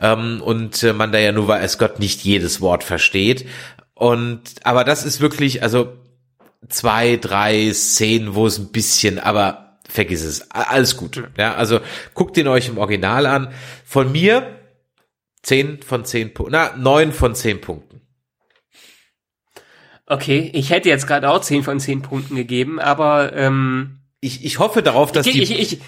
ähm, 0.00 0.40
und 0.40 0.84
äh, 0.84 0.92
man 0.92 1.10
da 1.10 1.18
ja 1.18 1.32
nur 1.32 1.48
weiß 1.48 1.78
Gott 1.78 1.98
nicht 1.98 2.22
jedes 2.22 2.60
Wort 2.60 2.84
versteht. 2.84 3.44
Und 3.94 4.40
aber 4.62 4.84
das 4.84 5.04
ist 5.04 5.20
wirklich, 5.20 5.64
also 5.64 5.94
zwei, 6.68 7.16
drei 7.16 7.72
Szenen, 7.72 8.36
wo 8.36 8.46
es 8.46 8.56
ein 8.56 8.70
bisschen, 8.70 9.18
aber 9.18 9.69
vergiss 9.90 10.22
es, 10.22 10.50
alles 10.50 10.96
gut. 10.96 11.22
Ja, 11.36 11.54
also 11.54 11.80
guckt 12.14 12.36
ihn 12.36 12.48
euch 12.48 12.68
im 12.68 12.78
Original 12.78 13.26
an. 13.26 13.52
Von 13.84 14.12
mir 14.12 14.58
zehn 15.42 15.82
von 15.82 16.04
zehn 16.04 16.32
Punkten, 16.34 16.52
na 16.52 16.76
neun 16.76 17.12
von 17.12 17.34
zehn 17.34 17.60
Punkten. 17.60 18.00
Okay, 20.10 20.50
ich 20.54 20.70
hätte 20.70 20.88
jetzt 20.88 21.06
gerade 21.06 21.30
auch 21.30 21.40
10 21.40 21.62
von 21.62 21.78
10 21.78 22.02
Punkten 22.02 22.34
gegeben, 22.34 22.80
aber 22.80 23.32
ähm, 23.32 24.00
ich, 24.20 24.44
ich 24.44 24.58
hoffe 24.58 24.82
darauf, 24.82 25.12
dass 25.12 25.24
ich, 25.24 25.34
die... 25.34 25.42
Ich, 25.42 25.50
ich, 25.52 25.72
ich, 25.74 25.80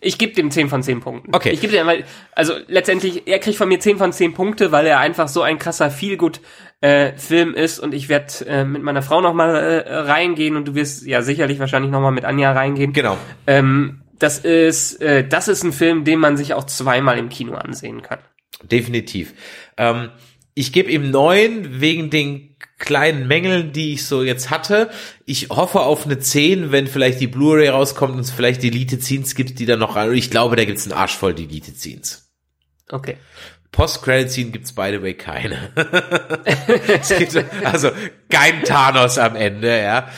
ich 0.00 0.18
gebe 0.18 0.32
dem 0.32 0.50
10 0.50 0.68
von 0.68 0.82
10 0.82 0.98
Punkten. 0.98 1.32
Okay. 1.32 1.50
Ich 1.50 1.60
gebe 1.60 1.72
dem, 1.72 1.86
weil, 1.86 2.04
also 2.32 2.54
letztendlich, 2.66 3.28
er 3.28 3.38
kriegt 3.38 3.56
von 3.56 3.68
mir 3.68 3.78
10 3.78 3.98
von 3.98 4.12
10 4.12 4.34
Punkte, 4.34 4.72
weil 4.72 4.84
er 4.86 4.98
einfach 4.98 5.28
so 5.28 5.42
ein 5.42 5.58
krasser 5.58 5.92
Feelgood 5.92 6.40
äh, 6.80 7.16
Film 7.16 7.54
ist 7.54 7.78
und 7.78 7.92
ich 7.92 8.08
werde 8.08 8.46
äh, 8.46 8.64
mit 8.64 8.82
meiner 8.82 9.02
Frau 9.02 9.20
nochmal 9.20 9.54
äh, 9.56 9.94
reingehen 9.94 10.56
und 10.56 10.68
du 10.68 10.74
wirst 10.74 11.06
ja 11.06 11.22
sicherlich 11.22 11.58
wahrscheinlich 11.58 11.90
nochmal 11.90 12.12
mit 12.12 12.24
Anja 12.24 12.52
reingehen. 12.52 12.92
Genau. 12.92 13.16
Ähm, 13.46 14.02
das 14.18 14.38
ist, 14.38 15.00
äh, 15.00 15.26
das 15.26 15.48
ist 15.48 15.62
ein 15.64 15.72
Film, 15.72 16.04
den 16.04 16.18
man 16.18 16.36
sich 16.36 16.54
auch 16.54 16.64
zweimal 16.64 17.18
im 17.18 17.28
Kino 17.28 17.54
ansehen 17.54 18.02
kann. 18.02 18.18
Definitiv. 18.62 19.34
Ähm, 19.76 20.10
ich 20.54 20.72
gebe 20.72 20.90
ihm 20.90 21.10
neun 21.10 21.80
wegen 21.80 22.10
den 22.10 22.56
kleinen 22.78 23.28
Mängeln, 23.28 23.72
die 23.72 23.94
ich 23.94 24.06
so 24.06 24.22
jetzt 24.22 24.50
hatte. 24.50 24.90
Ich 25.24 25.50
hoffe 25.50 25.80
auf 25.80 26.04
eine 26.04 26.18
10, 26.18 26.72
wenn 26.72 26.86
vielleicht 26.86 27.20
die 27.20 27.26
Blu-ray 27.26 27.68
rauskommt 27.68 28.14
und 28.14 28.20
es 28.20 28.30
vielleicht 28.30 28.62
Delete-Scenes 28.62 29.34
gibt, 29.34 29.58
die 29.58 29.66
dann 29.66 29.78
noch 29.78 29.96
rein. 29.96 30.10
Und 30.10 30.16
ich 30.16 30.30
glaube, 30.30 30.56
da 30.56 30.64
gibt's 30.64 30.84
einen 30.84 30.98
Arsch 30.98 31.16
voll 31.16 31.34
Delete-Scenes. 31.34 32.28
Okay. 32.90 33.16
Post-Credit-Scene 33.72 34.50
gibt's 34.50 34.72
by 34.72 34.90
the 34.90 35.02
way 35.02 35.14
keine. 35.14 35.70
gibt 37.18 37.44
also 37.64 37.90
kein 38.28 38.64
Thanos 38.64 39.18
am 39.18 39.36
Ende, 39.36 39.80
ja. 39.80 40.08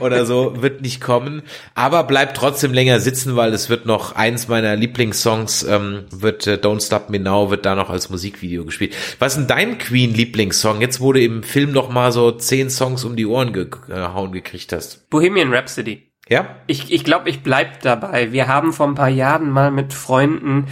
Oder 0.00 0.24
so, 0.24 0.62
wird 0.62 0.80
nicht 0.80 1.00
kommen. 1.00 1.42
Aber 1.74 2.04
bleibt 2.04 2.36
trotzdem 2.36 2.72
länger 2.72 3.00
sitzen, 3.00 3.36
weil 3.36 3.52
es 3.52 3.68
wird 3.68 3.86
noch 3.86 4.14
eins 4.14 4.48
meiner 4.48 4.76
Lieblingssongs, 4.76 5.64
ähm, 5.64 6.04
wird 6.10 6.46
äh, 6.46 6.54
Don't 6.54 6.84
Stop 6.84 7.10
Me 7.10 7.18
Now, 7.18 7.50
wird 7.50 7.66
da 7.66 7.74
noch 7.74 7.90
als 7.90 8.08
Musikvideo 8.08 8.64
gespielt. 8.64 8.94
Was 9.18 9.32
ist 9.32 9.38
denn 9.38 9.48
dein 9.48 9.78
Queen-Lieblingssong? 9.78 10.80
Jetzt 10.80 11.00
wurde 11.00 11.22
im 11.22 11.42
Film 11.42 11.72
noch 11.72 11.90
mal 11.90 12.12
so 12.12 12.30
zehn 12.30 12.70
Songs 12.70 13.04
um 13.04 13.16
die 13.16 13.26
Ohren 13.26 13.52
gehauen 13.52 14.32
gekriegt 14.32 14.72
hast. 14.72 15.10
Bohemian 15.10 15.52
Rhapsody. 15.52 16.10
Ja? 16.30 16.56
Ich, 16.68 16.92
ich 16.92 17.02
glaube, 17.02 17.28
ich 17.28 17.42
bleib 17.42 17.82
dabei. 17.82 18.30
Wir 18.30 18.46
haben 18.46 18.72
vor 18.72 18.86
ein 18.86 18.94
paar 18.94 19.08
Jahren 19.08 19.50
mal 19.50 19.72
mit 19.72 19.92
Freunden 19.92 20.68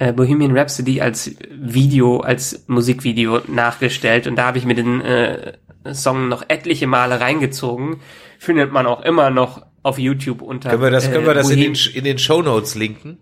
äh, 0.00 0.14
Bohemian 0.14 0.56
Rhapsody 0.56 1.00
als 1.00 1.36
Video, 1.50 2.20
als 2.20 2.64
Musikvideo 2.68 3.42
nachgestellt 3.48 4.26
und 4.26 4.36
da 4.36 4.46
habe 4.46 4.56
ich 4.56 4.64
mir 4.64 4.74
den 4.74 5.02
äh, 5.02 5.52
Song 5.92 6.28
noch 6.28 6.42
etliche 6.48 6.86
Male 6.86 7.20
reingezogen. 7.20 8.00
Findet 8.38 8.72
man 8.72 8.86
auch 8.86 9.02
immer 9.02 9.30
noch 9.30 9.66
auf 9.82 9.98
YouTube 9.98 10.40
unter. 10.40 10.70
Können 10.70 10.82
wir 10.82 10.90
das, 10.90 11.12
können 11.12 11.26
wir 11.26 11.34
das 11.34 11.50
in 11.50 11.60
den, 11.60 11.76
in 11.94 12.04
den 12.04 12.18
Show 12.18 12.40
Notes 12.42 12.74
linken? 12.74 13.18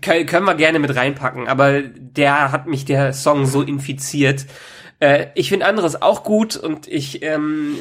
können 0.00 0.44
wir 0.44 0.56
gerne 0.56 0.80
mit 0.80 0.94
reinpacken, 0.94 1.46
aber 1.46 1.80
der 1.80 2.50
hat 2.50 2.66
mich 2.66 2.84
der 2.84 3.12
Song 3.12 3.46
so 3.46 3.62
infiziert. 3.62 4.44
Äh, 4.98 5.26
ich 5.34 5.48
finde 5.48 5.66
anderes 5.66 6.00
auch 6.00 6.22
gut 6.22 6.56
und 6.56 6.86
ich 6.88 7.22
ähm, 7.22 7.76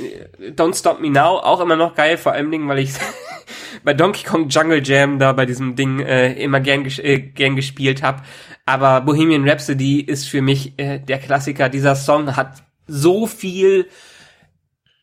Don't 0.56 0.78
Stop 0.78 1.00
Me 1.00 1.10
Now 1.10 1.40
auch 1.40 1.62
immer 1.62 1.76
noch 1.76 1.96
geil, 1.96 2.18
vor 2.18 2.34
allem 2.34 2.52
Dingen, 2.52 2.68
weil 2.68 2.80
ich 2.80 2.92
bei 3.84 3.94
Donkey 3.94 4.26
Kong 4.26 4.50
Jungle 4.50 4.82
Jam 4.84 5.20
da 5.20 5.32
bei 5.32 5.46
diesem 5.46 5.76
Ding 5.76 6.00
äh, 6.00 6.34
immer 6.34 6.60
gern, 6.60 6.84
ges 6.84 7.00
äh, 7.00 7.20
gern 7.20 7.56
gespielt 7.56 8.04
habe. 8.04 8.24
Aber 8.66 9.02
Bohemian 9.02 9.48
Rhapsody 9.48 10.02
ist 10.02 10.28
für 10.28 10.42
mich 10.42 10.78
äh, 10.78 11.00
der 11.00 11.20
Klassiker. 11.20 11.70
Dieser 11.70 11.96
Song 11.96 12.36
hat 12.36 12.64
so 12.88 13.28
viel 13.28 13.88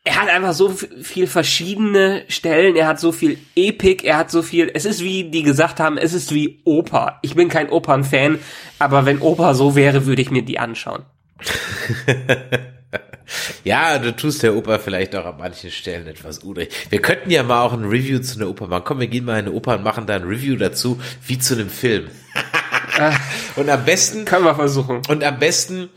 er 0.05 0.21
hat 0.21 0.29
einfach 0.29 0.53
so 0.53 0.69
viel 0.69 1.27
verschiedene 1.27 2.25
Stellen, 2.27 2.75
er 2.75 2.87
hat 2.87 2.99
so 2.99 3.13
viel 3.13 3.37
Epik, 3.55 4.03
er 4.03 4.17
hat 4.17 4.29
so 4.29 4.41
viel, 4.41 4.69
es 4.73 4.83
ist 4.83 5.01
wie 5.01 5.29
die 5.29 5.43
gesagt 5.43 5.79
haben, 5.79 5.97
es 5.97 6.13
ist 6.13 6.33
wie 6.33 6.61
Oper. 6.65 7.19
Ich 7.21 7.35
bin 7.35 7.47
kein 7.47 7.69
Opernfan, 7.69 8.39
aber 8.79 9.05
wenn 9.05 9.21
Oper 9.21 9.55
so 9.55 9.75
wäre, 9.75 10.05
würde 10.05 10.21
ich 10.21 10.29
mir 10.29 10.41
die 10.41 10.59
anschauen. 10.59 11.05
ja, 13.63 13.99
du 13.99 14.15
tust 14.15 14.43
der 14.43 14.55
Oper 14.55 14.79
vielleicht 14.79 15.15
auch 15.15 15.25
an 15.25 15.37
manchen 15.37 15.71
Stellen 15.71 16.07
etwas 16.07 16.39
unrecht. 16.39 16.91
Wir 16.91 17.01
könnten 17.01 17.29
ja 17.29 17.43
mal 17.43 17.63
auch 17.63 17.73
ein 17.73 17.85
Review 17.85 18.19
zu 18.19 18.39
einer 18.39 18.49
Oper 18.49 18.67
machen. 18.67 18.83
Komm, 18.85 18.99
wir 18.99 19.07
gehen 19.07 19.25
mal 19.25 19.39
in 19.39 19.47
eine 19.47 19.51
Oper 19.51 19.75
und 19.75 19.83
machen 19.83 20.07
da 20.07 20.15
ein 20.15 20.23
Review 20.23 20.55
dazu, 20.55 20.99
wie 21.25 21.39
zu 21.39 21.55
einem 21.55 21.69
Film. 21.69 22.09
und 23.55 23.69
am 23.69 23.85
besten. 23.85 24.25
Können 24.25 24.45
wir 24.45 24.55
versuchen. 24.55 25.01
Und 25.07 25.23
am 25.23 25.39
besten 25.39 25.89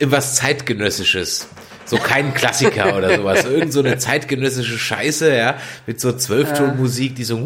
was 0.00 0.36
zeitgenössisches. 0.36 1.48
So 1.86 1.96
kein 1.96 2.34
Klassiker 2.34 2.96
oder 2.96 3.16
sowas. 3.16 3.44
Irgend 3.44 3.72
so 3.72 3.80
eine 3.80 3.96
zeitgenössische 3.96 4.76
Scheiße, 4.76 5.34
ja, 5.34 5.56
mit 5.86 6.00
so 6.00 6.12
Zwölftonmusik, 6.12 7.14
die 7.14 7.24
so 7.24 7.36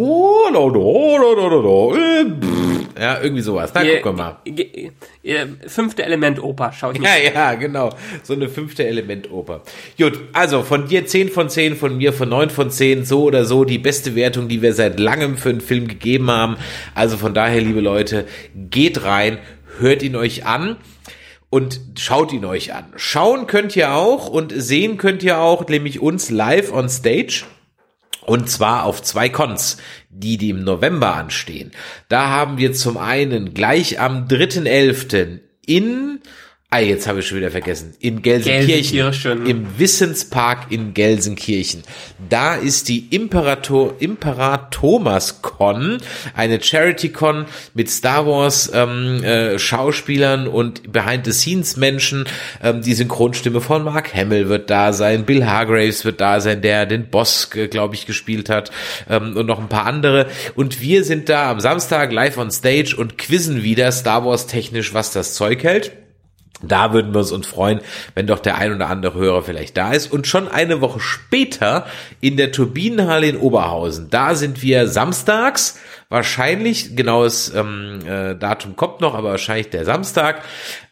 ja, 2.98 3.20
irgendwie 3.22 3.42
sowas. 3.42 3.70
Na, 3.74 3.82
guck 4.02 4.16
mal. 4.16 4.38
Fünfte 5.66 6.04
Element 6.04 6.42
Oper, 6.42 6.72
schau 6.72 6.92
ich 6.92 6.98
mir. 6.98 7.08
Ja, 7.08 7.32
ja, 7.32 7.54
genau. 7.54 7.90
So 8.22 8.32
eine 8.32 8.48
fünfte 8.48 8.86
Element 8.86 9.30
Oper. 9.30 9.62
Gut, 9.98 10.18
also 10.32 10.62
von 10.62 10.88
dir 10.88 11.06
zehn 11.06 11.28
von 11.28 11.48
zehn, 11.48 11.76
von 11.76 11.96
mir 11.96 12.12
von 12.12 12.28
neun 12.28 12.50
von 12.50 12.70
zehn, 12.70 13.04
so 13.04 13.24
oder 13.24 13.44
so 13.44 13.64
die 13.64 13.78
beste 13.78 14.14
Wertung, 14.14 14.48
die 14.48 14.62
wir 14.62 14.72
seit 14.74 14.98
langem 14.98 15.36
für 15.36 15.50
einen 15.50 15.60
Film 15.60 15.86
gegeben 15.88 16.30
haben. 16.30 16.56
Also 16.94 17.16
von 17.16 17.34
daher, 17.34 17.60
liebe 17.60 17.80
Leute, 17.80 18.26
geht 18.54 19.04
rein, 19.04 19.38
hört 19.78 20.02
ihn 20.02 20.16
euch 20.16 20.46
an 20.46 20.76
und 21.50 21.80
schaut 21.98 22.32
ihn 22.32 22.44
euch 22.44 22.72
an. 22.72 22.86
Schauen 22.96 23.46
könnt 23.46 23.76
ihr 23.76 23.92
auch 23.92 24.28
und 24.28 24.52
sehen 24.56 24.96
könnt 24.96 25.22
ihr 25.22 25.38
auch, 25.38 25.66
nämlich 25.68 26.00
uns 26.00 26.30
live 26.30 26.72
on 26.72 26.88
stage. 26.88 27.44
Und 28.24 28.48
zwar 28.48 28.84
auf 28.84 29.02
zwei 29.02 29.28
Cons, 29.28 29.78
die, 30.08 30.36
die 30.36 30.50
im 30.50 30.62
November 30.62 31.14
anstehen. 31.14 31.72
Da 32.08 32.28
haben 32.28 32.58
wir 32.58 32.72
zum 32.72 32.96
einen 32.96 33.54
gleich 33.54 33.98
am 33.98 34.28
3.11. 34.28 35.40
in 35.66 36.20
Ah, 36.72 36.78
jetzt 36.78 37.08
habe 37.08 37.18
ich 37.18 37.26
schon 37.26 37.38
wieder 37.38 37.50
vergessen. 37.50 37.94
In 37.98 38.22
Gelsenkirchen. 38.22 38.96
Gelsenkirchen. 38.96 39.46
Im 39.46 39.78
Wissenspark 39.80 40.70
in 40.70 40.94
Gelsenkirchen. 40.94 41.82
Da 42.28 42.54
ist 42.54 42.88
die 42.88 43.08
Imperator, 43.10 43.96
Imperatomas 43.98 45.42
Con, 45.42 45.98
eine 46.36 46.62
Charity-Con 46.62 47.46
mit 47.74 47.90
Star 47.90 48.24
Wars 48.24 48.70
ähm, 48.72 49.20
äh, 49.24 49.58
Schauspielern 49.58 50.46
und 50.46 50.92
Behind-the-Scenes-Menschen. 50.92 52.26
Ähm, 52.62 52.82
die 52.82 52.94
Synchronstimme 52.94 53.60
von 53.60 53.82
Mark 53.82 54.14
Hamill 54.14 54.48
wird 54.48 54.70
da 54.70 54.92
sein, 54.92 55.24
Bill 55.24 55.46
Hargraves 55.46 56.04
wird 56.04 56.20
da 56.20 56.40
sein, 56.40 56.62
der 56.62 56.86
den 56.86 57.10
Boss, 57.10 57.50
äh, 57.56 57.66
glaube 57.66 57.96
ich, 57.96 58.06
gespielt 58.06 58.48
hat 58.48 58.70
ähm, 59.08 59.36
und 59.36 59.46
noch 59.46 59.58
ein 59.58 59.68
paar 59.68 59.86
andere. 59.86 60.28
Und 60.54 60.80
wir 60.80 61.02
sind 61.02 61.30
da 61.30 61.50
am 61.50 61.58
Samstag 61.58 62.12
live 62.12 62.38
on 62.38 62.52
Stage 62.52 62.94
und 62.96 63.18
quizzen 63.18 63.64
wieder 63.64 63.90
Star 63.90 64.24
Wars 64.24 64.46
technisch, 64.46 64.94
was 64.94 65.12
das 65.12 65.34
Zeug 65.34 65.64
hält. 65.64 65.96
Da 66.62 66.92
würden 66.92 67.14
wir 67.14 67.32
uns 67.32 67.46
freuen, 67.46 67.80
wenn 68.14 68.26
doch 68.26 68.38
der 68.38 68.58
ein 68.58 68.74
oder 68.74 68.88
andere 68.88 69.18
Hörer 69.18 69.42
vielleicht 69.42 69.76
da 69.76 69.92
ist. 69.92 70.12
Und 70.12 70.26
schon 70.26 70.48
eine 70.48 70.80
Woche 70.80 71.00
später 71.00 71.86
in 72.20 72.36
der 72.36 72.52
Turbinenhalle 72.52 73.28
in 73.28 73.36
Oberhausen, 73.36 74.10
da 74.10 74.34
sind 74.34 74.62
wir 74.62 74.88
samstags, 74.88 75.78
wahrscheinlich, 76.08 76.96
genaues 76.96 77.54
ähm, 77.54 78.00
äh, 78.06 78.34
Datum 78.34 78.76
kommt 78.76 79.00
noch, 79.00 79.14
aber 79.14 79.30
wahrscheinlich 79.30 79.70
der 79.70 79.84
Samstag, 79.84 80.42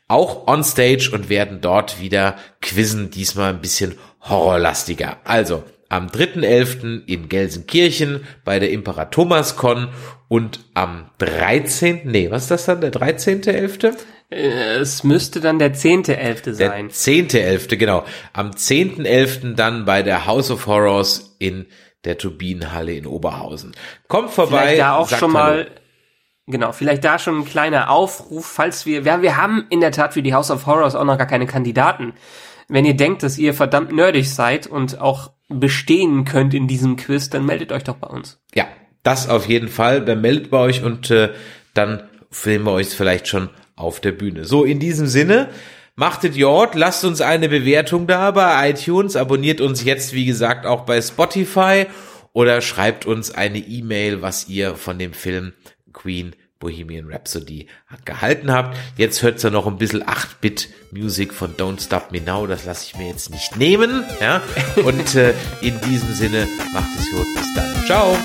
auch 0.07 0.47
on 0.47 0.65
stage 0.65 1.11
und 1.13 1.29
werden 1.29 1.61
dort 1.61 2.01
wieder 2.01 2.37
quizzen, 2.63 3.11
diesmal 3.11 3.51
ein 3.51 3.61
bisschen 3.61 3.95
horrorlastiger. 4.23 5.19
Also 5.25 5.65
am 5.91 6.09
3.11. 6.09 7.07
in 7.07 7.29
Gelsenkirchen 7.29 8.27
bei 8.45 8.59
der 8.59 8.71
Imperatomas 8.71 9.57
Con 9.57 9.89
und 10.29 10.61
am 10.75 11.11
13. 11.19 12.03
Nee, 12.05 12.31
was 12.31 12.43
ist 12.43 12.51
das 12.51 12.67
dann? 12.67 12.81
Der 12.81 12.93
13.11.? 12.93 13.97
Äh, 14.31 14.77
Es 14.79 15.05
müsste 15.05 15.41
dann 15.41 15.59
der 15.59 15.75
10.11. 15.75 16.43
Der 16.45 16.55
sein. 16.55 16.91
10.11., 16.91 17.77
genau. 17.77 18.05
Am 18.33 18.51
10.11. 18.51 19.55
dann 19.55 19.85
bei 19.85 20.03
der 20.03 20.27
House 20.27 20.51
of 20.51 20.67
Horrors 20.67 21.37
in 21.39 21.67
der 22.05 22.19
Turbinenhalle 22.19 22.95
in 22.95 23.07
Oberhausen. 23.07 23.73
Kommt 24.07 24.31
vorbei. 24.31 24.59
Vielleicht 24.59 24.81
da 24.81 24.97
auch 24.97 25.09
schon 25.09 25.35
Hallo. 25.35 25.57
mal, 25.57 25.71
genau, 26.47 26.73
vielleicht 26.73 27.05
da 27.05 27.19
schon 27.19 27.39
ein 27.41 27.45
kleiner 27.45 27.91
Aufruf, 27.91 28.47
falls 28.47 28.87
wir, 28.87 29.03
ja, 29.03 29.21
wir 29.23 29.37
haben 29.37 29.67
in 29.71 29.81
der 29.81 29.93
Tat 29.93 30.15
für 30.15 30.23
die 30.23 30.35
House 30.35 30.51
of 30.51 30.67
Horrors 30.67 30.95
auch 30.95 31.05
noch 31.05 31.19
gar 31.19 31.27
keine 31.27 31.47
Kandidaten. 31.47 32.13
Wenn 32.69 32.85
ihr 32.85 32.95
denkt, 32.97 33.23
dass 33.23 33.39
ihr 33.39 33.55
verdammt 33.55 33.93
nerdig 33.93 34.33
seid 34.33 34.67
und 34.67 35.01
auch 35.01 35.33
bestehen 35.49 36.25
könnt 36.25 36.53
in 36.55 36.69
diesem 36.69 36.97
Quiz, 36.97 37.31
dann 37.31 37.47
meldet 37.47 37.73
euch 37.73 37.85
doch 37.85 37.97
bei 37.97 38.09
uns. 38.09 38.41
Ja, 38.55 38.67
das 39.03 39.29
auf 39.29 39.47
jeden 39.47 39.69
Fall. 39.69 40.05
Dann 40.05 40.21
meldet 40.21 40.51
bei 40.51 40.59
euch 40.59 40.85
und 40.85 41.11
äh, 41.11 41.31
dann 41.73 42.03
filmen 42.31 42.67
wir 42.67 42.73
euch 42.73 42.89
vielleicht 42.89 43.27
schon 43.27 43.49
auf 43.79 44.01
der 44.01 44.13
Bühne. 44.13 44.45
So, 44.45 44.65
in 44.65 44.81
diesem 44.81 45.07
Sinne, 45.07 45.49
machtet 45.97 46.37
Jord, 46.37 46.75
lasst 46.75 47.05
uns 47.05 47.21
eine 47.21 47.49
Bewertung 47.49 48.07
da 48.07 48.31
bei 48.31 48.71
iTunes, 48.71 49.17
abonniert 49.17 49.61
uns 49.61 49.85
jetzt, 49.85 50.13
wie 50.13 50.27
gesagt, 50.27 50.67
auch 50.67 50.83
bei 50.83 51.01
Spotify 51.01 51.87
oder 52.33 52.61
schreibt 52.61 53.07
uns 53.07 53.31
eine 53.31 53.59
E-Mail, 53.59 54.23
was 54.23 54.49
ihr 54.49 54.77
von 54.77 54.99
dem 54.99 55.13
Film 55.13 55.53
Queen 55.93 56.35
Bohemian 56.59 57.11
Rhapsody 57.11 57.67
gehalten 58.05 58.53
habt. 58.53 58.77
Jetzt 58.97 59.23
hört's 59.23 59.43
ja 59.43 59.51
noch 59.51 59.67
ein 59.67 59.79
bisschen 59.79 60.03
8-Bit-Musik 60.03 61.33
von 61.33 61.55
Don't 61.55 61.81
Stop 61.81 62.11
Me 62.11 62.21
Now. 62.21 62.47
Das 62.47 62.65
lasse 62.65 62.87
ich 62.87 62.97
mir 62.97 63.09
jetzt 63.09 63.31
nicht 63.31 63.57
nehmen. 63.57 64.05
Ja? 64.21 64.43
Und 64.85 65.15
äh, 65.15 65.35
in 65.63 65.81
diesem 65.83 66.13
Sinne, 66.15 66.49
macht 66.73 66.91
es 66.99 67.11
gut. 67.11 67.27
Bis 67.35 67.55
dann. 67.55 67.87
Ciao. 67.87 68.17